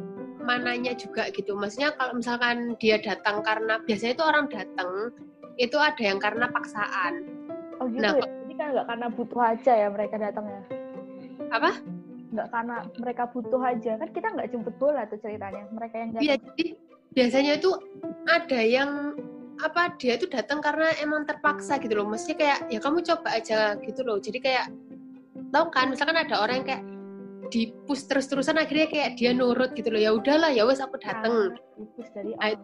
mananya 0.49 0.97
juga 0.97 1.29
gitu. 1.29 1.53
Maksudnya 1.53 1.93
kalau 1.93 2.17
misalkan 2.17 2.73
dia 2.81 2.97
datang 2.97 3.45
karena 3.45 3.77
biasanya 3.85 4.13
itu 4.17 4.25
orang 4.25 4.45
datang 4.49 5.13
itu 5.61 5.77
ada 5.77 6.01
yang 6.01 6.17
karena 6.17 6.49
paksaan. 6.49 7.29
Oh 7.77 7.85
gitu 7.85 8.01
Nah, 8.01 8.17
ya? 8.17 8.25
jadi 8.25 8.53
kan 8.57 8.67
nggak 8.73 8.87
karena 8.89 9.07
butuh 9.13 9.41
aja 9.45 9.71
ya 9.77 9.87
mereka 9.93 10.15
datangnya 10.17 10.61
apa? 11.53 11.71
Nggak 12.33 12.47
karena 12.49 12.75
mereka 12.97 13.23
butuh 13.29 13.61
aja. 13.61 13.91
Kan 14.01 14.09
kita 14.09 14.27
nggak 14.33 14.47
jemput 14.49 14.75
bola 14.81 15.05
tuh 15.05 15.21
ceritanya. 15.21 15.69
Mereka 15.69 15.95
yang 15.95 16.09
datang. 16.17 16.25
Iya, 16.25 16.35
jadi 16.41 16.65
biasanya 17.13 17.51
itu 17.61 17.71
ada 18.25 18.59
yang 18.61 18.91
apa 19.59 19.91
dia 19.99 20.15
itu 20.15 20.25
datang 20.31 20.63
karena 20.63 20.95
emang 21.03 21.27
terpaksa 21.27 21.77
gitu 21.83 21.93
loh. 21.99 22.07
Maksudnya 22.07 22.37
kayak 22.39 22.59
ya 22.71 22.79
kamu 22.81 23.03
coba 23.05 23.29
aja 23.37 23.75
gitu 23.83 24.01
loh. 24.07 24.17
Jadi 24.17 24.39
kayak 24.39 24.65
tahu 25.51 25.65
kan? 25.69 25.91
Misalkan 25.91 26.17
ada 26.17 26.35
orang 26.39 26.63
yang 26.63 26.67
kayak 26.67 26.83
di 27.49 27.73
push 27.85 28.05
terus-terusan 28.05 28.61
akhirnya 28.61 28.87
kayak 28.89 29.17
dia 29.17 29.33
nurut 29.33 29.73
gitu 29.73 29.89
loh. 29.89 30.01
Ya 30.01 30.11
udahlah 30.13 30.53
ya 30.53 30.65
wes 30.65 30.81
aku 30.81 30.97
Nah, 31.01 31.17
orang 31.21 31.57
lain 32.37 32.57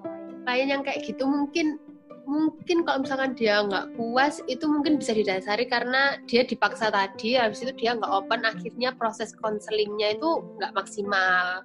Lain 0.46 0.68
yang 0.70 0.82
kayak 0.86 1.02
gitu 1.06 1.26
mungkin 1.26 1.82
mungkin 2.26 2.82
kalau 2.86 3.06
misalkan 3.06 3.38
dia 3.38 3.62
nggak 3.62 3.94
puas 3.98 4.42
itu 4.50 4.66
mungkin 4.66 4.98
bisa 4.98 5.14
didasari 5.14 5.70
karena 5.70 6.18
dia 6.26 6.42
dipaksa 6.42 6.90
tadi 6.90 7.38
habis 7.38 7.62
itu 7.62 7.70
dia 7.78 7.94
nggak 7.94 8.10
open 8.10 8.42
akhirnya 8.50 8.98
proses 8.98 9.30
konselingnya 9.38 10.18
itu 10.18 10.42
nggak 10.58 10.74
maksimal 10.74 11.62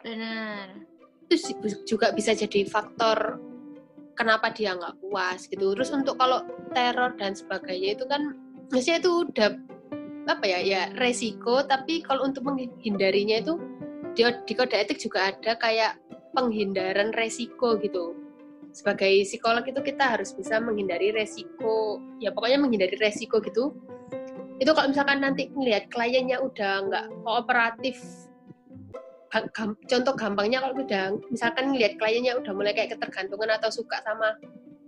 benar 0.00 0.72
itu 1.28 1.36
juga 1.84 2.16
bisa 2.16 2.32
jadi 2.32 2.64
faktor 2.64 3.36
kenapa 4.16 4.50
dia 4.50 4.74
nggak 4.74 4.98
puas 4.98 5.46
gitu. 5.46 5.76
Terus 5.76 5.94
untuk 5.94 6.18
kalau 6.18 6.42
teror 6.74 7.14
dan 7.20 7.36
sebagainya 7.38 7.94
itu 7.94 8.04
kan 8.10 8.34
maksudnya 8.72 8.98
itu 8.98 9.12
udah 9.30 9.48
apa 10.28 10.44
ya 10.44 10.60
ya 10.60 10.82
resiko 11.00 11.64
tapi 11.64 12.04
kalau 12.04 12.28
untuk 12.28 12.44
menghindarinya 12.44 13.40
itu 13.40 13.56
di, 14.12 14.22
di 14.44 14.52
kode 14.52 14.76
etik 14.76 15.00
juga 15.00 15.32
ada 15.32 15.56
kayak 15.56 15.96
penghindaran 16.36 17.16
resiko 17.16 17.80
gitu. 17.80 18.12
Sebagai 18.76 19.24
psikolog 19.24 19.64
itu 19.64 19.80
kita 19.80 20.18
harus 20.18 20.36
bisa 20.36 20.60
menghindari 20.60 21.10
resiko 21.10 21.98
ya 22.20 22.30
pokoknya 22.30 22.60
menghindari 22.60 22.94
resiko 23.00 23.40
gitu. 23.40 23.72
Itu 24.60 24.76
kalau 24.76 24.92
misalkan 24.92 25.24
nanti 25.24 25.48
ngelihat 25.48 25.88
kliennya 25.88 26.44
udah 26.44 26.72
nggak 26.86 27.04
kooperatif 27.24 27.96
contoh 29.88 30.14
gampangnya 30.16 30.64
kalau 30.64 30.74
udah 30.80 31.04
misalkan 31.28 31.72
ngelihat 31.72 32.00
kliennya 32.00 32.36
udah 32.40 32.52
mulai 32.56 32.72
kayak 32.72 32.96
ketergantungan 32.96 33.60
atau 33.60 33.68
suka 33.68 34.00
sama 34.00 34.40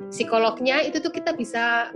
psikolognya 0.08 0.80
itu 0.80 0.96
tuh 0.96 1.12
kita 1.12 1.36
bisa 1.36 1.92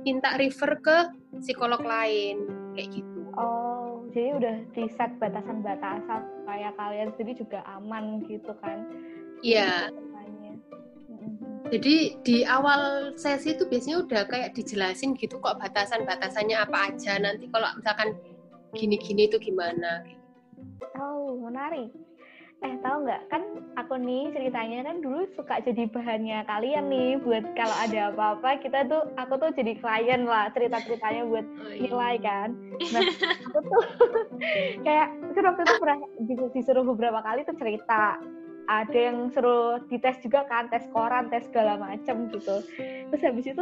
minta 0.00 0.32
refer 0.40 0.80
ke 0.80 0.96
psikolog 1.44 1.84
lain 1.84 2.63
kayak 2.74 2.90
gitu. 2.90 3.20
oh 3.38 4.02
jadi 4.10 4.30
udah 4.38 4.56
di 4.74 4.84
set 4.94 5.10
batasan-batasan 5.22 6.20
supaya 6.42 6.68
kalian 6.76 7.10
sendiri 7.14 7.34
juga 7.38 7.60
aman 7.66 8.22
gitu 8.26 8.52
kan 8.60 8.84
Iya, 9.44 9.92
Mm-mm. 11.04 11.68
jadi 11.68 12.16
di 12.24 12.36
awal 12.48 13.12
sesi 13.12 13.52
itu 13.52 13.68
biasanya 13.68 14.00
udah 14.00 14.22
kayak 14.24 14.56
dijelasin 14.56 15.12
gitu 15.20 15.36
kok 15.36 15.60
batasan-batasannya 15.60 16.56
apa 16.56 16.88
aja 16.88 17.20
nanti 17.20 17.44
kalau 17.52 17.68
misalkan 17.76 18.16
gini-gini 18.72 19.28
itu 19.28 19.36
gimana. 19.38 20.00
Oh, 20.98 21.36
menarik. 21.38 21.92
Eh, 22.64 22.80
tahu 22.80 23.04
nggak? 23.04 23.22
Kan 23.28 23.42
aku 23.76 23.94
nih 24.00 24.32
ceritanya 24.32 24.88
kan 24.88 25.04
dulu 25.04 25.28
suka 25.36 25.60
jadi 25.60 25.84
bahannya 25.84 26.48
kalian 26.48 26.88
nih 26.88 27.20
buat 27.20 27.44
kalau 27.52 27.76
ada 27.76 28.08
apa-apa 28.08 28.56
kita 28.64 28.88
tuh 28.88 29.04
aku 29.20 29.36
tuh 29.36 29.52
jadi 29.52 29.76
klien 29.76 30.24
lah 30.24 30.48
cerita-ceritanya 30.48 31.28
buat 31.28 31.44
Oh, 31.44 31.68
iya. 31.76 31.80
nilai 31.84 32.14
kan. 32.24 32.48
Nah, 32.88 33.04
aku 33.44 33.58
tuh 33.60 33.82
kayak 34.86 35.06
kan 35.36 35.44
waktu 35.44 35.62
itu 35.62 35.74
pernah 35.76 35.98
di- 36.24 36.50
disuruh 36.56 36.84
beberapa 36.88 37.20
kali 37.20 37.44
tuh 37.44 37.56
cerita. 37.60 38.16
Ada 38.64 38.96
yang 39.12 39.28
suruh 39.28 39.76
dites 39.92 40.24
juga 40.24 40.48
kan, 40.48 40.72
tes 40.72 40.88
koran, 40.88 41.28
tes 41.28 41.44
segala 41.52 41.76
macem 41.76 42.32
gitu. 42.32 42.64
Terus 43.12 43.20
habis 43.20 43.44
itu 43.44 43.60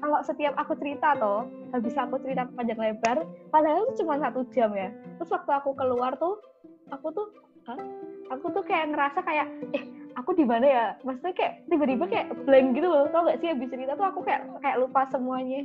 kalau 0.00 0.24
setiap 0.24 0.56
aku 0.56 0.72
cerita 0.80 1.20
tuh, 1.20 1.44
habis 1.68 1.92
aku 1.92 2.16
cerita 2.24 2.48
panjang 2.56 2.80
lebar, 2.80 3.28
padahal 3.52 3.84
itu 3.84 4.00
cuma 4.00 4.16
satu 4.16 4.48
jam 4.48 4.72
ya. 4.72 4.88
Terus 5.20 5.28
waktu 5.28 5.52
aku 5.52 5.76
keluar 5.76 6.16
tuh, 6.16 6.40
aku 6.88 7.12
tuh, 7.12 7.28
Aku 8.28 8.52
tuh 8.52 8.64
kayak 8.64 8.92
ngerasa 8.92 9.24
kayak, 9.24 9.46
eh 9.72 9.84
aku 10.16 10.36
di 10.36 10.44
mana 10.44 10.66
ya? 10.68 10.84
Maksudnya 11.00 11.34
kayak 11.34 11.52
tiba-tiba 11.68 12.04
kayak 12.08 12.26
blank 12.44 12.76
gitu 12.76 12.88
loh. 12.88 13.08
Tau 13.08 13.24
gak 13.24 13.40
sih 13.40 13.48
habis 13.48 13.68
cerita 13.72 13.96
tuh 13.96 14.06
aku 14.06 14.20
kayak 14.24 14.44
kayak 14.60 14.76
lupa 14.78 15.08
semuanya. 15.08 15.60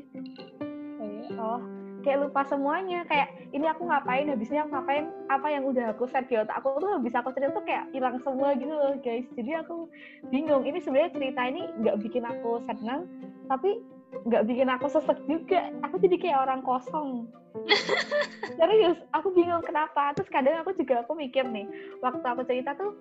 Oh, 1.00 1.08
iya. 1.08 1.36
oh 1.40 1.62
kayak 2.04 2.20
lupa 2.28 2.44
semuanya 2.46 3.08
kayak 3.08 3.32
ini 3.56 3.66
aku 3.72 3.88
ngapain 3.88 4.28
habisnya 4.28 4.68
aku 4.68 4.76
ngapain 4.76 5.08
apa 5.32 5.48
yang 5.48 5.64
udah 5.64 5.96
aku 5.96 6.04
set 6.12 6.28
di 6.28 6.36
otak 6.36 6.60
aku 6.60 6.76
tuh 6.84 6.92
habis 7.00 7.16
aku 7.16 7.32
cerita 7.32 7.56
tuh 7.56 7.64
kayak 7.64 7.88
hilang 7.96 8.20
semua 8.20 8.52
gitu 8.60 8.76
loh 8.76 8.94
guys 9.00 9.24
jadi 9.40 9.64
aku 9.64 9.88
bingung 10.28 10.68
ini 10.68 10.84
sebenarnya 10.84 11.16
cerita 11.16 11.42
ini 11.48 11.64
nggak 11.80 11.98
bikin 12.04 12.28
aku 12.28 12.60
senang 12.68 13.08
tapi 13.48 13.80
nggak 14.26 14.46
bikin 14.48 14.70
aku 14.70 14.88
sesek 14.90 15.20
juga. 15.26 15.70
Aku 15.86 15.98
jadi 16.00 16.16
kayak 16.20 16.42
orang 16.46 16.62
kosong. 16.62 17.28
Serius 18.60 18.98
aku 19.14 19.34
bingung 19.34 19.62
kenapa. 19.66 20.14
Terus 20.18 20.30
kadang 20.30 20.62
aku 20.62 20.74
juga 20.78 21.06
aku 21.06 21.14
mikir 21.18 21.46
nih 21.46 21.66
waktu 22.02 22.26
aku 22.26 22.42
cerita 22.46 22.74
tuh 22.78 22.98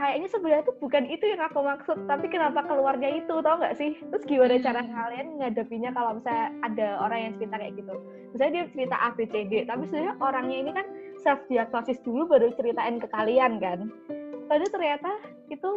kayaknya 0.00 0.28
sebenarnya 0.32 0.64
tuh 0.66 0.76
bukan 0.82 1.04
itu 1.06 1.24
yang 1.30 1.42
aku 1.46 1.62
maksud 1.62 1.94
tapi 2.10 2.26
kenapa 2.26 2.64
keluarnya 2.66 3.22
itu 3.22 3.34
tau 3.44 3.56
nggak 3.60 3.76
sih? 3.76 3.94
Terus 4.10 4.24
gimana 4.26 4.58
cara 4.58 4.80
kalian 4.82 5.28
ngadepinnya 5.38 5.90
kalau 5.94 6.18
misalnya 6.18 6.48
ada 6.64 6.88
orang 7.04 7.20
yang 7.20 7.32
cerita 7.38 7.56
kayak 7.60 7.74
gitu? 7.78 7.94
Misalnya 8.34 8.52
dia 8.52 8.64
cerita 8.72 8.96
A 8.98 9.08
B 9.14 9.18
C 9.28 9.34
D 9.46 9.52
tapi 9.68 9.82
sebenarnya 9.88 10.14
orangnya 10.18 10.56
ini 10.58 10.70
kan 10.72 10.86
self 11.22 11.40
diagnosis 11.46 12.00
dulu 12.02 12.26
baru 12.26 12.50
ceritain 12.56 12.98
ke 12.98 13.06
kalian 13.12 13.62
kan? 13.62 13.92
Tapi 14.50 14.64
ternyata 14.68 15.10
itu 15.52 15.70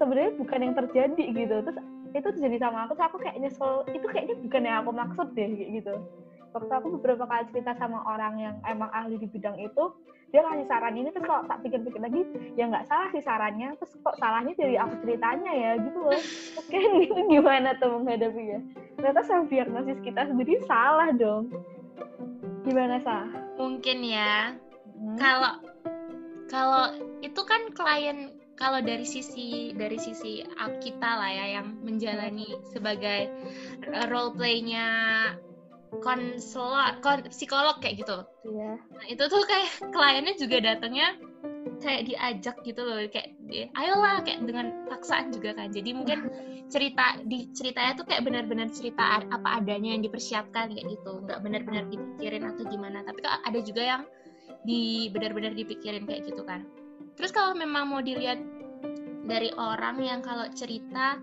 sebenarnya 0.00 0.32
bukan 0.38 0.60
yang 0.64 0.74
terjadi 0.74 1.24
gitu. 1.34 1.56
Terus 1.62 1.78
itu 2.14 2.28
terjadi 2.34 2.56
sama 2.60 2.86
aku 2.86 2.96
terus 2.96 3.06
aku 3.08 3.16
kayak 3.20 3.36
nyesel. 3.40 3.84
Itu 3.90 4.06
kayaknya 4.08 4.36
bukan 4.40 4.62
yang 4.64 4.76
aku 4.84 4.90
maksud 4.92 5.26
deh 5.36 5.48
kayak 5.54 5.70
gitu. 5.82 5.94
Waktu 6.48 6.72
aku 6.72 6.88
beberapa 6.96 7.24
kali 7.28 7.44
cerita 7.52 7.76
sama 7.76 8.00
orang 8.08 8.34
yang 8.40 8.54
emang 8.64 8.88
ahli 8.92 9.20
di 9.20 9.28
bidang 9.28 9.60
itu 9.60 9.92
dia 10.28 10.44
kasih 10.44 10.68
saran 10.68 10.92
ini 10.92 11.08
terus 11.08 11.24
kalau 11.24 11.40
tak 11.48 11.64
pikir-pikir 11.64 12.00
lagi 12.04 12.20
ya 12.52 12.68
nggak 12.68 12.84
salah 12.84 13.08
sih 13.16 13.24
sarannya 13.24 13.72
terus 13.80 13.96
kok 13.96 14.16
salahnya 14.20 14.52
dari 14.60 14.76
aku 14.76 15.00
ceritanya 15.00 15.52
ya 15.52 15.70
gitu 15.80 15.98
loh. 16.04 16.20
Oke 16.60 16.78
gitu 17.04 17.20
gimana 17.32 17.72
tuh 17.80 17.96
menghadapinya 18.00 18.60
ternyata 19.00 19.20
self 19.24 19.48
diagnosis 19.48 20.00
kita 20.04 20.28
sendiri 20.28 20.60
salah 20.68 21.08
dong. 21.16 21.48
Gimana 22.64 23.00
sah 23.00 23.28
mungkin 23.56 24.04
ya. 24.04 24.52
Hmm. 24.98 25.14
kalau 25.14 25.54
kalau 26.50 26.84
itu 27.22 27.40
kan 27.46 27.70
klien 27.70 28.34
kalau 28.58 28.82
dari 28.82 29.06
sisi 29.06 29.70
dari 29.72 29.96
sisi 29.96 30.42
kita 30.82 31.10
lah 31.14 31.30
ya 31.30 31.62
yang 31.62 31.78
menjalani 31.86 32.58
sebagai 32.74 33.30
uh, 33.86 34.06
role 34.10 34.34
playnya 34.34 34.86
konselor 36.02 37.00
kon, 37.00 37.24
psikolog 37.32 37.80
kayak 37.80 38.04
gitu. 38.04 38.18
Iya. 38.44 38.72
nah, 38.76 39.04
itu 39.08 39.24
tuh 39.24 39.42
kayak 39.48 39.70
kliennya 39.94 40.34
juga 40.36 40.56
datangnya 40.60 41.16
kayak 41.78 42.10
diajak 42.10 42.56
gitu 42.66 42.82
loh 42.82 42.98
kayak 43.08 43.38
ayolah 43.78 44.20
kayak 44.26 44.44
dengan 44.44 44.90
paksaan 44.90 45.32
juga 45.32 45.56
kan. 45.56 45.72
Jadi 45.72 45.94
mungkin 45.96 46.28
cerita 46.72 47.16
di 47.24 47.48
ceritanya 47.56 47.96
tuh 47.96 48.04
kayak 48.04 48.26
benar-benar 48.26 48.68
cerita 48.68 49.22
apa 49.24 49.64
adanya 49.64 49.96
yang 49.96 50.02
dipersiapkan 50.04 50.76
kayak 50.76 50.86
gitu. 50.92 51.24
Nggak 51.24 51.40
benar-benar 51.40 51.88
dipikirin 51.88 52.44
atau 52.44 52.68
gimana. 52.68 53.00
Tapi 53.06 53.18
kok 53.24 53.40
ada 53.48 53.60
juga 53.64 53.82
yang 53.86 54.02
di 54.66 55.08
benar-benar 55.14 55.54
dipikirin 55.54 56.04
kayak 56.04 56.28
gitu 56.28 56.42
kan 56.42 56.66
terus 57.18 57.34
kalau 57.34 57.52
memang 57.58 57.90
mau 57.90 58.00
dilihat 58.00 58.38
dari 59.26 59.50
orang 59.58 60.00
yang 60.00 60.20
kalau 60.22 60.46
cerita 60.54 61.18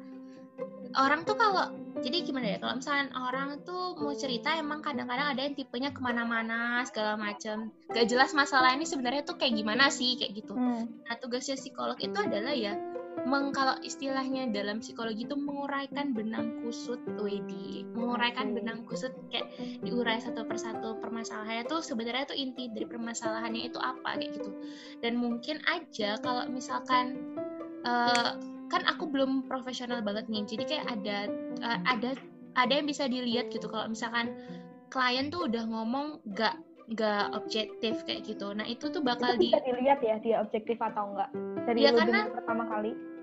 orang 0.95 1.23
tuh 1.23 1.35
kalau 1.39 1.71
jadi 2.03 2.27
gimana 2.27 2.55
ya 2.55 2.57
kalau 2.59 2.75
misalnya 2.77 3.07
orang 3.15 3.63
tuh 3.63 3.95
mau 3.95 4.11
cerita 4.11 4.51
emang 4.59 4.83
kadang-kadang 4.83 5.31
ada 5.31 5.41
yang 5.47 5.55
tipenya 5.55 5.89
ke 5.95 6.03
mana-mana 6.03 6.83
segala 6.83 7.15
macam 7.15 7.71
gak 7.91 8.05
jelas 8.11 8.35
masalah 8.35 8.75
ini 8.75 8.83
sebenarnya 8.83 9.23
tuh 9.23 9.39
kayak 9.39 9.55
gimana 9.55 9.87
sih 9.87 10.19
kayak 10.19 10.43
gitu 10.43 10.53
Hmm. 10.53 10.87
nah 11.07 11.15
tugasnya 11.15 11.55
psikolog 11.55 11.95
itu 12.03 12.15
adalah 12.19 12.51
ya 12.51 12.75
meng, 13.25 13.49
kalau 13.49 13.73
istilahnya 13.81 14.53
dalam 14.53 14.79
psikologi 14.79 15.25
itu 15.25 15.33
menguraikan 15.33 16.13
benang 16.13 16.61
kusut 16.61 17.01
wedi 17.17 17.81
menguraikan 17.97 18.53
benang 18.53 18.85
kusut 18.85 19.11
kayak 19.33 19.49
diurai 19.81 20.21
satu 20.21 20.45
persatu 20.45 21.01
permasalahannya 21.01 21.65
tuh 21.65 21.81
sebenarnya 21.81 22.29
tuh 22.29 22.37
inti 22.37 22.69
dari 22.69 22.85
permasalahannya 22.85 23.73
itu 23.73 23.81
apa 23.81 24.21
kayak 24.21 24.37
gitu. 24.37 24.53
Dan 25.01 25.17
mungkin 25.17 25.57
aja 25.65 26.21
kalau 26.21 26.45
misalkan 26.53 27.35
eh, 27.81 28.29
kan 28.69 28.81
aku 28.85 29.09
belum 29.09 29.45
profesional 29.49 30.01
banget 30.05 30.25
nih 30.29 30.45
jadi 30.45 30.63
kayak 30.69 30.85
ada 30.93 31.17
eh, 31.65 31.79
ada 31.89 32.09
ada 32.55 32.73
yang 32.77 32.87
bisa 32.87 33.09
dilihat 33.09 33.49
gitu 33.51 33.67
kalau 33.67 33.89
misalkan 33.89 34.37
klien 34.93 35.27
tuh 35.33 35.49
udah 35.49 35.65
ngomong 35.65 36.21
gak 36.37 36.55
gak 36.93 37.33
objektif 37.33 38.05
kayak 38.05 38.21
gitu. 38.29 38.53
Nah 38.53 38.69
itu 38.69 38.93
tuh 38.93 39.01
bakal 39.01 39.33
itu 39.35 39.41
di 39.41 39.47
bisa 39.49 39.61
dilihat 39.65 39.99
ya 40.05 40.15
dia 40.21 40.37
objektif 40.45 40.77
atau 40.77 41.09
enggak 41.17 41.29
dari 41.65 41.79
lu 41.89 41.97
karena- 41.97 42.29
pertama 42.29 42.63
kali? 42.69 42.93
Ya, 42.93 43.14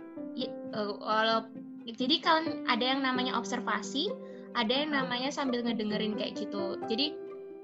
walau 1.03 1.47
jadi 1.87 2.17
kan 2.23 2.43
ada 2.71 2.85
yang 2.95 3.03
namanya 3.03 3.35
observasi, 3.35 4.11
ada 4.55 4.71
yang 4.71 4.95
namanya 4.95 5.35
sambil 5.35 5.67
ngedengerin 5.67 6.15
kayak 6.15 6.39
gitu. 6.39 6.79
Jadi 6.87 7.19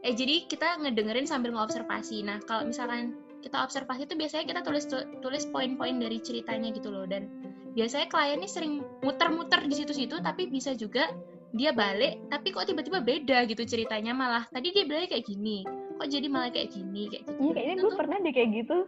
eh 0.06 0.14
jadi 0.14 0.46
kita 0.46 0.78
ngedengerin 0.78 1.26
sambil 1.26 1.50
ngobservasi 1.50 2.22
nah 2.22 2.38
kalau 2.46 2.70
misalkan 2.70 3.18
kita 3.42 3.58
observasi 3.66 4.06
itu 4.06 4.14
biasanya 4.14 4.46
kita 4.46 4.60
tulis 4.62 4.86
tulis 5.18 5.44
poin-poin 5.50 5.98
dari 5.98 6.18
ceritanya 6.18 6.74
gitu 6.74 6.90
loh. 6.90 7.06
Dan 7.06 7.30
biasanya 7.78 8.10
klien 8.10 8.42
ini 8.42 8.48
sering 8.50 8.72
muter-muter 9.06 9.62
di 9.66 9.74
situ-situ 9.74 10.18
tapi 10.18 10.50
bisa 10.50 10.74
juga 10.74 11.14
dia 11.56 11.72
balik 11.72 12.20
tapi 12.28 12.52
kok 12.52 12.68
tiba-tiba 12.68 12.98
beda 13.02 13.46
gitu 13.46 13.62
ceritanya 13.62 14.14
malah. 14.14 14.44
Tadi 14.50 14.74
dia 14.74 14.82
bilang 14.86 15.06
kayak 15.06 15.26
gini 15.26 15.62
kok 15.98 16.10
jadi 16.10 16.26
malah 16.30 16.50
kayak 16.50 16.74
gini 16.74 17.10
kayak 17.10 17.22
gitu. 17.26 17.38
Iya 17.38 17.50
kayaknya 17.54 17.74
gue 17.82 17.92
pernah 17.94 18.16
deh 18.22 18.32
kayak 18.34 18.50
gitu. 18.54 18.78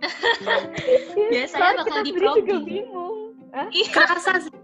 Biasanya 1.32 1.72
bakal 1.84 1.98
bingung 2.08 3.19
Iya. 3.50 3.90
kerasa 3.92 4.30
sih. 4.42 4.54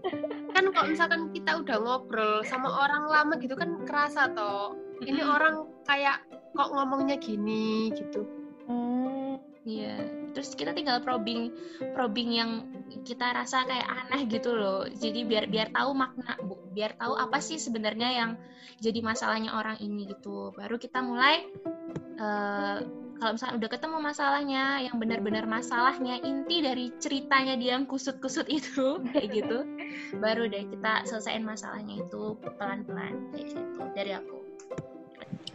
Kan 0.55 0.73
kalau 0.73 0.87
misalkan 0.89 1.21
kita 1.35 1.61
udah 1.61 1.77
ngobrol 1.83 2.41
sama 2.47 2.69
orang 2.71 3.07
lama 3.07 3.33
gitu 3.37 3.53
kan 3.53 3.83
kerasa 3.83 4.31
toh. 4.31 4.75
Ini 5.03 5.21
orang 5.21 5.69
kayak 5.85 6.25
kok 6.57 6.69
ngomongnya 6.73 7.19
gini 7.21 7.93
gitu. 7.93 8.25
Hmm. 8.67 9.37
iya. 9.67 9.99
Terus 10.33 10.53
kita 10.55 10.71
tinggal 10.73 11.03
probing 11.03 11.51
probing 11.93 12.29
yang 12.33 12.51
kita 13.03 13.35
rasa 13.35 13.67
kayak 13.67 13.87
aneh 13.87 14.25
gitu 14.31 14.55
loh. 14.55 14.87
Jadi 14.87 15.27
biar 15.27 15.51
biar 15.51 15.69
tahu 15.71 15.91
makna 15.93 16.39
bu 16.41 16.57
biar 16.71 16.95
tahu 16.97 17.17
apa 17.17 17.41
sih 17.41 17.57
sebenarnya 17.57 18.09
yang 18.13 18.31
jadi 18.79 18.99
masalahnya 19.03 19.53
orang 19.53 19.77
ini 19.83 20.09
gitu. 20.09 20.55
Baru 20.55 20.79
kita 20.79 21.03
mulai 21.03 21.45
uh, 22.21 23.06
kalau 23.17 23.33
misalnya 23.33 23.55
udah 23.65 23.69
ketemu 23.73 23.97
masalahnya 23.97 24.63
yang 24.85 24.95
benar-benar 25.01 25.45
masalahnya 25.49 26.21
inti 26.21 26.61
dari 26.61 26.85
ceritanya 27.01 27.57
dia 27.57 27.77
yang 27.77 27.89
kusut-kusut 27.89 28.45
itu 28.49 28.97
kayak 29.11 29.27
gitu 29.33 29.65
baru 30.21 30.45
deh 30.45 30.65
kita 30.69 31.05
selesaiin 31.09 31.45
masalahnya 31.45 32.05
itu 32.05 32.37
pelan-pelan 32.57 33.33
kayak 33.33 33.45
gitu 33.53 33.81
dari 33.97 34.13
aku 34.13 34.37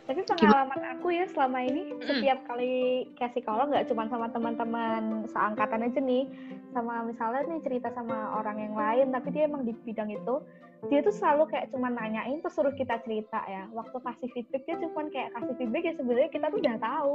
tapi 0.02 0.18
pengalaman 0.26 0.98
aku 0.98 1.14
ya 1.14 1.24
selama 1.30 1.62
ini 1.62 1.94
mm. 1.94 2.02
setiap 2.02 2.38
kali 2.50 3.06
kayak 3.14 3.32
psikolog 3.38 3.70
nggak 3.70 3.86
cuma 3.86 4.10
sama 4.10 4.26
teman-teman 4.34 5.30
seangkatan 5.30 5.86
aja 5.86 6.00
nih 6.02 6.26
sama 6.74 7.06
misalnya 7.06 7.46
nih 7.46 7.62
cerita 7.62 7.88
sama 7.94 8.34
orang 8.34 8.58
yang 8.58 8.74
lain 8.74 9.06
tapi 9.14 9.28
dia 9.30 9.46
emang 9.46 9.62
di 9.62 9.72
bidang 9.86 10.10
itu 10.10 10.42
dia 10.90 10.98
tuh 10.98 11.14
selalu 11.14 11.46
kayak 11.54 11.70
cuma 11.70 11.86
nanyain 11.86 12.42
terus 12.42 12.58
suruh 12.58 12.74
kita 12.74 12.98
cerita 13.06 13.38
ya. 13.46 13.70
Waktu 13.70 14.02
kasih 14.02 14.28
feedback 14.34 14.62
dia 14.66 14.76
cuma 14.82 15.06
kayak 15.14 15.30
kasih 15.38 15.54
feedback 15.54 15.82
ya 15.86 15.94
sebenarnya 15.94 16.30
kita 16.34 16.46
tuh 16.50 16.58
udah 16.58 16.76
tahu. 16.82 17.14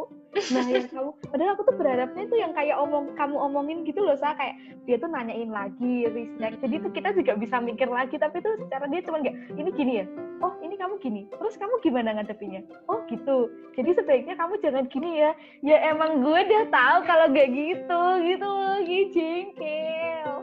Nah 0.56 0.66
yang 0.72 0.88
kamu 0.96 1.10
padahal 1.28 1.52
aku 1.52 1.64
tuh 1.68 1.76
berharapnya 1.76 2.24
tuh 2.32 2.40
yang 2.40 2.54
kayak 2.56 2.76
omong 2.80 3.06
kamu 3.20 3.36
omongin 3.36 3.78
gitu 3.84 4.00
loh 4.00 4.16
saya 4.16 4.40
kayak 4.40 4.56
dia 4.88 4.96
tuh 4.96 5.12
nanyain 5.12 5.52
lagi 5.52 6.08
respect. 6.08 6.56
Jadi 6.64 6.76
tuh 6.80 6.92
kita 6.96 7.10
juga 7.12 7.34
bisa 7.36 7.56
mikir 7.60 7.90
lagi 7.92 8.16
tapi 8.16 8.40
tuh 8.40 8.56
secara 8.56 8.88
dia 8.88 9.04
cuma 9.04 9.20
kayak 9.20 9.36
ini 9.60 9.70
gini 9.76 9.94
ya? 10.00 10.06
Oh 10.40 10.54
ini 10.64 10.76
kamu 10.80 10.96
gini. 11.04 11.22
Terus 11.28 11.60
kamu 11.60 11.76
gimana 11.84 12.16
ngadepinya 12.16 12.64
oh 12.88 13.04
gitu. 13.12 13.52
Jadi 13.76 14.00
sebaiknya 14.00 14.40
kamu 14.40 14.64
jangan 14.64 14.88
gini 14.88 15.20
ya. 15.20 15.32
Ya 15.60 15.78
emang 15.92 16.24
gue 16.24 16.40
udah 16.40 16.66
tahu 16.72 16.98
kalau 17.04 17.26
gak 17.36 17.52
gitu. 17.52 18.02
Gitu 18.24 18.48
lagi 18.88 19.00
jengkel. 19.12 20.34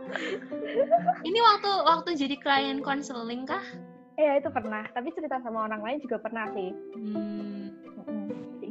Ini 1.25 1.39
waktu 1.41 1.71
waktu 1.87 2.11
jadi 2.19 2.37
klien 2.37 2.79
konseling 3.15 3.47
kah? 3.47 3.63
Iya 4.19 4.43
itu 4.43 4.51
pernah, 4.51 4.83
tapi 4.91 5.15
cerita 5.15 5.39
sama 5.39 5.71
orang 5.71 5.83
lain 5.87 5.99
juga 6.03 6.19
pernah 6.19 6.51
sih. 6.51 6.75
Hmm. 6.99 7.71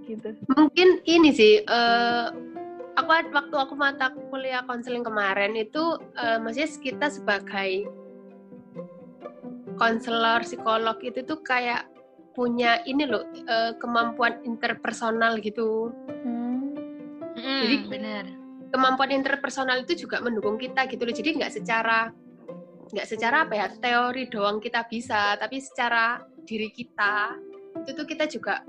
gitu. 0.03 0.35
Mungkin 0.51 0.99
ini 1.07 1.31
sih, 1.31 1.63
uh, 1.63 2.27
aku 2.99 3.09
waktu 3.31 3.55
aku 3.55 3.73
mata 3.79 4.11
kuliah 4.27 4.59
konseling 4.67 4.99
kemarin 4.99 5.55
itu 5.55 5.95
uh, 6.19 6.43
maksudnya 6.43 6.67
kita 6.83 7.07
sebagai 7.07 7.87
konselor 9.79 10.43
psikolog 10.43 10.99
itu 10.99 11.23
tuh 11.23 11.39
kayak 11.39 11.87
punya 12.35 12.83
ini 12.83 13.07
loh 13.07 13.23
uh, 13.47 13.71
kemampuan 13.79 14.43
interpersonal 14.43 15.39
gitu. 15.39 15.95
Hmm. 16.19 16.75
Jadi 17.39 17.75
benar 17.87 18.25
kemampuan 18.73 19.13
interpersonal 19.13 19.85
itu 19.85 20.03
juga 20.03 20.19
mendukung 20.19 20.57
kita 20.57 20.89
gitu 20.89 21.05
loh. 21.05 21.13
Jadi 21.13 21.29
nggak 21.37 21.53
secara 21.53 22.09
nggak 22.93 23.09
secara 23.09 23.49
apa 23.49 23.53
ya 23.57 23.67
teori 23.73 24.29
doang 24.29 24.61
kita 24.61 24.85
bisa, 24.85 25.33
tapi 25.41 25.57
secara 25.57 26.21
diri 26.45 26.69
kita 26.69 27.33
itu 27.81 27.91
tuh 27.97 28.05
kita 28.05 28.29
juga 28.29 28.61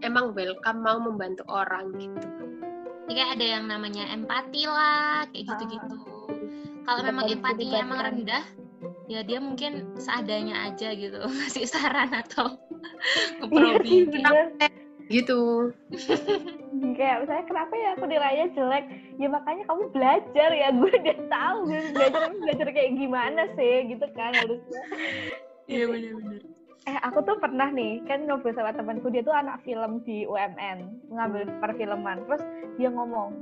emang 0.00 0.32
welcome 0.32 0.80
mau 0.80 0.96
membantu 0.96 1.44
orang 1.52 1.92
gitu. 2.00 2.28
Jadi 3.08 3.22
ada 3.24 3.44
yang 3.44 3.64
namanya 3.68 4.08
empati 4.08 4.64
lah 4.68 5.28
kayak 5.32 5.44
gitu-gitu. 5.52 5.96
Kalau 6.88 7.00
memang 7.04 7.28
empatinya 7.28 7.78
emang 7.84 8.00
rendah, 8.00 8.44
ya 9.08 9.20
dia 9.24 9.40
mungkin 9.40 9.96
seadanya 9.96 10.68
aja 10.72 10.92
gitu 10.92 11.16
masih 11.44 11.64
saran 11.68 12.12
atau 12.12 12.56
ngeprobi 13.40 14.08
iya, 14.08 14.68
gitu. 15.08 15.72
Kayak 16.94 17.16
misalnya 17.24 17.44
kenapa 17.48 17.74
ya 17.74 17.88
aku 17.96 18.04
nilainya 18.06 18.46
jelek? 18.54 18.84
Ya 19.18 19.28
makanya 19.32 19.64
kamu 19.66 19.84
belajar 19.90 20.50
ya 20.54 20.68
gue 20.72 20.92
udah 20.92 21.18
tahu 21.32 21.56
gue 21.68 21.80
belajar 21.96 22.30
belajar 22.36 22.68
kayak 22.70 22.92
gimana 22.94 23.42
sih 23.56 23.74
gitu 23.90 24.06
kan 24.12 24.32
harusnya. 24.36 24.82
Iya 25.68 25.84
benar-benar 25.88 26.57
eh 26.86 26.98
aku 27.02 27.20
tuh 27.26 27.36
pernah 27.42 27.68
nih 27.74 28.00
kan 28.06 28.24
ngobrol 28.24 28.54
sama 28.54 28.70
temanku 28.70 29.10
dia 29.10 29.20
tuh 29.26 29.34
anak 29.34 29.60
film 29.66 30.00
di 30.06 30.24
UMN 30.24 31.10
ngambil 31.10 31.42
perfilman. 31.58 32.22
Terus 32.28 32.42
dia 32.78 32.88
ngomong 32.94 33.34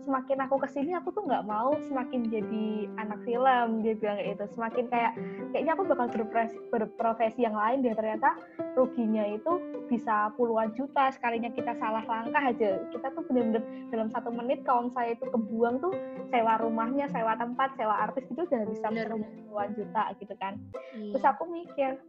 semakin 0.00 0.48
aku 0.48 0.56
ke 0.64 0.68
sini 0.72 0.96
aku 0.96 1.12
tuh 1.12 1.28
nggak 1.28 1.44
mau 1.44 1.76
semakin 1.84 2.24
jadi 2.32 2.88
anak 2.96 3.20
film 3.22 3.84
dia 3.84 3.94
bilang 4.00 4.16
kayak 4.16 4.32
itu 4.40 4.46
semakin 4.56 4.84
kayak 4.88 5.12
kayaknya 5.52 5.72
aku 5.76 5.82
bakal 5.86 6.06
berprofesi, 6.08 6.56
berprofesi 6.72 7.40
yang 7.44 7.52
lain 7.52 7.84
dia 7.84 7.92
ternyata 7.92 8.32
ruginya 8.74 9.28
itu 9.28 9.60
bisa 9.92 10.32
puluhan 10.40 10.72
juta 10.72 11.12
sekalinya 11.12 11.52
kita 11.52 11.76
salah 11.76 12.02
langkah 12.08 12.42
aja. 12.42 12.80
Kita 12.90 13.06
tuh 13.12 13.22
bener-bener 13.28 13.62
dalam 13.92 14.08
satu 14.08 14.32
menit 14.32 14.64
kalau 14.64 14.88
saya 14.90 15.12
itu 15.14 15.28
kebuang 15.28 15.84
tuh 15.84 15.92
sewa 16.32 16.56
rumahnya 16.58 17.06
sewa 17.12 17.36
tempat 17.36 17.76
sewa 17.76 18.08
artis 18.08 18.24
itu 18.26 18.40
udah 18.40 18.62
bisa 18.66 18.88
puluhan 18.88 19.70
juta 19.76 20.02
gitu 20.16 20.34
kan. 20.40 20.56
Iya. 20.96 21.12
terus 21.14 21.24
aku 21.26 21.44
mikir 21.50 22.00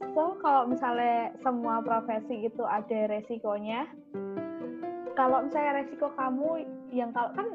so 0.00 0.36
kalau 0.44 0.68
misalnya 0.68 1.32
semua 1.40 1.80
profesi 1.80 2.48
itu 2.48 2.62
ada 2.64 3.08
resikonya 3.08 3.88
kalau 5.16 5.48
misalnya 5.48 5.80
resiko 5.80 6.12
kamu 6.12 6.68
yang 6.92 7.10
kalau 7.16 7.32
kan 7.32 7.48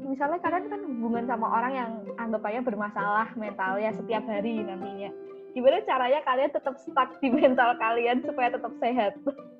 misalnya 0.00 0.38
kalian 0.42 0.66
kan 0.66 0.80
hubungan 0.82 1.24
sama 1.28 1.46
orang 1.60 1.72
yang 1.76 1.90
anggapannya 2.18 2.62
bermasalah 2.64 3.28
mental 3.38 3.78
ya 3.78 3.92
setiap 3.94 4.24
hari 4.26 4.64
nantinya. 4.64 5.12
Gimana 5.52 5.84
caranya 5.84 6.20
kalian 6.24 6.50
tetap 6.50 6.80
stuck 6.80 7.20
di 7.20 7.28
mental 7.28 7.76
kalian 7.76 8.24
supaya 8.24 8.48
tetap 8.48 8.72
sehat? 8.80 9.12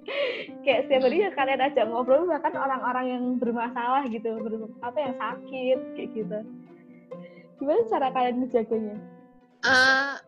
Kayak 0.65 0.89
setiap 0.89 1.03
hari 1.05 1.29
ya 1.29 1.31
kalian 1.37 1.61
ajak 1.61 1.85
ngobrol 1.87 2.25
bahkan 2.25 2.57
orang-orang 2.57 3.07
yang 3.13 3.25
bermasalah 3.37 4.03
gitu 4.09 4.41
apa 4.81 4.99
yang 4.99 5.15
sakit 5.21 5.79
kayak 5.95 6.09
gitu. 6.17 6.39
Gimana 7.61 7.81
cara 7.87 8.09
kalian 8.11 8.37
menjaganya? 8.43 8.97
Uh, 9.63 10.19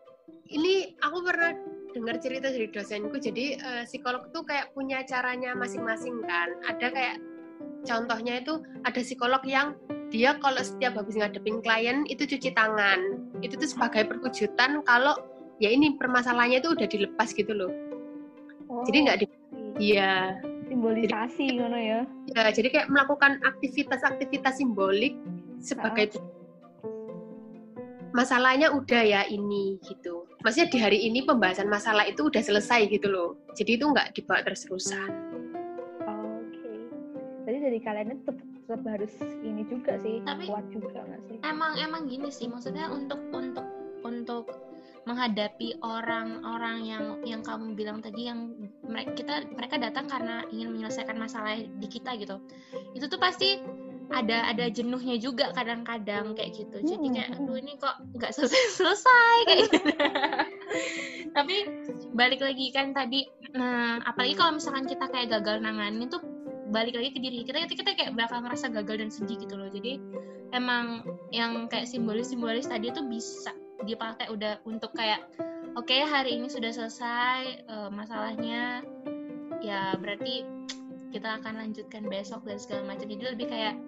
ini 0.47 0.95
aku 1.03 1.17
pernah 1.25 1.51
dengar 1.95 2.19
cerita 2.19 2.51
dari 2.51 2.67
dosenku 2.67 3.15
jadi 3.15 3.55
uh, 3.63 3.83
psikolog 3.87 4.27
tuh 4.35 4.43
kayak 4.43 4.75
punya 4.75 4.99
caranya 5.07 5.55
masing-masing 5.55 6.19
kan. 6.27 6.51
Ada 6.67 6.91
kayak 6.91 7.15
contohnya 7.87 8.43
itu 8.43 8.59
ada 8.83 8.99
psikolog 8.99 9.39
yang 9.47 9.79
dia 10.11 10.35
kalau 10.43 10.59
setiap 10.59 10.99
habis 10.99 11.15
ngadepin 11.15 11.63
klien 11.63 12.03
itu 12.11 12.27
cuci 12.27 12.51
tangan. 12.51 13.31
Itu 13.39 13.55
tuh 13.55 13.71
sebagai 13.71 14.11
perwujudan 14.11 14.83
kalau 14.83 15.15
ya 15.63 15.71
ini 15.71 15.95
permasalahannya 15.95 16.59
itu 16.59 16.75
udah 16.75 16.87
dilepas 16.91 17.31
gitu 17.31 17.55
loh. 17.55 17.71
Oh, 18.67 18.83
jadi 18.83 18.97
nggak 19.07 19.17
di 19.23 19.25
iya. 19.79 20.35
simbolisasi 20.67 21.45
ngono 21.55 21.79
ya. 21.79 21.99
Ya 22.35 22.51
jadi 22.51 22.67
kayak 22.75 22.91
melakukan 22.91 23.39
aktivitas-aktivitas 23.39 24.59
simbolik 24.59 25.15
sebagai 25.63 26.19
oh 26.19 26.34
masalahnya 28.15 28.71
udah 28.71 29.03
ya 29.03 29.21
ini 29.27 29.75
gitu. 29.83 30.23
Maksudnya 30.39 30.71
di 30.71 30.79
hari 30.79 30.99
ini 31.03 31.27
pembahasan 31.27 31.67
masalah 31.67 32.07
itu 32.07 32.31
udah 32.31 32.39
selesai 32.39 32.87
gitu 32.87 33.11
loh. 33.11 33.35
Jadi 33.59 33.75
itu 33.75 33.91
nggak 33.91 34.15
dibawa 34.15 34.39
terus-terusan. 34.47 35.11
Oke. 36.07 36.55
Okay. 36.55 36.77
Jadi 37.43 37.57
dari 37.59 37.79
kalian 37.83 38.07
itu 38.15 38.23
tetap, 38.31 38.47
tetap 38.63 38.81
harus 38.87 39.13
ini 39.43 39.61
juga 39.67 39.99
sih, 39.99 40.23
Tapi, 40.23 40.47
kuat 40.47 40.65
juga 40.71 41.03
nggak 41.03 41.21
sih? 41.27 41.37
Emang 41.43 41.75
emang 41.75 42.07
gini 42.07 42.31
sih, 42.31 42.47
maksudnya 42.47 42.87
untuk 42.87 43.19
untuk 43.35 43.67
untuk 44.07 44.47
menghadapi 45.05 45.77
orang-orang 45.85 46.77
yang 46.81 47.05
yang 47.21 47.41
kamu 47.45 47.77
bilang 47.77 48.01
tadi 48.01 48.25
yang 48.25 48.57
mereka 48.81 49.13
kita 49.13 49.35
mereka 49.53 49.75
datang 49.77 50.09
karena 50.09 50.41
ingin 50.49 50.73
menyelesaikan 50.73 51.19
masalah 51.19 51.61
di 51.61 51.87
kita 51.91 52.17
gitu. 52.17 52.41
Itu 52.97 53.05
tuh 53.05 53.21
pasti 53.21 53.61
ada 54.13 54.49
ada 54.49 54.65
jenuhnya 54.69 55.17
juga 55.17 55.49
kadang-kadang 55.53 56.37
kayak 56.37 56.53
gitu. 56.53 56.77
Jadi 56.81 57.07
kayak 57.09 57.29
aduh 57.37 57.57
ini 57.57 57.73
kok 57.79 57.95
nggak 58.13 58.31
selesai 58.33 58.63
selesai 58.77 59.35
kayak 59.49 59.59
gitu. 59.69 59.79
Tapi 61.37 61.55
balik 62.13 62.41
lagi 62.43 62.69
kan 62.71 62.93
tadi 62.93 63.25
nah 63.55 64.03
apalagi 64.03 64.35
kalau 64.35 64.59
misalkan 64.59 64.85
kita 64.85 65.07
kayak 65.07 65.31
gagal 65.31 65.63
nanganin 65.63 66.11
tuh 66.11 66.19
balik 66.69 66.97
lagi 66.97 67.15
ke 67.15 67.19
diri 67.23 67.47
kita 67.47 67.71
kita 67.71 67.95
kayak 67.95 68.11
bakal 68.19 68.43
ngerasa 68.43 68.67
gagal 68.73 68.95
dan 69.01 69.09
sedih 69.09 69.37
gitu 69.41 69.55
loh. 69.57 69.69
Jadi 69.71 69.97
emang 70.53 71.01
yang 71.33 71.65
kayak 71.71 71.89
simbolis-simbolis 71.89 72.69
tadi 72.69 72.91
tuh 72.93 73.05
bisa 73.07 73.51
dipakai 73.85 74.29
udah 74.31 74.61
untuk 74.65 74.93
kayak 74.93 75.23
oke 75.77 75.85
okay, 75.85 76.05
hari 76.05 76.37
ini 76.37 76.47
sudah 76.49 76.71
selesai 76.73 77.67
uh, 77.69 77.89
masalahnya 77.91 78.81
ya 79.61 79.93
berarti 79.97 80.45
kita 81.15 81.39
akan 81.39 81.63
lanjutkan 81.63 82.03
besok 82.11 82.43
dan 82.43 82.59
segala 82.59 82.91
macam. 82.91 83.07
Jadi 83.07 83.23
lebih 83.23 83.47
kayak 83.47 83.79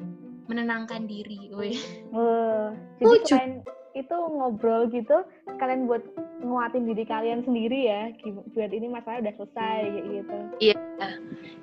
menenangkan 0.48 1.04
diri 1.06 1.52
woi 1.52 1.76
Wah, 2.10 2.72
jadi 2.98 3.06
Oh, 3.06 3.20
ju- 3.22 3.36
selain 3.36 3.56
itu 3.94 4.14
ngobrol 4.14 4.94
gitu, 4.94 5.26
kalian 5.58 5.90
buat 5.90 6.06
nguatin 6.40 6.86
diri 6.86 7.02
kalian 7.02 7.42
sendiri 7.42 7.90
ya, 7.90 8.14
buat 8.54 8.70
ini 8.70 8.88
masalah 8.88 9.26
udah 9.26 9.34
selesai 9.34 9.78
kayak 9.84 10.06
gitu. 10.06 10.38
Iya. 10.62 10.78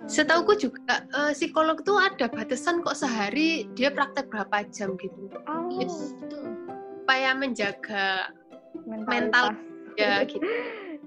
Setauku 0.05 0.53
juga 0.59 1.07
eh, 1.15 1.31
psikolog 1.31 1.79
tuh 1.81 1.95
ada 1.95 2.27
batasan 2.27 2.83
kok 2.83 2.99
sehari 2.99 3.71
dia 3.73 3.95
praktek 3.95 4.27
berapa 4.29 4.67
jam 4.69 4.99
gitu. 4.99 5.31
Oh, 5.47 5.71
Yes. 5.73 5.95
Supaya 6.99 7.39
menjaga 7.39 8.35
mentalitas. 8.83 9.55
ya 9.95 10.21
gitu. 10.27 10.43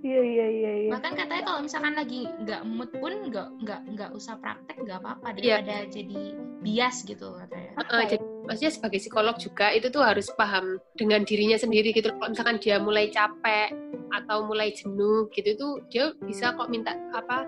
Iya 0.01 0.21
iya 0.21 0.45
iya 0.47 0.71
iya. 0.85 0.89
bahkan 0.93 1.13
katanya 1.17 1.43
kalau 1.45 1.59
misalkan 1.65 1.93
lagi 1.97 2.21
nggak 2.41 2.61
mood 2.65 2.91
pun 2.93 3.13
nggak 3.27 3.47
nggak 3.65 3.81
nggak 3.93 4.09
usah 4.13 4.37
praktek 4.37 4.77
nggak 4.81 4.99
apa-apa 5.01 5.27
Iya. 5.35 5.61
daripada 5.61 5.75
jadi 5.89 6.19
bias 6.61 6.97
gitu 7.05 7.27
katanya 7.33 7.71
Eh, 7.77 8.05
jadi 8.09 8.25
maksudnya 8.49 8.73
sebagai 8.73 8.99
psikolog 8.99 9.35
juga 9.37 9.69
itu 9.69 9.87
tuh 9.87 10.01
harus 10.01 10.27
paham 10.33 10.81
dengan 10.97 11.21
dirinya 11.21 11.55
sendiri 11.55 11.93
gitu. 11.93 12.09
Kalau 12.09 12.33
misalkan 12.33 12.57
dia 12.57 12.81
mulai 12.81 13.05
capek 13.07 13.69
atau 14.09 14.49
mulai 14.49 14.73
jenuh 14.73 15.29
gitu 15.29 15.53
tuh 15.53 15.73
dia 15.87 16.09
bisa 16.25 16.57
kok 16.57 16.73
minta 16.73 16.97
apa 17.13 17.45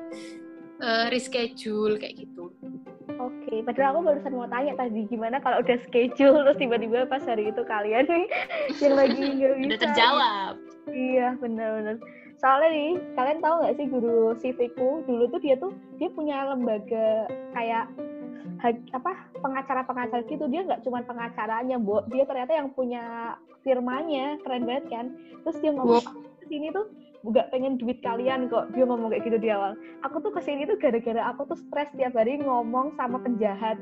eh, 0.80 1.06
reschedule 1.10 1.98
kayak 1.98 2.24
gitu. 2.24 2.54
Oke, 3.20 3.66
padahal 3.66 4.00
aku 4.00 4.02
barusan 4.06 4.32
mau 4.32 4.48
tanya 4.48 4.78
tadi 4.78 5.04
gimana 5.10 5.42
kalau 5.42 5.60
udah 5.60 5.78
schedule 5.84 6.46
terus 6.46 6.58
tiba-tiba 6.62 7.10
pas 7.10 7.20
hari 7.26 7.50
itu 7.50 7.62
kalian 7.66 8.06
nih 8.08 8.26
yang 8.86 8.96
lagi 8.96 9.20
nggak 9.20 9.54
bisa. 9.60 9.66
udah 9.66 9.80
terjawab 9.82 10.54
Iya 10.90 11.28
benar-benar. 11.38 11.98
Soalnya 12.40 12.70
nih, 12.72 12.92
kalian 13.20 13.40
tahu 13.44 13.56
nggak 13.60 13.76
sih 13.76 13.88
guru 13.92 14.32
civikku 14.40 15.04
dulu 15.04 15.24
tuh 15.28 15.40
dia 15.44 15.56
tuh 15.60 15.76
dia 16.00 16.08
punya 16.08 16.48
lembaga 16.48 17.28
kayak 17.52 17.92
apa 18.96 19.12
pengacara-pengacara 19.40 20.24
gitu 20.28 20.48
dia 20.48 20.64
nggak 20.64 20.84
cuma 20.84 21.04
pengacaranya, 21.04 21.76
Bo. 21.80 22.04
Dia 22.12 22.24
ternyata 22.24 22.56
yang 22.56 22.72
punya 22.72 23.36
firmanya 23.64 24.40
keren 24.44 24.64
banget 24.64 24.86
kan. 24.88 25.06
Terus 25.44 25.58
dia 25.60 25.72
ngomong 25.76 26.00
"Aku 26.00 26.20
ke 26.40 26.46
sini 26.48 26.72
tuh 26.72 26.88
nggak 27.28 27.52
pengen 27.52 27.76
duit 27.76 28.00
kalian 28.00 28.48
kok. 28.48 28.72
Dia 28.72 28.88
ngomong 28.88 29.12
kayak 29.12 29.28
gitu 29.28 29.38
di 29.40 29.52
awal. 29.52 29.76
Aku 30.08 30.24
tuh 30.24 30.32
ke 30.32 30.40
sini 30.40 30.64
tuh 30.64 30.80
gara-gara 30.80 31.32
aku 31.36 31.44
tuh 31.52 31.60
stres 31.60 31.92
tiap 31.96 32.16
hari 32.16 32.40
ngomong 32.40 32.96
sama 32.96 33.20
penjahat 33.20 33.76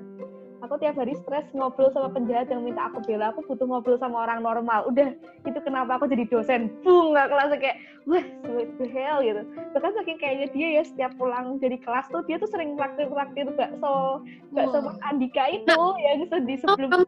aku 0.62 0.74
tiap 0.82 0.96
hari 0.98 1.14
stres 1.22 1.46
ngobrol 1.54 1.94
sama 1.94 2.10
penjahat 2.10 2.50
yang 2.50 2.66
minta 2.66 2.90
aku 2.90 3.02
bela 3.06 3.30
aku 3.30 3.46
butuh 3.46 3.68
ngobrol 3.70 3.98
sama 4.02 4.26
orang 4.26 4.42
normal 4.42 4.90
udah 4.90 5.14
itu 5.46 5.60
kenapa 5.62 6.02
aku 6.02 6.10
jadi 6.10 6.26
dosen 6.30 6.74
bung 6.82 7.14
nggak 7.14 7.30
kelas 7.30 7.52
kayak 7.62 7.78
wah 8.10 8.26
what 8.50 8.70
the 8.82 8.88
hell 8.90 9.20
gitu 9.22 9.42
bahkan 9.76 9.92
saking 9.98 10.18
kayaknya 10.18 10.48
dia 10.54 10.68
ya 10.82 10.84
setiap 10.86 11.12
pulang 11.16 11.62
dari 11.62 11.78
kelas 11.82 12.10
tuh 12.10 12.26
dia 12.26 12.42
tuh 12.42 12.50
sering 12.50 12.74
praktir 12.74 13.06
praktir 13.12 13.46
bakso 13.54 14.26
bakso. 14.54 14.78
Mas 14.82 14.98
Andika 15.06 15.46
itu 15.52 15.78
yang 16.02 16.26
sedih 16.30 16.58
sebelum 16.62 17.06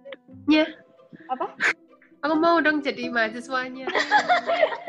Ya. 0.50 0.66
apa 1.30 1.54
Aku 2.20 2.36
mau 2.36 2.60
dong 2.60 2.84
jadi 2.84 3.08
mahasiswanya. 3.08 3.88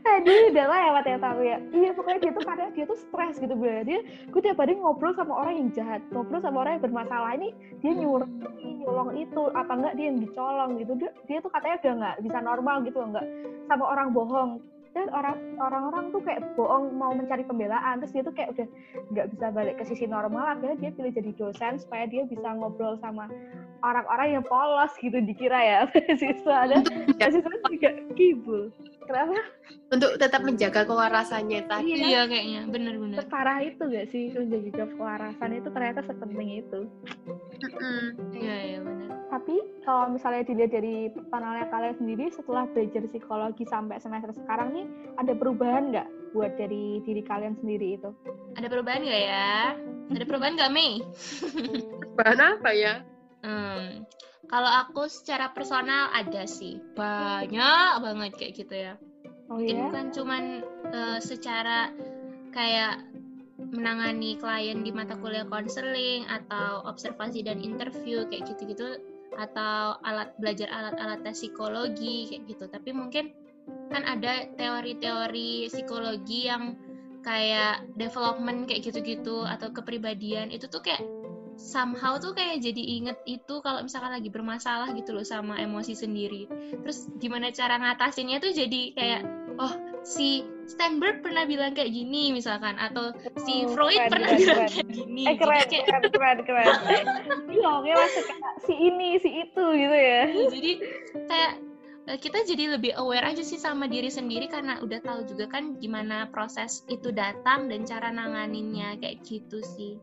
Aduh, 0.00 0.50
udah 0.50 0.66
lah 0.66 0.80
ya 0.80 0.90
ya 1.06 1.18
tahu 1.22 1.40
ya. 1.46 1.58
Iya, 1.70 1.90
pokoknya 1.94 2.18
dia 2.18 2.32
tuh 2.34 2.44
kadang 2.44 2.70
dia 2.74 2.84
tuh 2.88 2.98
stres 2.98 3.36
gitu 3.38 3.54
gue. 3.54 3.74
Dia, 3.86 4.00
gue 4.02 4.40
tiap 4.42 4.58
hari 4.58 4.74
ngobrol 4.76 5.14
sama 5.14 5.32
orang 5.44 5.54
yang 5.56 5.68
jahat, 5.72 6.00
ngobrol 6.10 6.42
sama 6.42 6.66
orang 6.66 6.78
yang 6.78 6.84
bermasalah 6.90 7.30
ini, 7.38 7.54
dia 7.80 7.92
nyuruh 7.94 8.28
nyolong 8.60 9.10
itu, 9.14 9.42
apa 9.54 9.72
enggak 9.76 9.94
dia 9.94 10.06
yang 10.10 10.18
dicolong 10.18 10.70
gitu. 10.82 10.92
Dia, 10.98 11.10
dia 11.30 11.38
tuh 11.38 11.50
katanya 11.52 11.76
udah 11.80 11.94
nggak 12.00 12.16
bisa 12.26 12.38
normal 12.42 12.76
gitu 12.82 12.98
enggak 13.00 13.26
sama 13.70 13.84
orang 13.86 14.08
bohong. 14.10 14.52
Dan 14.90 15.06
orang 15.14 15.38
orang-orang 15.62 16.04
tuh 16.10 16.18
kayak 16.26 16.42
bohong 16.58 16.90
mau 16.98 17.14
mencari 17.14 17.46
pembelaan, 17.46 18.02
terus 18.02 18.10
dia 18.10 18.22
tuh 18.26 18.34
kayak 18.34 18.58
udah 18.58 18.66
nggak 19.14 19.26
bisa 19.30 19.46
balik 19.54 19.74
ke 19.78 19.84
sisi 19.86 20.10
normal. 20.10 20.58
Akhirnya 20.58 20.82
dia 20.82 20.90
pilih 20.90 21.14
jadi 21.14 21.30
dosen 21.38 21.78
supaya 21.78 22.10
dia 22.10 22.26
bisa 22.26 22.50
ngobrol 22.58 22.98
sama 22.98 23.30
orang-orang 23.86 24.40
yang 24.40 24.44
polos 24.44 24.92
gitu 25.00 25.16
dikira 25.24 25.56
ya 25.56 25.80
siswa 26.20 26.68
ada 26.68 26.82
siswa 27.30 27.54
juga 27.70 27.90
kibul. 28.18 28.74
Kenapa? 29.10 29.42
Untuk 29.90 30.22
tetap 30.22 30.46
menjaga 30.46 30.86
kewarasannya 30.86 31.66
tadi. 31.66 31.98
Iya. 31.98 32.06
iya. 32.06 32.22
kayaknya. 32.30 32.60
Bener-bener 32.70 33.18
separah 33.18 33.58
itu 33.58 33.82
gak 33.90 34.06
sih 34.14 34.30
menjaga 34.30 34.86
kewarasan 34.94 35.50
itu 35.58 35.68
ternyata 35.74 36.00
sepenting 36.06 36.62
itu. 36.62 36.80
Iya 38.38 38.56
iya 38.70 38.78
bener. 38.86 39.10
Tapi 39.34 39.58
kalau 39.82 40.14
misalnya 40.14 40.46
dilihat 40.46 40.70
dari 40.70 41.10
panelnya 41.34 41.66
kalian 41.74 41.98
sendiri 41.98 42.30
setelah 42.30 42.70
belajar 42.70 43.02
psikologi 43.10 43.66
sampai 43.66 43.98
semester 43.98 44.30
sekarang 44.30 44.78
nih 44.78 44.86
ada 45.18 45.32
perubahan 45.34 45.90
nggak 45.90 46.08
buat 46.30 46.54
dari 46.54 47.02
diri 47.02 47.26
kalian 47.26 47.58
sendiri 47.58 47.98
itu? 47.98 48.14
Ada 48.54 48.70
perubahan 48.70 49.02
nggak 49.02 49.22
ya? 49.26 49.74
Ada 50.14 50.24
perubahan 50.26 50.54
nggak 50.54 50.70
Mei? 50.70 51.02
Bahan 52.18 52.38
apa 52.38 52.70
ya? 52.70 53.02
Hmm, 53.42 54.06
kalau 54.50 54.66
aku 54.66 55.06
secara 55.06 55.54
personal 55.54 56.10
ada 56.10 56.42
sih 56.44 56.82
banyak 56.98 58.02
banget 58.02 58.32
kayak 58.34 58.52
gitu 58.58 58.74
ya. 58.74 58.94
oh 59.46 59.56
Mungkin 59.56 59.76
ya 59.78 59.82
bukan 59.86 60.06
cuman 60.10 60.44
eh, 60.90 61.18
secara 61.22 61.94
kayak 62.50 63.06
menangani 63.70 64.34
klien 64.42 64.82
di 64.82 64.90
mata 64.90 65.14
kuliah 65.14 65.46
konseling 65.46 66.26
atau 66.26 66.82
observasi 66.90 67.46
dan 67.46 67.62
interview 67.62 68.26
kayak 68.26 68.50
gitu-gitu 68.50 68.98
atau 69.38 69.94
alat 70.02 70.34
belajar 70.42 70.66
alat-alat 70.74 71.22
tes 71.22 71.38
psikologi 71.38 72.26
kayak 72.34 72.42
gitu. 72.50 72.64
Tapi 72.66 72.90
mungkin 72.90 73.30
kan 73.94 74.02
ada 74.02 74.50
teori-teori 74.58 75.70
psikologi 75.70 76.50
yang 76.50 76.74
kayak 77.22 77.86
development 77.94 78.66
kayak 78.66 78.82
gitu-gitu 78.82 79.46
atau 79.46 79.70
kepribadian 79.70 80.50
itu 80.50 80.66
tuh 80.66 80.82
kayak 80.82 81.04
somehow 81.60 82.16
tuh 82.16 82.32
kayak 82.32 82.64
jadi 82.64 82.80
inget 82.80 83.20
itu 83.28 83.60
kalau 83.60 83.84
misalkan 83.84 84.16
lagi 84.16 84.32
bermasalah 84.32 84.96
gitu 84.96 85.12
loh 85.12 85.22
sama 85.22 85.60
emosi 85.60 85.92
sendiri. 85.92 86.48
Terus 86.80 87.12
gimana 87.20 87.52
cara 87.52 87.76
ngatasinnya 87.76 88.40
tuh 88.40 88.56
jadi 88.56 88.82
kayak 88.96 89.22
oh 89.60 89.72
si 90.00 90.40
Steinberg 90.64 91.20
pernah 91.20 91.44
bilang 91.44 91.76
kayak 91.76 91.92
gini 91.92 92.32
misalkan 92.32 92.80
atau 92.80 93.12
si 93.44 93.68
Oh, 93.68 93.76
Freud 93.76 93.92
keren, 93.92 94.08
pernah 94.08 94.28
keren, 94.32 94.40
bilang 94.40 94.56
keren. 94.56 94.70
kayak 94.72 94.88
gini. 94.88 95.22
eh 95.28 95.34
keren 95.36 95.58
Jadi 95.60 95.68
kayak 95.68 95.84
keren 95.84 96.04
keren 96.08 96.38
keren 96.48 96.66
iya 97.54 97.68
oke 97.68 97.90
kayak 97.92 98.10
si 98.64 98.72
ini 98.72 99.08
si 99.20 99.30
itu 99.44 99.64
gitu 99.76 99.96
ya 99.98 100.22
jadi 100.48 100.72
kayak 101.28 101.52
eh, 102.08 102.18
kita 102.22 102.38
jadi 102.48 102.64
lebih 102.80 102.96
aware 102.96 103.28
aja 103.28 103.44
sih 103.44 103.60
sama 103.60 103.84
diri 103.84 104.08
sendiri 104.08 104.48
karena 104.48 104.80
udah 104.80 105.00
tahu 105.04 105.28
juga 105.28 105.44
kan 105.52 105.76
gimana 105.76 106.24
proses 106.32 106.80
itu 106.88 107.12
datang 107.12 107.68
dan 107.68 107.84
cara 107.84 108.08
nanganinnya 108.08 108.96
kayak 108.96 109.20
gitu 109.28 109.60
sih. 109.76 110.00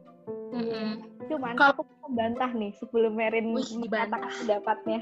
Mm-mm. 0.53 1.16
Cuman 1.27 1.53
Kalau- 1.55 1.75
aku 1.75 1.83
membantah 2.07 2.51
nih 2.55 2.71
sebelum 2.79 3.13
Merin 3.13 3.53
mengatakan 3.53 4.31
pendapatnya. 4.43 4.99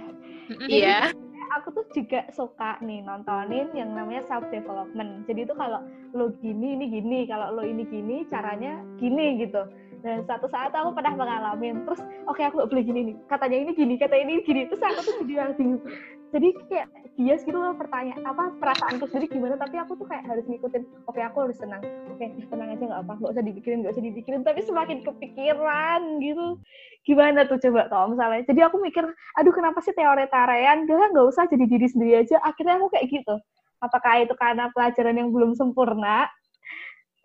Iya. 0.66 1.14
aku 1.54 1.72
tuh 1.72 1.86
juga 1.94 2.26
suka 2.34 2.82
nih 2.82 3.06
nontonin 3.06 3.70
yang 3.78 3.94
namanya 3.94 4.26
self 4.26 4.44
development. 4.50 5.24
Jadi 5.30 5.46
itu 5.46 5.54
kalau 5.54 5.80
lo 6.12 6.34
gini 6.42 6.74
ini 6.74 6.90
gini, 6.90 7.30
kalau 7.30 7.54
lo 7.54 7.64
ini 7.64 7.86
gini 7.86 8.26
caranya 8.28 8.82
gini 8.98 9.40
gitu. 9.40 9.62
Dan 10.06 10.22
satu 10.30 10.46
saat 10.54 10.70
aku 10.70 10.94
pernah 10.94 11.18
mengalamin, 11.18 11.82
terus 11.82 11.98
oke 12.30 12.38
aku 12.38 12.62
gak 12.62 12.70
boleh 12.70 12.86
gini 12.86 13.02
nih, 13.10 13.16
katanya 13.26 13.58
ini 13.58 13.72
gini, 13.74 13.94
kata 13.98 14.14
ini 14.14 14.38
gini, 14.46 14.70
terus 14.70 14.78
aku 14.78 15.02
tuh 15.02 15.26
jadi 15.26 15.58
bingung. 15.58 15.82
Jadi 16.30 16.54
kayak 16.70 16.88
bias 17.18 17.42
gitu 17.42 17.58
loh 17.58 17.74
pertanyaan 17.74 18.22
apa 18.22 18.54
perasaanku 18.62 19.10
sendiri 19.10 19.34
gimana, 19.34 19.58
tapi 19.58 19.82
aku 19.82 19.98
tuh 19.98 20.06
kayak 20.06 20.30
harus 20.30 20.46
ngikutin, 20.46 20.86
oke 21.10 21.18
aku 21.26 21.38
harus 21.50 21.58
tenang, 21.58 21.82
oke 22.12 22.22
ya 22.22 22.46
tenang 22.46 22.70
aja 22.78 22.84
nggak 22.86 23.02
apa, 23.02 23.14
nggak 23.18 23.32
usah 23.34 23.46
dipikirin, 23.50 23.78
nggak 23.82 23.94
usah 23.98 24.06
dipikirin, 24.06 24.42
tapi 24.46 24.60
semakin 24.62 24.98
kepikiran 25.02 26.02
gitu. 26.22 26.48
Gimana 27.02 27.40
tuh 27.50 27.58
coba 27.66 27.82
kalau 27.90 28.14
misalnya, 28.14 28.46
jadi 28.46 28.62
aku 28.70 28.78
mikir 28.86 29.10
aduh 29.42 29.54
kenapa 29.58 29.82
sih 29.82 29.96
teori-teorian? 29.98 30.86
Udah 30.86 31.10
nggak 31.18 31.28
usah 31.34 31.50
jadi 31.50 31.66
diri 31.66 31.88
sendiri 31.90 32.14
aja. 32.22 32.38
Akhirnya 32.46 32.78
aku 32.78 32.94
kayak 32.94 33.10
gitu. 33.10 33.42
Apakah 33.82 34.22
itu 34.22 34.38
karena 34.38 34.70
pelajaran 34.70 35.18
yang 35.18 35.34
belum 35.34 35.58
sempurna 35.58 36.30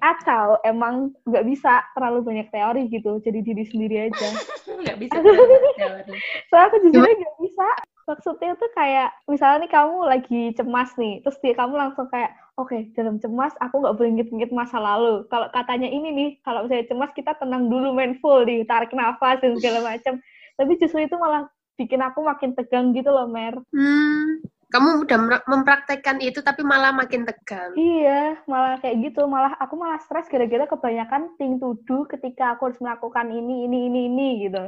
atau 0.01 0.59
emang 0.64 1.12
nggak 1.28 1.44
bisa 1.46 1.84
terlalu 1.92 2.24
banyak 2.24 2.48
teori 2.48 2.88
gitu 2.88 3.20
jadi 3.20 3.40
diri 3.44 3.64
sendiri 3.68 3.96
aja. 4.11 4.28
Nggak 4.80 4.96
bisa 4.96 5.16
teori. 5.20 6.16
soalnya 6.48 6.66
aku 6.72 6.76
jujur 6.88 7.05
nggak 7.05 7.36
bisa. 7.44 7.68
Maksudnya 8.09 8.51
tuh 8.59 8.70
kayak 8.74 9.11
misalnya 9.30 9.68
nih 9.68 9.70
kamu 9.70 9.96
lagi 10.03 10.42
cemas 10.57 10.90
nih 10.98 11.22
terus 11.22 11.38
dia 11.44 11.55
kamu 11.55 11.78
langsung 11.78 12.11
kayak 12.11 12.32
oke 12.59 12.74
dalam 12.96 13.22
cemas 13.22 13.55
aku 13.61 13.78
nggak 13.78 13.96
boleh 14.01 14.11
ngit-ngit 14.18 14.51
masa 14.51 14.80
lalu. 14.80 15.28
Kalau 15.28 15.46
katanya 15.53 15.86
ini 15.86 16.09
nih 16.11 16.30
kalau 16.42 16.66
misalnya 16.66 16.90
cemas 16.90 17.12
kita 17.12 17.36
tenang 17.38 17.68
dulu 17.68 17.92
mindful 17.92 18.42
di 18.42 18.64
tarik 18.64 18.90
nafas 18.96 19.38
dan 19.44 19.55
segala 19.61 19.94
macam. 19.94 20.18
Tapi 20.57 20.72
justru 20.80 21.05
itu 21.05 21.16
malah 21.20 21.46
bikin 21.80 22.01
aku 22.05 22.20
makin 22.20 22.53
tegang 22.53 22.92
gitu 22.92 23.09
loh 23.09 23.28
Mer. 23.28 23.57
Hmm, 23.72 24.44
kamu 24.70 25.02
udah 25.02 25.18
mempraktekkan 25.50 26.22
itu 26.22 26.40
tapi 26.46 26.62
malah 26.62 26.94
makin 26.94 27.26
tegang. 27.26 27.74
Iya, 27.74 28.38
malah 28.46 28.78
kayak 28.78 29.10
gitu. 29.10 29.26
Malah 29.26 29.58
aku 29.58 29.74
malah 29.74 29.98
stres 29.98 30.30
gara-gara 30.30 30.64
kebanyakan 30.70 31.34
think 31.36 31.58
to 31.58 31.74
do 31.90 32.06
ketika 32.06 32.54
aku 32.54 32.70
harus 32.70 32.78
melakukan 32.78 33.34
ini, 33.34 33.66
ini, 33.66 33.90
ini, 33.90 34.00
ini 34.06 34.28
gitu. 34.46 34.64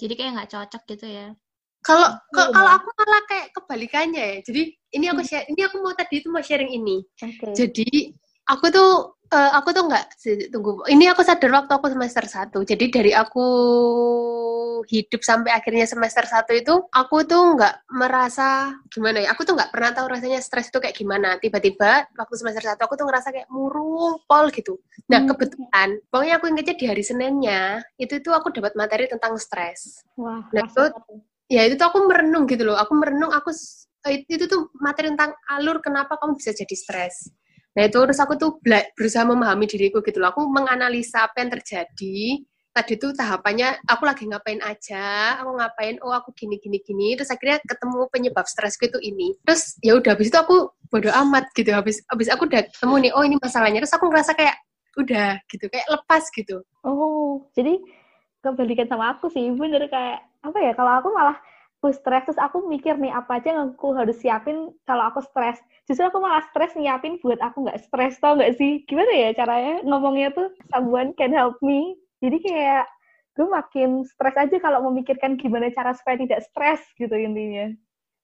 Jadi 0.00 0.12
kayak 0.16 0.32
nggak 0.40 0.50
cocok 0.56 0.82
gitu 0.96 1.06
ya. 1.06 1.28
Kalau 1.84 2.08
Iya, 2.08 2.44
kalau 2.54 2.70
aku 2.80 2.88
malah 2.96 3.22
kayak 3.28 3.46
kebalikannya 3.52 4.24
ya. 4.24 4.38
Jadi 4.40 4.62
ini 4.96 5.04
aku 5.12 5.22
share, 5.26 5.44
ini 5.52 5.60
aku 5.60 5.76
mau 5.84 5.92
tadi 5.92 6.24
itu 6.24 6.28
mau 6.32 6.40
sharing 6.40 6.72
ini. 6.72 7.04
Oke. 7.20 7.52
Jadi 7.52 8.16
aku 8.48 8.66
tuh 8.74 8.90
uh, 9.32 9.50
aku 9.58 9.68
tuh 9.72 9.84
nggak 9.88 10.06
tunggu 10.52 10.84
ini 10.92 11.08
aku 11.08 11.24
sadar 11.24 11.50
waktu 11.50 11.72
aku 11.72 11.88
semester 11.90 12.24
satu. 12.28 12.58
Jadi 12.62 12.84
dari 12.92 13.12
aku 13.16 13.46
hidup 14.82 15.22
sampai 15.22 15.54
akhirnya 15.54 15.86
semester 15.86 16.26
satu 16.26 16.52
itu 16.52 16.74
aku 16.90 17.22
tuh 17.22 17.54
nggak 17.54 17.86
merasa 17.94 18.74
gimana 18.90 19.22
ya 19.22 19.30
aku 19.30 19.46
tuh 19.46 19.54
nggak 19.54 19.70
pernah 19.70 19.94
tahu 19.94 20.06
rasanya 20.10 20.42
stres 20.42 20.68
itu 20.68 20.78
kayak 20.78 20.94
gimana. 20.94 21.38
Tiba-tiba 21.40 22.06
waktu 22.12 22.34
semester 22.36 22.62
satu 22.62 22.84
aku 22.84 22.94
tuh 22.98 23.06
ngerasa 23.08 23.32
kayak 23.32 23.48
murung 23.48 24.20
pol 24.28 24.52
gitu. 24.52 24.78
Nah 25.08 25.24
hmm. 25.24 25.28
kebetulan 25.34 25.88
pokoknya 26.12 26.34
aku 26.38 26.46
ingetnya 26.52 26.76
di 26.76 26.86
hari 26.86 27.02
seninnya 27.02 27.62
itu 27.96 28.20
itu 28.20 28.30
aku 28.30 28.52
dapat 28.52 28.76
materi 28.76 29.08
tentang 29.08 29.38
stres. 29.40 30.04
Wah, 30.18 30.44
nah 30.52 30.66
itu 30.66 30.84
ya 31.48 31.68
itu 31.68 31.74
tuh 31.78 31.86
aku 31.88 31.98
merenung 32.10 32.44
gitu 32.50 32.66
loh. 32.66 32.76
Aku 32.76 32.92
merenung 32.98 33.32
aku 33.32 33.54
itu 34.10 34.44
tuh 34.50 34.74
materi 34.82 35.14
tentang 35.14 35.30
alur 35.46 35.78
kenapa 35.78 36.18
kamu 36.18 36.34
bisa 36.34 36.50
jadi 36.50 36.74
stres 36.74 37.30
Nah 37.72 37.82
itu 37.88 37.98
terus 38.04 38.20
aku 38.20 38.36
tuh 38.36 38.60
berusaha 38.96 39.24
memahami 39.24 39.64
diriku 39.64 40.04
gitu 40.04 40.20
loh. 40.20 40.32
Aku 40.32 40.44
menganalisa 40.48 41.24
apa 41.24 41.40
yang 41.40 41.50
terjadi. 41.52 42.44
Tadi 42.72 42.96
tuh 42.96 43.12
tahapannya 43.12 43.84
aku 43.84 44.08
lagi 44.08 44.24
ngapain 44.24 44.56
aja, 44.64 45.36
aku 45.44 45.60
ngapain, 45.60 46.00
oh 46.00 46.08
aku 46.08 46.32
gini 46.32 46.56
gini 46.56 46.80
gini. 46.80 47.12
Terus 47.20 47.28
akhirnya 47.28 47.60
ketemu 47.68 48.08
penyebab 48.08 48.48
stresku 48.48 48.88
itu 48.88 48.96
ini. 49.04 49.36
Terus 49.44 49.76
ya 49.84 49.92
udah 49.92 50.16
habis 50.16 50.32
itu 50.32 50.38
aku 50.40 50.72
bodo 50.88 51.12
amat 51.12 51.52
gitu. 51.52 51.68
Habis 51.68 52.00
habis 52.08 52.32
aku 52.32 52.48
udah 52.48 52.64
ketemu 52.64 52.94
nih, 53.08 53.12
oh 53.12 53.24
ini 53.28 53.36
masalahnya. 53.36 53.84
Terus 53.84 53.92
aku 53.92 54.08
ngerasa 54.08 54.32
kayak 54.32 54.56
udah 54.96 55.40
gitu, 55.52 55.68
kayak 55.68 55.88
lepas 55.88 56.24
gitu. 56.32 56.64
Oh, 56.80 57.44
jadi 57.52 57.76
kebalikan 58.40 58.88
sama 58.88 59.16
aku 59.16 59.28
sih, 59.28 59.52
bener 59.52 59.88
kayak 59.92 60.24
apa 60.40 60.58
ya? 60.60 60.72
Kalau 60.72 60.92
aku 60.96 61.08
malah 61.12 61.36
aku 61.82 61.90
stres 61.90 62.22
terus 62.30 62.38
aku 62.38 62.62
mikir 62.70 62.94
nih 62.94 63.10
apa 63.10 63.42
aja 63.42 63.58
yang 63.58 63.74
aku 63.74 63.90
harus 63.98 64.14
siapin 64.22 64.70
kalau 64.86 65.02
aku 65.10 65.18
stres 65.18 65.58
justru 65.90 66.06
aku 66.06 66.22
malah 66.22 66.46
stres 66.54 66.78
nyiapin 66.78 67.18
buat 67.18 67.42
aku 67.42 67.66
nggak 67.66 67.82
stres 67.82 68.22
tau 68.22 68.38
nggak 68.38 68.54
sih? 68.54 68.86
Gimana 68.86 69.10
ya 69.10 69.28
caranya 69.34 69.82
ngomongnya 69.82 70.30
tuh 70.30 70.54
someone 70.70 71.10
can 71.18 71.34
help 71.34 71.58
me. 71.58 71.98
Jadi 72.22 72.38
kayak 72.38 72.86
gue 73.34 73.50
makin 73.50 74.06
stres 74.06 74.36
aja 74.38 74.56
kalau 74.62 74.86
memikirkan 74.94 75.34
gimana 75.34 75.74
cara 75.74 75.90
supaya 75.98 76.22
tidak 76.22 76.46
stres 76.46 76.78
gitu 76.94 77.18
intinya. 77.18 77.74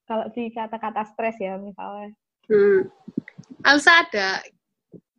Kalau 0.06 0.30
di 0.30 0.54
kata-kata 0.54 1.02
stres 1.10 1.34
ya 1.42 1.58
misalnya. 1.58 2.14
Hmm. 2.46 2.86
Alsa 3.66 4.06
ada 4.06 4.38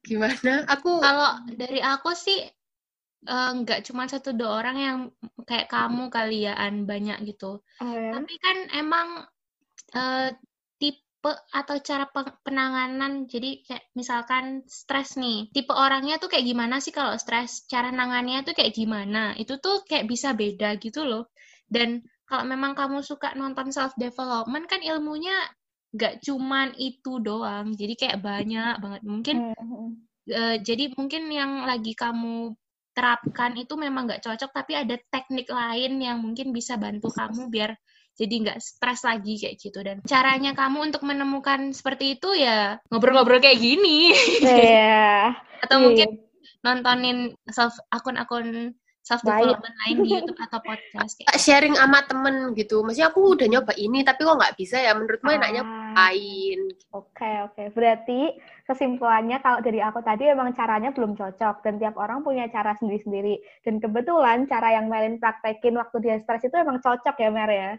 gimana? 0.07 0.63
Aku 0.71 1.03
kalau 1.03 1.43
dari 1.59 1.83
aku 1.83 2.15
sih 2.15 2.47
nggak 3.27 3.79
uh, 3.79 3.85
cuma 3.85 4.07
satu 4.07 4.31
dua 4.31 4.63
orang 4.63 4.77
yang 4.79 4.97
kayak 5.43 5.67
kamu 5.67 6.07
kalian 6.07 6.87
banyak 6.87 7.17
gitu. 7.27 7.59
Oh, 7.59 7.91
ya? 7.91 8.15
Tapi 8.15 8.33
kan 8.39 8.57
emang 8.71 9.07
uh, 9.91 10.29
tipe 10.79 11.31
atau 11.51 11.75
cara 11.83 12.07
penanganan 12.47 13.27
jadi 13.27 13.59
kayak 13.67 13.83
misalkan 13.91 14.63
stres 14.71 15.19
nih. 15.19 15.51
Tipe 15.51 15.75
orangnya 15.75 16.15
tuh 16.15 16.31
kayak 16.31 16.47
gimana 16.47 16.79
sih 16.79 16.95
kalau 16.95 17.19
stres? 17.19 17.67
Cara 17.67 17.91
nangannya 17.91 18.47
tuh 18.47 18.55
kayak 18.55 18.71
gimana? 18.71 19.35
Itu 19.35 19.59
tuh 19.59 19.83
kayak 19.83 20.07
bisa 20.07 20.31
beda 20.31 20.79
gitu 20.79 21.03
loh. 21.03 21.27
Dan 21.67 21.99
kalau 22.23 22.47
memang 22.47 22.71
kamu 22.71 23.03
suka 23.03 23.35
nonton 23.35 23.75
self 23.75 23.91
development 23.99 24.69
kan 24.71 24.79
ilmunya 24.79 25.35
nggak 25.91 26.23
cuman 26.23 26.71
itu 26.79 27.19
doang. 27.19 27.75
Jadi 27.75 27.99
kayak 27.99 28.23
banyak 28.23 28.79
banget. 28.79 29.01
Mungkin 29.03 29.35
uh, 30.31 30.55
jadi 30.63 30.95
mungkin 30.95 31.27
yang 31.35 31.67
lagi 31.67 31.91
kamu 31.99 32.55
terapkan 32.99 33.55
itu 33.55 33.79
memang 33.79 34.11
nggak 34.11 34.27
cocok 34.27 34.51
tapi 34.51 34.75
ada 34.75 34.99
teknik 35.07 35.47
lain 35.47 36.03
yang 36.03 36.19
mungkin 36.19 36.51
bisa 36.51 36.75
bantu 36.75 37.07
kamu 37.15 37.47
biar 37.47 37.71
jadi 38.19 38.35
nggak 38.43 38.59
stres 38.59 39.07
lagi 39.07 39.39
kayak 39.39 39.55
gitu 39.55 39.79
dan 39.79 40.03
caranya 40.03 40.51
kamu 40.51 40.91
untuk 40.91 41.07
menemukan 41.07 41.71
seperti 41.71 42.19
itu 42.19 42.35
ya 42.35 42.75
ngobrol-ngobrol 42.91 43.39
kayak 43.39 43.63
gini 43.63 44.11
yeah. 44.43 45.31
atau 45.63 45.79
yeah. 45.79 45.83
mungkin 45.87 46.09
nontonin 46.59 47.39
self 47.47 47.79
akun-akun 47.87 48.75
self 48.99 49.23
development 49.23 49.75
lain 49.87 49.97
di 50.03 50.09
YouTube 50.19 50.39
atau 50.43 50.59
podcast 50.59 51.15
kayak 51.23 51.39
sharing 51.39 51.79
sama 51.79 52.03
temen 52.03 52.51
gitu 52.59 52.83
maksudnya 52.83 53.15
aku 53.15 53.39
udah 53.39 53.47
nyoba 53.47 53.73
ini 53.79 54.03
tapi 54.03 54.27
kok 54.27 54.35
nggak 54.35 54.55
bisa 54.59 54.83
ya 54.83 54.91
menurutmu 54.91 55.29
ah. 55.31 55.37
enaknya 55.39 55.63
lain 55.95 56.59
oke 56.93 57.09
okay, 57.15 57.35
oke 57.45 57.53
okay. 57.55 57.67
berarti 57.73 58.21
kesimpulannya 58.67 59.37
kalau 59.39 59.59
dari 59.63 59.79
aku 59.79 60.03
tadi 60.03 60.29
emang 60.29 60.53
caranya 60.53 60.89
belum 60.93 61.15
cocok 61.15 61.63
dan 61.65 61.79
tiap 61.79 61.95
orang 61.97 62.25
punya 62.25 62.45
cara 62.51 62.75
sendiri-sendiri 62.77 63.39
dan 63.65 63.81
kebetulan 63.81 64.45
cara 64.45 64.75
yang 64.75 64.91
Merin 64.91 65.17
praktekin 65.17 65.77
waktu 65.79 65.97
dia 66.03 66.15
stres 66.21 66.45
itu 66.45 66.55
emang 66.55 66.83
cocok 66.83 67.15
ya 67.17 67.29
Mer 67.33 67.51
ya 67.51 67.71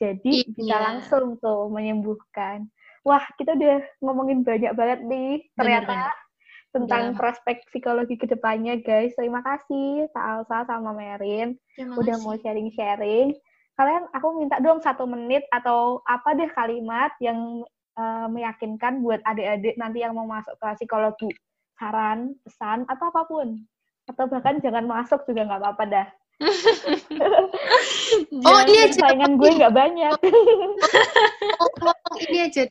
jadi 0.00 0.32
iya. 0.42 0.54
bisa 0.56 0.76
langsung 0.80 1.38
tuh 1.38 1.68
menyembuhkan 1.68 2.66
wah 3.06 3.22
kita 3.38 3.54
udah 3.54 3.82
ngomongin 4.02 4.42
banyak 4.42 4.72
banget 4.74 5.00
nih 5.06 5.42
ternyata 5.54 5.90
bener, 5.90 6.10
bener 6.10 6.30
tentang 6.72 7.12
ya. 7.12 7.16
prospek 7.20 7.68
psikologi 7.68 8.16
ke 8.16 8.24
depannya 8.24 8.80
guys. 8.80 9.12
Terima 9.12 9.44
kasih 9.44 10.08
Kak 10.16 10.24
Alsa 10.24 10.64
sama 10.64 10.96
Merin 10.96 11.60
udah 11.76 12.16
mau 12.24 12.34
sharing-sharing. 12.40 13.36
Kalian 13.82 14.06
aku 14.14 14.38
minta 14.38 14.62
dong 14.62 14.78
satu 14.78 15.10
menit 15.10 15.42
atau 15.50 16.06
apa 16.06 16.38
deh 16.38 16.46
kalimat 16.54 17.10
yang 17.18 17.66
uh, 17.98 18.30
meyakinkan 18.30 19.02
buat 19.02 19.18
adik-adik 19.26 19.74
nanti 19.74 20.06
yang 20.06 20.14
mau 20.14 20.22
masuk 20.22 20.54
ke 20.54 20.66
psikologi. 20.78 21.26
Saran, 21.74 22.38
pesan, 22.46 22.86
atau 22.86 23.10
apa 23.10 23.26
pun. 23.26 23.58
Atau 24.06 24.30
bahkan 24.30 24.62
jangan 24.62 24.86
masuk 24.86 25.26
juga 25.26 25.50
nggak 25.50 25.66
apa-apa 25.66 25.84
dah. 25.90 26.06
oh 28.46 28.62
aja 28.62 28.94
saingan 28.94 29.34
gue 29.34 29.50
nggak 29.50 29.74
banyak. 29.74 30.14
oh, 31.58 32.14
ini 32.22 32.46
aja 32.46 32.70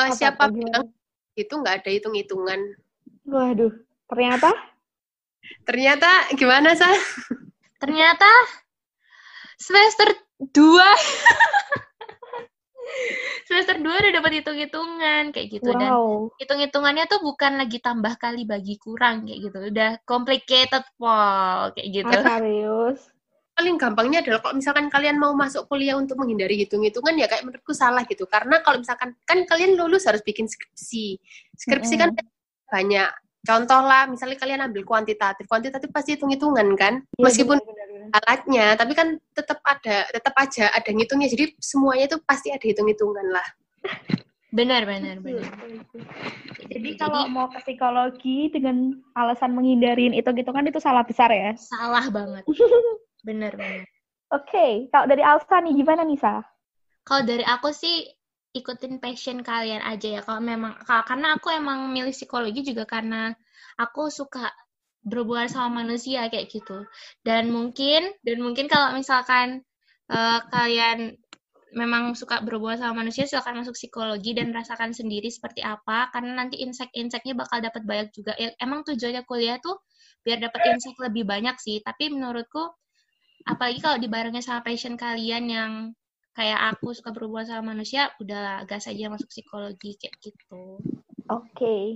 uh, 0.00 0.08
siapa 0.08 0.48
bilang 0.48 0.88
itu 1.36 1.52
nggak 1.52 1.84
ada 1.84 1.92
hitung-hitungan 1.92 2.72
Waduh, 3.28 3.76
ternyata? 4.08 4.48
Ternyata 5.68 6.32
gimana, 6.32 6.72
Sa? 6.72 6.88
Ternyata 7.76 8.24
semester 9.60 10.27
2. 10.38 10.50
semester 13.48 13.80
2 13.80 13.84
udah 13.84 14.12
dapat 14.12 14.32
hitung-hitungan 14.40 15.32
kayak 15.32 15.48
gitu 15.48 15.70
wow. 15.72 15.78
dan 15.80 15.90
hitung-hitungannya 16.36 17.04
tuh 17.08 17.20
bukan 17.24 17.56
lagi 17.56 17.80
tambah 17.80 18.16
kali 18.20 18.44
bagi 18.44 18.76
kurang 18.76 19.24
kayak 19.24 19.40
gitu. 19.50 19.58
Udah 19.72 19.90
complicated 20.04 20.84
pol 21.00 21.72
kayak 21.72 21.88
gitu. 21.90 22.12
Ah, 22.12 22.38
serius? 22.40 23.00
paling 23.58 23.74
gampangnya 23.74 24.22
adalah 24.22 24.38
kalau 24.38 24.54
misalkan 24.54 24.86
kalian 24.86 25.18
mau 25.18 25.34
masuk 25.34 25.66
kuliah 25.66 25.98
untuk 25.98 26.14
menghindari 26.14 26.62
hitung-hitungan 26.62 27.18
ya 27.18 27.26
kayak 27.26 27.42
menurutku 27.42 27.74
salah 27.74 28.06
gitu 28.06 28.22
karena 28.30 28.62
kalau 28.62 28.78
misalkan 28.78 29.18
kan 29.26 29.42
kalian 29.50 29.74
lulus 29.74 30.06
harus 30.06 30.22
bikin 30.22 30.46
skripsi 30.46 31.18
skripsi 31.58 31.98
mm 31.98 32.06
-hmm. 32.06 32.14
kan 32.14 32.70
banyak 32.70 33.10
contoh 33.42 33.82
lah 33.82 34.06
misalnya 34.06 34.38
kalian 34.38 34.62
ambil 34.62 34.86
kuantitatif 34.86 35.50
kuantitatif 35.50 35.90
pasti 35.90 36.14
hitung-hitungan 36.14 36.70
kan 36.78 37.02
ya, 37.18 37.22
meskipun. 37.26 37.58
Alatnya 38.12 38.76
tapi 38.76 38.92
kan 38.92 39.16
tetap 39.32 39.58
ada 39.64 40.08
tetap 40.10 40.34
aja 40.36 40.70
ada 40.72 40.90
ngitungnya. 40.90 41.28
Jadi 41.30 41.56
semuanya 41.58 42.08
itu 42.10 42.18
pasti 42.24 42.52
ada 42.52 42.62
hitung-hitungan 42.62 43.26
lah. 43.30 43.46
Benar 44.48 44.88
benar 44.88 45.20
benar. 45.20 45.52
Jadi 46.68 46.90
kalau 46.96 47.28
jadi, 47.28 47.32
mau 47.32 47.46
ke 47.52 47.60
psikologi 47.64 48.48
dengan 48.48 48.96
alasan 49.12 49.52
menghindarin 49.52 50.16
itu 50.16 50.28
gitu 50.32 50.50
kan 50.52 50.64
itu 50.64 50.80
salah 50.80 51.04
besar 51.04 51.28
ya? 51.32 51.52
Salah 51.56 52.08
banget. 52.08 52.44
Benar 53.28 53.58
benar. 53.58 53.84
Oke 54.30 54.46
okay. 54.48 54.72
kalau 54.94 55.10
dari 55.10 55.20
Alsa 55.26 55.58
nih 55.60 55.74
gimana 55.74 56.06
nih 56.06 56.16
Sa? 56.22 56.40
kalau 57.08 57.24
dari 57.24 57.40
aku 57.40 57.72
sih 57.72 58.04
ikutin 58.52 59.00
passion 59.00 59.40
kalian 59.40 59.80
aja 59.80 60.08
ya. 60.18 60.20
Kalau 60.20 60.44
memang 60.44 60.76
karena 60.84 61.36
aku 61.40 61.48
emang 61.48 61.88
milih 61.88 62.12
psikologi 62.12 62.60
juga 62.60 62.84
karena 62.84 63.32
aku 63.80 64.12
suka 64.12 64.52
berhubungan 65.06 65.48
sama 65.48 65.82
manusia 65.84 66.26
kayak 66.28 66.50
gitu 66.50 66.84
dan 67.22 67.48
mungkin 67.48 68.12
dan 68.26 68.38
mungkin 68.42 68.66
kalau 68.66 68.94
misalkan 68.94 69.62
uh, 70.10 70.40
kalian 70.50 71.16
memang 71.76 72.16
suka 72.16 72.40
berhubungan 72.40 72.80
sama 72.80 73.04
manusia 73.04 73.28
silakan 73.28 73.60
masuk 73.60 73.76
psikologi 73.76 74.32
dan 74.32 74.50
rasakan 74.50 74.96
sendiri 74.96 75.28
seperti 75.28 75.60
apa 75.60 76.08
karena 76.10 76.32
nanti 76.34 76.64
insight-insightnya 76.64 77.36
bakal 77.36 77.60
dapat 77.60 77.84
banyak 77.84 78.08
juga 78.16 78.32
ya, 78.40 78.50
emang 78.58 78.82
tujuannya 78.88 79.22
kuliah 79.28 79.60
tuh 79.60 79.76
biar 80.24 80.40
dapat 80.40 80.60
insight 80.74 80.96
lebih 80.98 81.28
banyak 81.28 81.56
sih 81.60 81.78
tapi 81.84 82.08
menurutku 82.08 82.72
apalagi 83.44 83.80
kalau 83.84 84.00
dibarengin 84.00 84.42
sama 84.42 84.64
passion 84.64 84.96
kalian 84.96 85.44
yang 85.46 85.72
kayak 86.38 86.60
aku 86.70 86.94
suka 86.94 87.10
berhubungan 87.10 87.50
sama 87.50 87.74
manusia, 87.74 88.14
udah 88.22 88.62
gas 88.70 88.86
aja 88.86 89.10
masuk 89.10 89.26
psikologi 89.26 89.98
kayak 89.98 90.14
gitu. 90.22 90.78
Oke, 91.26 91.50
okay. 91.50 91.86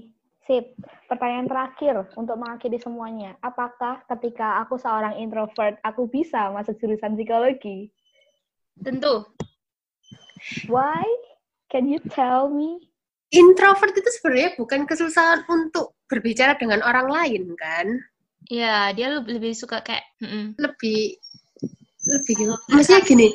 Sip. 0.46 0.74
Pertanyaan 1.06 1.48
terakhir 1.48 1.94
untuk 2.16 2.36
mengakhiri 2.40 2.78
semuanya. 2.80 3.36
Apakah 3.44 4.02
ketika 4.10 4.62
aku 4.64 4.80
seorang 4.80 5.20
introvert, 5.20 5.78
aku 5.84 6.08
bisa 6.08 6.50
masuk 6.50 6.78
jurusan 6.80 7.14
psikologi? 7.14 7.92
Tentu. 8.80 9.26
Why? 10.66 11.04
Can 11.70 11.88
you 11.88 12.00
tell 12.12 12.52
me? 12.52 12.92
Introvert 13.32 13.96
itu 13.96 14.10
sebenarnya 14.20 14.52
bukan 14.60 14.84
kesusahan 14.84 15.48
untuk 15.48 15.96
berbicara 16.04 16.58
dengan 16.60 16.84
orang 16.84 17.08
lain, 17.08 17.56
kan? 17.56 17.86
Iya, 18.52 18.92
dia 18.92 19.08
lebih, 19.16 19.40
lebih 19.40 19.52
suka 19.56 19.80
kayak... 19.80 20.04
Mm 20.20 20.28
-mm. 20.28 20.44
Lebih... 20.60 21.16
Lebih 22.02 22.32
gimana? 22.34 22.60
Maksudnya 22.68 23.02
gini, 23.06 23.28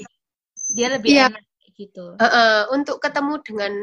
dia 0.75 0.87
lebih 0.91 1.11
yeah. 1.15 1.31
enak 1.31 1.43
gitu. 1.77 2.17
Uh, 2.19 2.25
uh, 2.25 2.59
untuk 2.73 2.99
ketemu 2.99 3.39
dengan 3.45 3.73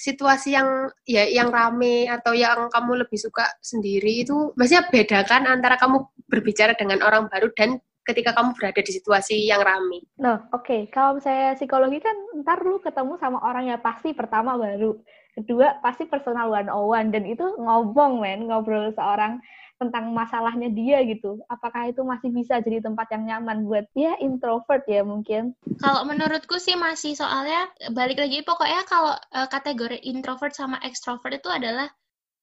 situasi 0.00 0.56
yang 0.56 0.88
ya 1.04 1.28
yang 1.28 1.52
rame 1.52 2.08
atau 2.08 2.32
yang 2.32 2.72
kamu 2.72 3.04
lebih 3.04 3.20
suka 3.20 3.44
sendiri 3.60 4.24
itu 4.24 4.56
maksudnya 4.56 4.88
bedakan 4.88 5.44
antara 5.44 5.76
kamu 5.76 6.08
berbicara 6.24 6.72
dengan 6.72 7.04
orang 7.04 7.28
baru 7.28 7.52
dan 7.52 7.76
ketika 8.08 8.32
kamu 8.32 8.56
berada 8.56 8.80
di 8.80 8.92
situasi 8.96 9.44
yang 9.44 9.60
rame. 9.60 10.02
Nah, 10.16 10.48
oke. 10.50 10.64
Okay. 10.64 10.80
Kalau 10.88 11.20
saya 11.20 11.54
psikologi 11.54 12.00
kan 12.00 12.16
ntar 12.42 12.64
lu 12.64 12.80
ketemu 12.80 13.20
sama 13.20 13.38
orang 13.44 13.70
yang 13.70 13.80
pasti 13.84 14.16
pertama 14.16 14.56
baru. 14.56 14.96
Kedua, 15.36 15.78
pasti 15.78 16.10
personal 16.10 16.50
one 16.50 16.66
on 16.66 16.84
one. 16.90 17.08
Dan 17.14 17.28
itu 17.28 17.44
ngobong, 17.60 18.18
men. 18.18 18.50
Ngobrol 18.50 18.90
seorang 18.96 19.38
tentang 19.80 20.12
masalahnya 20.12 20.68
dia 20.68 21.00
gitu. 21.08 21.40
Apakah 21.48 21.88
itu 21.88 22.04
masih 22.04 22.28
bisa 22.28 22.60
jadi 22.60 22.84
tempat 22.84 23.08
yang 23.16 23.24
nyaman 23.24 23.64
buat 23.64 23.88
ya 23.96 24.20
introvert 24.20 24.84
ya 24.84 25.00
mungkin? 25.00 25.56
Kalau 25.80 26.04
menurutku 26.04 26.60
sih 26.60 26.76
masih 26.76 27.16
soalnya 27.16 27.72
balik 27.96 28.20
lagi 28.20 28.44
pokoknya 28.44 28.84
kalau 28.84 29.16
uh, 29.16 29.48
kategori 29.48 30.04
introvert 30.04 30.52
sama 30.52 30.76
extrovert 30.84 31.40
itu 31.40 31.48
adalah 31.48 31.88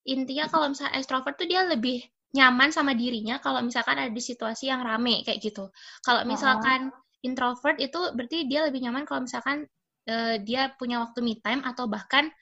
intinya 0.10 0.50
kalau 0.50 0.74
misalnya 0.74 0.98
extrovert 0.98 1.38
tuh 1.38 1.46
dia 1.46 1.62
lebih 1.70 2.02
nyaman 2.34 2.74
sama 2.74 2.98
dirinya 2.98 3.40
kalau 3.40 3.62
misalkan 3.62 4.02
ada 4.02 4.12
di 4.12 4.24
situasi 4.24 4.74
yang 4.74 4.82
rame 4.82 5.22
kayak 5.22 5.38
gitu. 5.38 5.70
Kalau 6.02 6.26
misalkan 6.26 6.90
oh. 6.90 7.22
introvert 7.22 7.78
itu 7.78 8.18
berarti 8.18 8.50
dia 8.50 8.66
lebih 8.66 8.82
nyaman 8.82 9.06
kalau 9.06 9.30
misalkan 9.30 9.70
uh, 10.10 10.36
dia 10.42 10.74
punya 10.74 11.06
waktu 11.06 11.22
me 11.22 11.38
time 11.38 11.62
atau 11.62 11.86
bahkan 11.86 12.34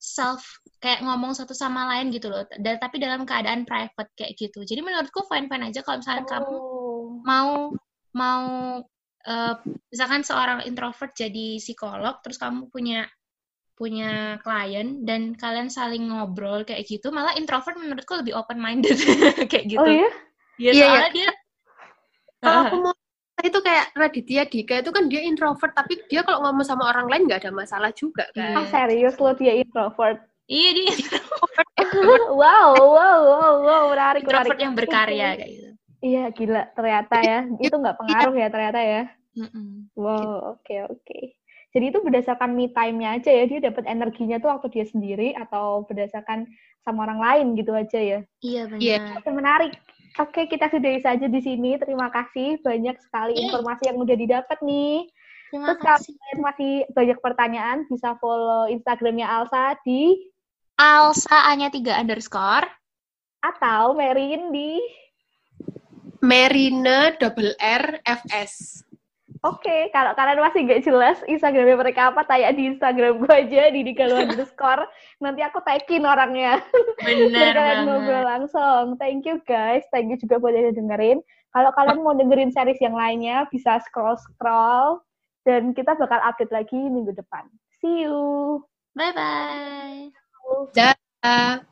self 0.00 0.42
kayak 0.80 1.04
ngomong 1.04 1.36
satu 1.36 1.52
sama 1.52 1.84
lain 1.92 2.08
gitu 2.08 2.32
loh 2.32 2.48
dan 2.56 2.80
tapi 2.80 2.96
dalam 2.96 3.28
keadaan 3.28 3.68
private 3.68 4.08
kayak 4.16 4.32
gitu 4.40 4.64
jadi 4.64 4.80
menurutku 4.80 5.28
fine 5.28 5.44
fine 5.44 5.68
aja 5.68 5.84
kalau 5.84 6.00
misalnya 6.00 6.24
oh. 6.24 6.30
kamu 6.32 6.56
mau 7.20 7.50
mau 8.16 8.44
uh, 9.28 9.54
misalkan 9.92 10.24
seorang 10.24 10.64
introvert 10.64 11.12
jadi 11.12 11.60
psikolog 11.60 12.16
terus 12.24 12.40
kamu 12.40 12.72
punya 12.72 13.04
punya 13.76 14.36
klien 14.44 15.04
dan 15.08 15.32
kalian 15.36 15.72
saling 15.72 16.08
ngobrol 16.12 16.64
kayak 16.64 16.84
gitu 16.84 17.08
malah 17.12 17.32
introvert 17.36 17.76
menurutku 17.76 18.16
lebih 18.16 18.36
open 18.36 18.60
minded 18.60 18.96
kayak 19.52 19.68
gitu 19.68 19.80
oh 19.80 19.88
iya 19.88 20.10
ya, 20.60 20.72
iya, 20.72 20.86
iya. 20.88 21.08
dia 21.12 21.30
kalau 22.40 22.60
aku 22.68 22.76
mau 22.88 22.99
itu 23.44 23.58
kayak 23.60 23.86
Raditya 23.96 24.44
Dika 24.46 24.74
itu 24.80 24.90
kan 24.92 25.04
dia 25.08 25.22
introvert 25.24 25.72
tapi 25.72 26.00
dia 26.08 26.24
kalau 26.24 26.44
ngomong 26.44 26.66
sama 26.66 26.88
orang 26.88 27.06
lain 27.08 27.26
nggak 27.28 27.46
ada 27.46 27.52
masalah 27.52 27.90
juga 27.92 28.28
kan. 28.36 28.56
Oh 28.56 28.66
serius 28.68 29.16
lo 29.20 29.32
dia 29.36 29.56
introvert? 29.58 30.20
Iya 30.50 30.68
dia 30.74 30.86
introvert. 30.94 31.68
wow, 32.40 32.70
wow, 32.74 33.18
wow, 33.22 33.54
wow, 33.62 33.82
menarik, 33.92 34.22
introvert 34.24 34.46
menarik. 34.56 34.64
yang 34.64 34.74
berkarya 34.74 35.28
kayak 35.36 35.50
gitu. 35.52 35.70
Iya 36.00 36.24
gila 36.32 36.62
ternyata 36.72 37.16
ya 37.20 37.38
itu 37.60 37.74
nggak 37.76 37.96
pengaruh 38.00 38.34
ya 38.36 38.48
ternyata 38.48 38.80
ya. 38.80 39.02
Mm-mm. 39.38 39.92
Wow, 39.94 40.58
oke 40.58 40.66
okay, 40.66 40.78
oke. 40.84 41.00
Okay. 41.06 41.24
Jadi 41.70 41.84
itu 41.94 41.98
berdasarkan 42.02 42.50
me 42.50 42.66
time-nya 42.74 43.14
aja 43.14 43.30
ya, 43.30 43.46
dia 43.46 43.70
dapat 43.70 43.86
energinya 43.86 44.42
tuh 44.42 44.50
waktu 44.50 44.74
dia 44.74 44.84
sendiri 44.90 45.38
atau 45.38 45.86
berdasarkan 45.86 46.50
sama 46.82 47.06
orang 47.06 47.20
lain 47.22 47.46
gitu 47.54 47.70
aja 47.70 47.98
ya. 48.02 48.20
Iya 48.42 48.66
benar. 48.66 48.82
Yeah. 48.82 49.30
Menarik. 49.30 49.72
Oke, 50.18 50.50
kita 50.50 50.66
sudahi 50.66 50.98
saja 50.98 51.30
di 51.30 51.38
sini. 51.38 51.78
Terima 51.78 52.10
kasih 52.10 52.58
banyak 52.66 52.98
sekali 52.98 53.38
iya. 53.38 53.46
informasi 53.46 53.82
yang 53.86 53.98
udah 54.02 54.16
didapat 54.18 54.58
nih. 54.64 55.06
Terima 55.50 55.66
Terus 55.70 55.82
kasih. 55.82 56.14
kalau 56.18 56.42
masih 56.50 56.72
banyak 56.90 57.18
pertanyaan, 57.22 57.78
bisa 57.86 58.18
follow 58.18 58.66
Instagramnya 58.66 59.26
Alsa 59.30 59.78
di 59.86 60.30
Alsa 60.80 61.52
hanya 61.52 61.68
tiga 61.68 62.00
underscore 62.00 62.66
atau 63.44 63.94
Merin 63.94 64.50
di 64.50 64.80
Merine 66.20 67.16
double 67.16 67.56
R 67.60 68.00
F 68.04 68.22
S. 68.30 68.84
Oke, 69.40 69.64
okay, 69.64 69.80
kalau 69.88 70.12
kalian 70.12 70.44
masih 70.44 70.68
nggak 70.68 70.84
jelas 70.84 71.16
Instagramnya 71.24 71.72
mereka 71.80 72.12
apa, 72.12 72.28
tanya 72.28 72.52
di 72.52 72.76
Instagram 72.76 73.24
gue 73.24 73.32
aja 73.32 73.72
di 73.72 73.80
Digaluan 73.88 74.28
underscore. 74.36 74.84
Nanti 75.16 75.40
aku 75.40 75.64
tagin 75.64 76.04
orangnya. 76.04 76.60
Benar 77.00 77.52
kalian 77.56 77.88
ngobrol 77.88 78.24
langsung. 78.28 79.00
Thank 79.00 79.24
you 79.24 79.40
guys, 79.48 79.80
thank 79.96 80.12
you 80.12 80.20
juga 80.20 80.36
buat 80.36 80.52
yang 80.52 80.76
dengerin. 80.76 81.24
Kalau 81.56 81.72
kalian 81.72 82.04
mau 82.04 82.12
dengerin 82.12 82.52
series 82.52 82.84
yang 82.84 82.92
lainnya, 82.92 83.48
bisa 83.48 83.80
scroll-scroll. 83.88 85.00
Dan 85.48 85.72
kita 85.72 85.96
bakal 85.96 86.20
update 86.20 86.52
lagi 86.52 86.76
minggu 86.76 87.16
depan. 87.16 87.48
See 87.80 88.04
you! 88.04 88.60
Bye-bye! 88.92 90.12
Dah. 90.76 91.64